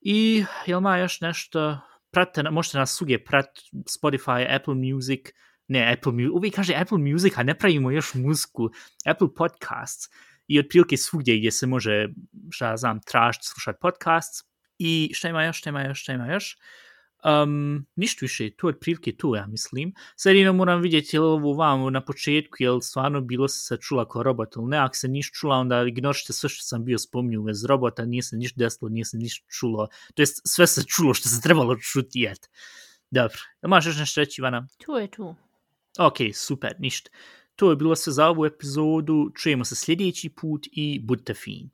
i 0.00 0.44
jel 0.66 0.80
ma 0.80 0.98
još 0.98 1.20
nešto? 1.20 1.78
Pratite, 2.10 2.50
možete 2.50 2.78
nas 2.78 2.96
suge 2.98 3.24
prat 3.24 3.46
Spotify, 3.72 4.56
Apple 4.56 4.74
Music. 4.74 5.20
Ne 5.68 5.92
Apple 5.92 6.12
Music, 6.12 6.30
uvijek 6.34 6.54
kaže 6.54 6.74
Apple 6.74 6.98
Music 6.98 7.32
a 7.36 7.42
ne 7.42 7.58
pravimo 7.58 7.90
još 7.90 8.14
muziku 8.14 8.70
Apple 9.06 9.28
Podcasts. 9.36 10.08
I 10.46 10.58
otprilike 10.58 10.96
svugdje 10.96 11.38
gdje 11.38 11.50
se 11.50 11.66
može 11.66 12.08
šta 12.50 12.76
znam 12.76 13.00
tražiti 13.00 13.46
slušati 13.46 13.78
podcast 13.80 14.52
i 14.78 15.10
šta 15.14 15.28
ima 15.28 15.44
još, 15.44 15.58
šta 15.58 15.70
ima 15.70 15.82
još, 15.82 16.02
šta 16.02 16.12
ima 16.12 16.32
još? 16.32 16.56
Um, 17.24 17.86
ništa 17.96 18.18
više, 18.22 18.50
to 18.50 18.68
je 18.68 18.80
prilike 18.80 19.16
tu, 19.16 19.34
ja 19.36 19.46
mislim. 19.46 19.94
Sad 20.16 20.32
jedino 20.32 20.52
moram 20.52 20.80
vidjeti 20.80 21.16
je 21.16 21.20
li 21.20 21.26
ovo 21.26 21.52
vam 21.52 21.92
na 21.92 22.04
početku, 22.04 22.56
je 22.58 22.70
li 22.70 22.82
stvarno 22.82 23.20
bilo 23.20 23.48
se 23.48 23.76
čula 23.76 24.08
kao 24.08 24.22
robot 24.22 24.56
ili 24.56 24.66
ne, 24.66 24.78
ako 24.78 24.96
se 24.96 25.08
ništa 25.08 25.34
čula, 25.40 25.56
onda 25.56 25.82
ignorite 25.82 26.32
sve 26.32 26.48
što 26.48 26.62
sam 26.62 26.84
bio 26.84 26.98
spominio 26.98 27.40
u 27.40 27.44
vez 27.44 27.64
robota, 27.64 28.04
nije 28.04 28.22
se 28.22 28.36
ništa 28.36 28.58
desilo, 28.58 28.88
nije 28.88 29.04
se 29.04 29.16
ništa 29.16 29.46
čulo, 29.48 29.88
to 30.14 30.22
jest 30.22 30.40
sve 30.44 30.66
se 30.66 30.84
čulo 30.84 31.14
što 31.14 31.28
se 31.28 31.40
trebalo 31.40 31.76
čuti, 31.76 32.20
jet. 32.20 32.50
Dobro, 33.10 33.38
da 33.62 33.68
možeš 33.68 33.94
još 33.94 34.00
nešto 34.00 34.20
reći, 34.20 34.40
Ivana? 34.40 34.66
Tu 34.84 34.92
je 34.92 35.10
tu. 35.10 35.34
Ok, 35.98 36.16
super, 36.34 36.74
ništa. 36.78 37.10
To 37.56 37.70
je 37.70 37.76
bilo 37.76 37.96
sve 37.96 38.12
za 38.12 38.28
ovu 38.28 38.46
epizodu, 38.46 39.30
čujemo 39.34 39.64
se 39.64 39.76
sljedeći 39.76 40.28
put 40.28 40.66
i 40.72 41.00
budite 41.04 41.34
fini. 41.34 41.70